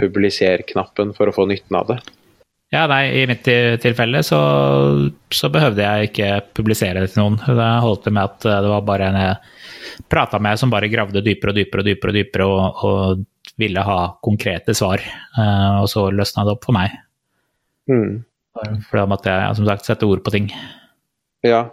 publiser-knappen 0.00 1.14
for 1.16 1.30
å 1.30 1.34
få 1.34 1.46
nytten 1.50 1.78
av 1.78 1.92
det. 1.92 2.00
Ja, 2.70 2.84
nei, 2.86 3.02
I 3.18 3.24
mitt 3.26 3.48
tilfelle 3.82 4.20
så, 4.22 4.38
så, 5.34 5.48
behøvde 5.50 5.82
jeg 5.82 6.10
ikke 6.10 6.28
publisere 6.54 7.02
det 7.02 7.10
til 7.14 7.24
noen. 7.24 7.38
Det 7.42 7.70
holdt 7.82 8.06
med 8.12 8.22
at 8.22 8.46
det 8.46 8.70
var 8.70 8.84
bare 8.86 9.08
en 9.10 9.18
jeg 9.18 9.40
prata 10.10 10.38
med 10.38 10.58
som 10.58 10.70
bare 10.70 10.90
gravde 10.90 11.22
dypere 11.24 11.50
og 11.50 11.58
dypere 11.58 11.82
og 11.82 11.88
dypere, 11.88 12.10
og 12.10 12.18
dypere 12.18 12.46
og, 12.46 12.84
og 12.86 13.56
ville 13.60 13.84
ha 13.84 13.98
konkrete 14.24 14.74
svar. 14.76 15.02
Uh, 15.36 15.82
og 15.82 15.88
så 15.90 16.06
løsna 16.14 16.46
det 16.46 16.54
opp 16.54 16.66
for 16.68 16.76
meg. 16.76 16.94
Mm. 17.90 18.22
For 18.54 19.00
da 19.00 19.06
måtte 19.08 19.32
jeg 19.32 19.58
som 19.58 19.68
sagt 19.68 19.88
sette 19.88 20.08
ord 20.08 20.22
på 20.26 20.34
ting. 20.34 20.50
Ja. 21.46 21.68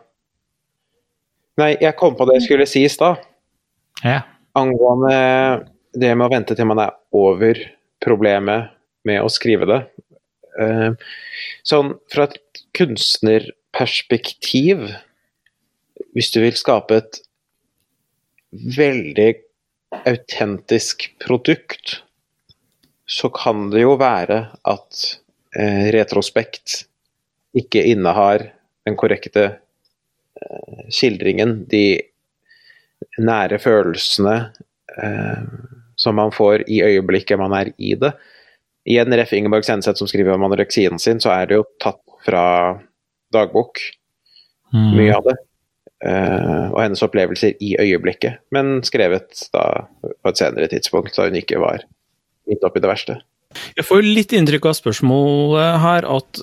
Nei, 1.57 1.71
jeg 1.81 1.95
kom 1.97 2.15
på 2.17 2.25
det 2.29 2.35
jeg 2.37 2.47
skulle 2.47 2.67
si 2.69 2.83
i 2.85 2.91
stad. 2.91 3.15
Ja. 4.03 4.21
Angående 4.57 5.13
det 5.97 6.11
med 6.13 6.27
å 6.27 6.33
vente 6.33 6.55
til 6.57 6.67
man 6.69 6.81
er 6.83 6.91
over 7.15 7.55
problemet 8.03 8.61
med 9.07 9.23
å 9.23 9.29
skrive 9.31 9.65
det. 9.69 9.81
Uh, 10.57 10.91
sånn 11.65 11.89
fra 12.09 12.23
et 12.25 12.37
kunstnerperspektiv 12.77 14.77
Hvis 16.17 16.31
du 16.33 16.39
vil 16.41 16.55
skape 16.57 16.95
et 16.97 17.19
veldig 18.77 19.33
autentisk 20.09 21.05
produkt, 21.21 22.01
så 23.05 23.29
kan 23.33 23.69
det 23.73 23.83
jo 23.83 23.95
være 23.99 24.39
at 24.67 25.03
eh, 25.57 25.87
retrospekt 25.93 26.83
ikke 27.57 27.83
innehar 27.91 28.49
den 28.87 28.97
korrekte 28.99 29.45
eh, 29.45 29.55
skildringen, 30.93 31.61
de 31.69 31.99
nære 33.21 33.59
følelsene 33.61 34.35
eh, 34.97 35.45
som 35.97 36.17
man 36.17 36.33
får 36.33 36.67
i 36.69 36.81
øyeblikket 36.85 37.39
man 37.39 37.55
er 37.57 37.71
i 37.77 37.95
det. 37.99 38.13
I 38.88 38.99
en 39.01 39.13
ref. 39.19 39.33
Ingeborg 39.35 39.65
Senseth 39.67 39.99
som 39.99 40.07
skriver 40.07 40.35
om 40.35 40.45
anoreksien 40.47 40.99
sin, 41.01 41.19
så 41.19 41.33
er 41.33 41.49
det 41.49 41.57
jo 41.57 41.65
tatt 41.83 41.99
fra 42.25 42.43
dagbok, 43.33 43.81
mye 44.73 45.15
av 45.15 45.25
det. 45.27 45.38
eh, 46.05 46.67
og 46.69 46.77
hennes 46.83 47.01
opplevelser 47.03 47.57
i 47.63 47.73
øyeblikket, 47.81 48.43
men 48.53 48.83
skrevet 48.85 49.47
da 49.55 49.88
på 50.03 50.31
et 50.31 50.39
senere 50.39 50.69
tidspunkt, 50.71 51.15
da 51.17 51.25
hun 51.25 51.39
ikke 51.39 51.61
var 51.61 51.83
midt 52.47 52.63
oppi 52.67 52.83
det 52.83 52.91
verste. 52.91 53.17
Jeg 53.77 53.88
får 53.88 54.05
litt 54.05 54.35
inntrykk 54.35 54.69
av 54.69 54.77
spørsmålet 54.77 55.81
her 55.81 56.07
at 56.17 56.41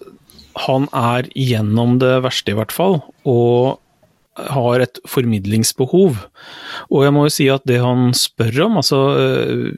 han 0.65 0.87
er 0.95 1.29
gjennom 1.35 1.99
det 2.03 2.17
verste, 2.25 2.53
i 2.55 2.59
hvert 2.59 2.75
fall, 2.75 3.01
og 3.27 3.79
har 4.37 4.81
et 4.85 4.99
formidlingsbehov. 5.09 6.17
Og 6.91 7.05
jeg 7.05 7.15
må 7.15 7.27
jo 7.27 7.35
si 7.35 7.49
at 7.53 7.65
det 7.69 7.81
han 7.83 8.13
spør 8.17 8.65
om, 8.67 8.79
altså 8.83 9.01
øh, 9.19 9.75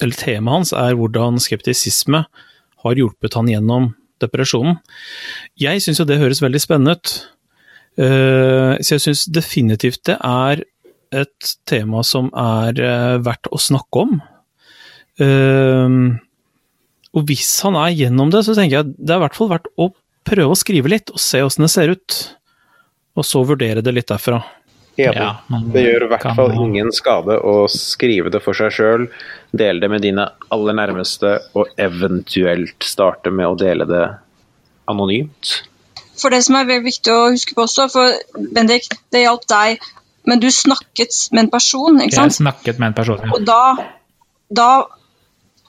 eller 0.00 0.16
temaet 0.16 0.56
hans, 0.56 0.72
er 0.72 0.96
hvordan 0.96 1.38
skeptisisme 1.42 2.24
har 2.80 2.96
hjulpet 2.96 3.36
han 3.36 3.50
gjennom 3.52 3.90
depresjonen. 4.20 4.78
Jeg 5.60 5.82
syns 5.84 6.00
jo 6.00 6.06
det 6.08 6.18
høres 6.20 6.40
veldig 6.42 6.60
spennende 6.62 6.96
ut. 6.96 7.12
Eh, 8.00 8.76
Så 8.80 8.96
jeg 8.96 9.04
syns 9.04 9.26
definitivt 9.28 10.04
det 10.08 10.16
er 10.24 10.62
et 11.12 11.54
tema 11.68 12.02
som 12.06 12.30
er 12.38 12.80
eh, 12.80 13.16
verdt 13.20 13.50
å 13.52 13.60
snakke 13.60 14.04
om. 14.06 14.20
Eh, 15.20 15.96
Og 17.12 17.26
hvis 17.26 17.60
han 17.66 17.74
er 17.76 17.90
gjennom 17.96 18.30
det, 18.30 18.44
så 18.46 18.54
tenker 18.54 18.78
jeg 18.80 18.92
det 18.96 19.10
er 19.10 19.18
i 19.18 19.24
hvert 19.26 19.36
fall 19.36 19.50
verdt 19.50 19.68
å 19.76 19.90
prøve 20.24 20.54
å 20.54 20.58
skrive 20.58 20.88
litt, 20.92 21.10
og 21.10 21.18
se 21.18 21.40
åssen 21.42 21.64
det 21.66 21.72
ser 21.72 21.90
ut. 21.96 22.18
Og 23.18 23.24
så 23.26 23.42
vurdere 23.46 23.82
det 23.82 23.92
litt 23.94 24.06
derfra. 24.10 24.42
Enig. 25.00 25.16
Ja, 25.16 25.30
men 25.48 25.70
det 25.72 25.82
gjør 25.86 26.04
i 26.04 26.08
hvert 26.10 26.20
kan- 26.20 26.36
fall 26.36 26.52
ingen 26.52 26.90
skade 26.92 27.38
å 27.40 27.68
skrive 27.70 28.30
det 28.30 28.42
for 28.42 28.52
seg 28.54 28.72
sjøl, 28.74 29.06
dele 29.56 29.80
det 29.80 29.88
med 29.90 30.02
dine 30.02 30.26
aller 30.52 30.74
nærmeste, 30.76 31.38
og 31.56 31.68
eventuelt 31.78 32.82
starte 32.84 33.30
med 33.32 33.46
å 33.46 33.56
dele 33.58 33.86
det 33.88 34.04
anonymt. 34.90 35.62
For 36.20 36.28
det 36.30 36.42
som 36.44 36.56
er 36.56 36.66
veldig 36.68 36.84
viktig 36.84 37.12
å 37.14 37.30
huske 37.32 37.54
på 37.56 37.64
også, 37.64 37.86
for 37.90 38.12
Bendik, 38.52 38.88
det 39.14 39.22
hjalp 39.24 39.46
deg, 39.48 39.78
men 40.26 40.38
du 40.42 40.48
snakket 40.52 41.30
med 41.32 41.44
en 41.46 41.50
person, 41.54 41.96
ikke 42.00 42.18
sant? 42.18 42.34
Jeg 42.36 42.42
snakket 42.44 42.78
med 42.78 42.88
en 42.88 42.98
person. 42.98 43.20
ja. 43.24 43.30
Og 43.32 43.44
da, 43.46 43.76
da 44.52 44.68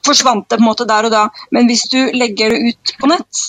forsvant 0.04 0.48
det 0.50 0.58
på 0.58 0.62
en 0.62 0.68
måte 0.68 0.86
der 0.86 1.04
og 1.08 1.10
da. 1.14 1.28
Men 1.54 1.68
hvis 1.70 1.86
du 1.88 2.10
legger 2.12 2.50
det 2.50 2.60
ut 2.74 2.92
på 3.00 3.08
nett, 3.08 3.42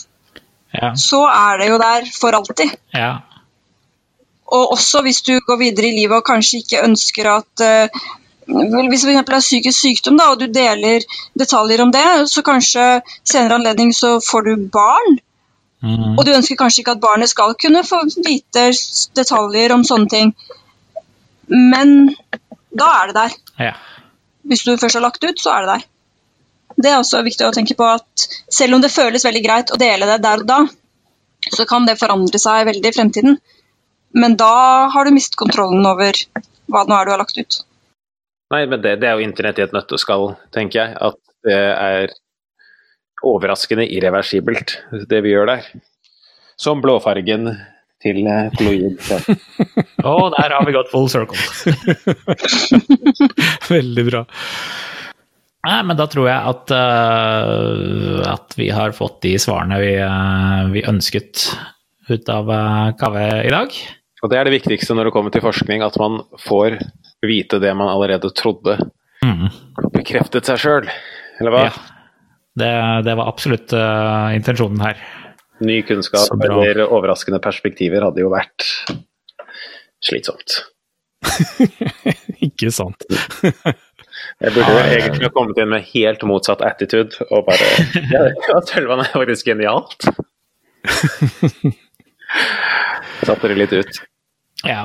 Ja, 0.74 0.94
så 0.98 1.28
er 1.30 1.58
det 1.60 1.68
jo 1.70 1.78
der 1.78 2.06
for 2.20 2.32
alltid. 2.32 2.72
ja. 2.94 3.20
Og 4.52 4.74
også 4.76 5.02
hvis 5.06 5.22
du 5.22 5.38
går 5.48 5.58
videre 5.58 5.88
i 5.88 5.96
livet 6.02 6.18
og 6.18 6.28
kanskje 6.28 6.60
ikke 6.64 6.84
ønsker 6.84 7.30
at 7.32 7.64
vel, 7.64 8.90
Hvis 8.92 9.06
det 9.08 9.16
er 9.16 9.40
psykisk 9.40 9.80
sykdom, 9.80 10.18
da, 10.18 10.32
og 10.32 10.40
du 10.40 10.48
deler 10.52 11.04
detaljer 11.40 11.82
om 11.82 11.92
det, 11.92 12.28
så 12.30 12.44
kanskje 12.44 13.02
senere 13.24 13.56
anledning 13.56 13.94
så 13.96 14.20
får 14.20 14.42
du 14.42 14.68
barn. 14.74 15.20
Mm. 15.84 16.18
Og 16.18 16.26
du 16.26 16.34
ønsker 16.34 16.60
kanskje 16.60 16.82
ikke 16.82 16.96
at 16.98 17.02
barnet 17.04 17.30
skal 17.30 17.56
kunne 17.60 17.84
få 17.88 18.04
vite 18.24 18.70
detaljer 19.16 19.74
om 19.76 19.84
sånne 19.88 20.12
ting. 20.12 20.36
Men 21.48 22.14
da 22.72 22.92
er 23.00 23.12
det 23.12 23.16
der. 23.16 23.42
ja. 23.70 23.74
Hvis 24.44 24.64
du 24.68 24.76
først 24.76 24.98
har 24.98 25.04
lagt 25.06 25.24
ut, 25.24 25.40
så 25.40 25.54
er 25.54 25.62
det 25.64 25.74
der. 25.74 25.84
Det 26.84 26.90
er 26.92 26.98
også 27.00 27.22
viktig 27.24 27.46
å 27.48 27.54
tenke 27.56 27.78
på 27.80 27.86
at 27.88 28.26
selv 28.52 28.76
om 28.76 28.82
det 28.84 28.92
føles 28.92 29.24
veldig 29.24 29.44
greit 29.46 29.72
å 29.72 29.80
dele 29.80 30.10
det 30.10 30.18
der 30.24 30.42
og 30.44 30.50
da, 30.50 30.58
så 31.54 31.66
kan 31.70 31.86
det 31.88 32.00
forandre 32.00 32.40
seg 32.42 32.66
veldig 32.68 32.90
i 32.90 32.96
fremtiden. 32.96 33.38
Men 34.14 34.38
da 34.38 34.54
har 34.94 35.06
du 35.06 35.16
mistet 35.16 35.40
kontrollen 35.40 35.86
over 35.90 36.18
hva 36.72 36.84
det 36.84 36.92
nå 36.92 36.98
er 36.98 37.08
du 37.08 37.14
har 37.14 37.22
lagt 37.22 37.38
ut. 37.38 37.62
Nei, 38.54 38.66
men 38.70 38.82
det, 38.84 38.98
det 39.02 39.10
er 39.10 39.18
jo 39.18 39.26
internett 39.26 39.60
i 39.60 39.66
et 39.66 39.74
nøtteskall, 39.74 40.36
tenker 40.54 40.84
jeg. 40.84 40.98
At 41.02 41.18
det 41.48 41.58
er 41.58 42.14
overraskende 43.24 43.88
irreversibelt, 43.88 44.78
det 45.10 45.24
vi 45.26 45.34
gjør 45.34 45.50
der. 45.56 45.68
Som 46.60 46.84
blåfargen 46.84 47.50
til 48.04 48.28
Floyd. 48.60 49.00
Å, 50.04 50.12
oh, 50.12 50.28
der 50.36 50.54
har 50.54 50.68
vi 50.68 50.76
gått 50.76 50.92
full 50.92 51.10
circle. 51.12 51.40
Veldig 53.74 54.06
bra. 54.12 54.26
Nei, 55.64 55.80
men 55.88 55.96
da 55.96 56.10
tror 56.12 56.28
jeg 56.28 56.52
at, 56.52 56.74
uh, 56.76 58.20
at 58.34 58.56
vi 58.60 58.68
har 58.76 58.96
fått 58.96 59.22
de 59.24 59.38
svarene 59.40 59.80
vi, 59.80 59.94
uh, 60.04 60.68
vi 60.74 60.84
ønsket 60.90 61.48
ut 62.10 62.32
av 62.32 62.52
uh, 62.52 62.90
Kaveh 63.00 63.46
i 63.48 63.54
dag. 63.54 63.78
Og 64.24 64.32
det 64.32 64.40
er 64.40 64.48
det 64.48 64.56
viktigste 64.56 64.96
når 64.96 65.10
det 65.10 65.16
kommer 65.16 65.34
til 65.36 65.44
forskning, 65.44 65.84
at 65.84 65.98
man 66.00 66.22
får 66.46 66.78
vite 67.28 67.60
det 67.60 67.74
man 67.76 67.92
allerede 67.92 68.32
trodde. 68.36 68.78
Mm. 69.24 69.50
Bekreftet 69.92 70.48
seg 70.48 70.62
sjøl, 70.64 70.88
eller 71.42 71.54
hva? 71.54 71.66
Ja. 71.68 71.74
Det, 72.54 72.72
det 73.08 73.16
var 73.18 73.32
absolutt 73.32 73.74
uh, 73.76 74.30
intensjonen 74.36 74.84
her. 74.84 75.00
Ny 75.64 75.82
kunnskap 75.88 76.44
eller 76.44 76.84
overraskende 76.86 77.40
perspektiver 77.44 78.06
hadde 78.06 78.24
jo 78.24 78.30
vært 78.32 78.68
slitsomt. 80.04 80.62
Ikke 82.48 82.72
sant. 82.74 83.06
Jeg 83.08 84.54
burde 84.54 84.70
jo 84.70 84.84
egentlig 84.84 85.28
ha 85.28 85.34
kommet 85.34 85.60
inn 85.60 85.72
med 85.72 85.88
helt 85.94 86.24
motsatt 86.30 86.62
attitude 86.66 87.14
og 87.30 87.46
bare 87.48 87.68
ja, 88.12 88.22
Sølvan 88.70 89.04
er 89.04 89.12
faktisk 89.14 89.44
genialt. 89.52 90.00
Satte 93.28 93.50
det 93.50 93.58
litt 93.60 93.74
ut. 93.76 93.94
Ja. 94.68 94.84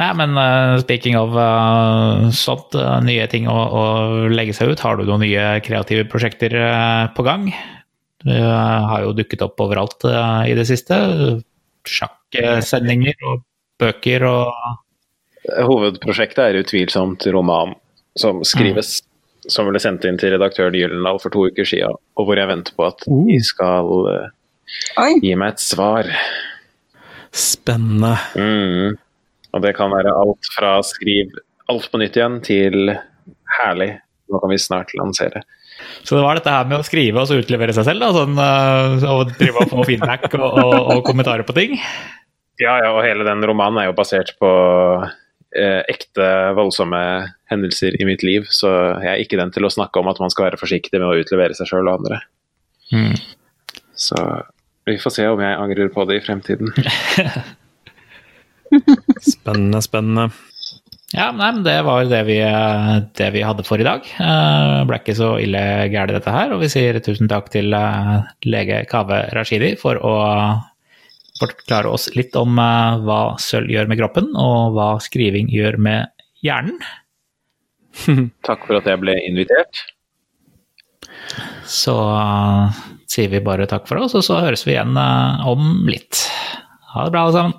Nei, 0.00 0.08
men 0.16 0.38
uh, 0.38 0.78
speaking 0.80 1.18
of 1.18 1.34
uh, 1.36 2.30
sånt, 2.32 2.72
uh, 2.78 3.00
nye 3.04 3.26
ting 3.28 3.48
å, 3.50 3.56
å 3.56 3.82
legge 4.32 4.54
seg 4.56 4.72
ut, 4.72 4.80
har 4.80 4.96
du 4.96 5.04
noen 5.04 5.24
nye 5.26 5.44
kreative 5.66 6.06
prosjekter 6.08 6.54
på 7.16 7.26
gang? 7.26 7.50
Du 8.24 8.32
har 8.32 9.04
jo 9.04 9.14
dukket 9.16 9.42
opp 9.44 9.60
overalt 9.64 10.04
i 10.04 10.52
det 10.56 10.66
siste. 10.68 10.96
Sjakksendinger 11.88 13.16
og 13.28 13.44
bøker 13.80 14.26
og 14.28 14.50
Hovedprosjektet 15.48 16.42
er 16.44 16.58
utvilsomt 16.60 17.24
roman 17.32 17.72
som 18.18 18.42
skrives, 18.44 18.98
som 19.48 19.70
ble 19.70 19.80
sendt 19.82 20.04
inn 20.04 20.18
til 20.20 20.34
redaktøren 20.34 20.76
Gyllendal 20.76 21.20
for 21.22 21.32
to 21.32 21.46
uker 21.48 21.68
siden, 21.68 21.96
og 22.18 22.28
hvor 22.28 22.38
jeg 22.38 22.50
venter 22.50 22.76
på 22.76 22.86
at 22.90 23.06
de 23.08 23.38
skal 23.44 24.10
eh, 24.12 25.14
gi 25.22 25.32
meg 25.38 25.54
et 25.54 25.64
svar. 25.64 26.10
Spennende. 27.32 28.16
Mm. 28.36 28.98
Og 29.54 29.64
det 29.64 29.74
kan 29.78 29.92
være 29.92 30.14
alt 30.14 30.50
fra 30.54 30.76
skriv 30.86 31.32
alt 31.70 31.90
på 31.90 32.00
nytt 32.02 32.18
igjen 32.18 32.38
til 32.44 32.92
herlig, 33.60 33.94
nå 34.30 34.42
kan 34.42 34.52
vi 34.52 34.58
snart 34.58 34.94
lansere. 34.98 35.42
Så 36.04 36.16
det 36.16 36.24
var 36.24 36.36
dette 36.36 36.52
her 36.52 36.68
med 36.68 36.80
å 36.80 36.86
skrive 36.86 37.22
og 37.22 37.28
så 37.30 37.38
utlevere 37.40 37.74
seg 37.76 37.86
selv, 37.88 38.02
da, 38.02 38.10
sånn, 38.14 38.36
øh, 38.36 39.06
og 39.10 39.32
drive 39.38 39.64
og 39.64 39.72
få 39.72 39.86
feedback 39.88 40.28
og, 40.36 40.48
og, 40.48 40.74
og 40.96 41.02
kommentarer 41.06 41.46
på 41.46 41.56
ting? 41.56 41.78
Ja, 42.60 42.76
ja, 42.82 42.90
og 42.92 43.04
hele 43.06 43.24
den 43.24 43.44
romanen 43.48 43.80
er 43.80 43.88
jo 43.88 43.96
basert 43.96 44.34
på 44.42 44.50
eh, 45.56 45.80
ekte 45.88 46.26
voldsomme 46.58 47.00
hendelser 47.50 47.96
i 47.96 48.08
mitt 48.08 48.24
liv, 48.26 48.48
så 48.52 48.72
jeg 49.00 49.12
er 49.14 49.24
ikke 49.24 49.40
den 49.40 49.54
til 49.54 49.66
å 49.66 49.72
snakke 49.72 50.02
om 50.02 50.10
at 50.12 50.20
man 50.20 50.32
skal 50.32 50.50
være 50.50 50.60
forsiktig 50.60 50.98
med 50.98 51.08
å 51.08 51.22
utlevere 51.22 51.56
seg 51.56 51.70
sjøl 51.70 51.88
og 51.88 52.02
andre. 52.02 52.20
Mm. 52.92 53.16
Så 53.96 54.20
vi 54.88 54.98
får 55.00 55.16
se 55.16 55.30
om 55.30 55.40
jeg 55.40 55.62
angrer 55.62 55.88
på 55.94 56.04
det 56.10 56.20
i 56.20 56.26
fremtiden. 56.26 56.74
Spennende, 59.20 59.82
spennende. 59.84 60.30
Ja, 61.10 61.32
nei, 61.34 61.48
men 61.56 61.64
det 61.66 61.74
var 61.82 62.04
det 62.06 62.20
vi, 62.28 62.36
det 63.18 63.28
vi 63.34 63.42
hadde 63.42 63.64
for 63.66 63.82
i 63.82 63.86
dag. 63.86 64.04
Det 64.06 64.86
ble 64.86 64.98
ikke 65.00 65.16
så 65.18 65.32
ille 65.42 65.62
gærent, 65.90 66.14
dette 66.14 66.34
her, 66.34 66.54
og 66.54 66.62
vi 66.62 66.70
sier 66.70 67.00
tusen 67.02 67.30
takk 67.30 67.48
til 67.50 67.74
øh, 67.74 68.20
lege 68.46 68.84
Kaveh 68.90 69.32
Rashidi 69.34 69.72
for 69.80 69.98
å 69.98 70.14
forklare 71.40 71.90
oss 71.90 72.06
litt 72.14 72.36
om 72.38 72.54
øh, 72.62 73.02
hva 73.08 73.20
sølv 73.42 73.72
gjør 73.74 73.90
med 73.90 73.98
kroppen, 73.98 74.30
og 74.38 74.76
hva 74.76 74.90
skriving 75.02 75.50
gjør 75.50 75.80
med 75.82 76.26
hjernen. 76.46 76.78
Takk 78.46 78.68
for 78.68 78.78
at 78.78 78.86
jeg 78.86 79.02
ble 79.02 79.18
invitert. 79.26 79.82
Så 81.66 81.96
sier 83.10 83.30
vi 83.32 83.42
bare 83.42 83.66
takk 83.70 83.86
for 83.90 83.98
oss, 83.98 84.14
og 84.14 84.22
så 84.26 84.38
høres 84.44 84.62
vi 84.66 84.76
igjen 84.76 84.94
om 84.94 85.88
litt. 85.90 86.22
Ha 86.94 87.06
det 87.06 87.14
bra, 87.14 87.26
alle 87.26 87.34
sammen. 87.34 87.58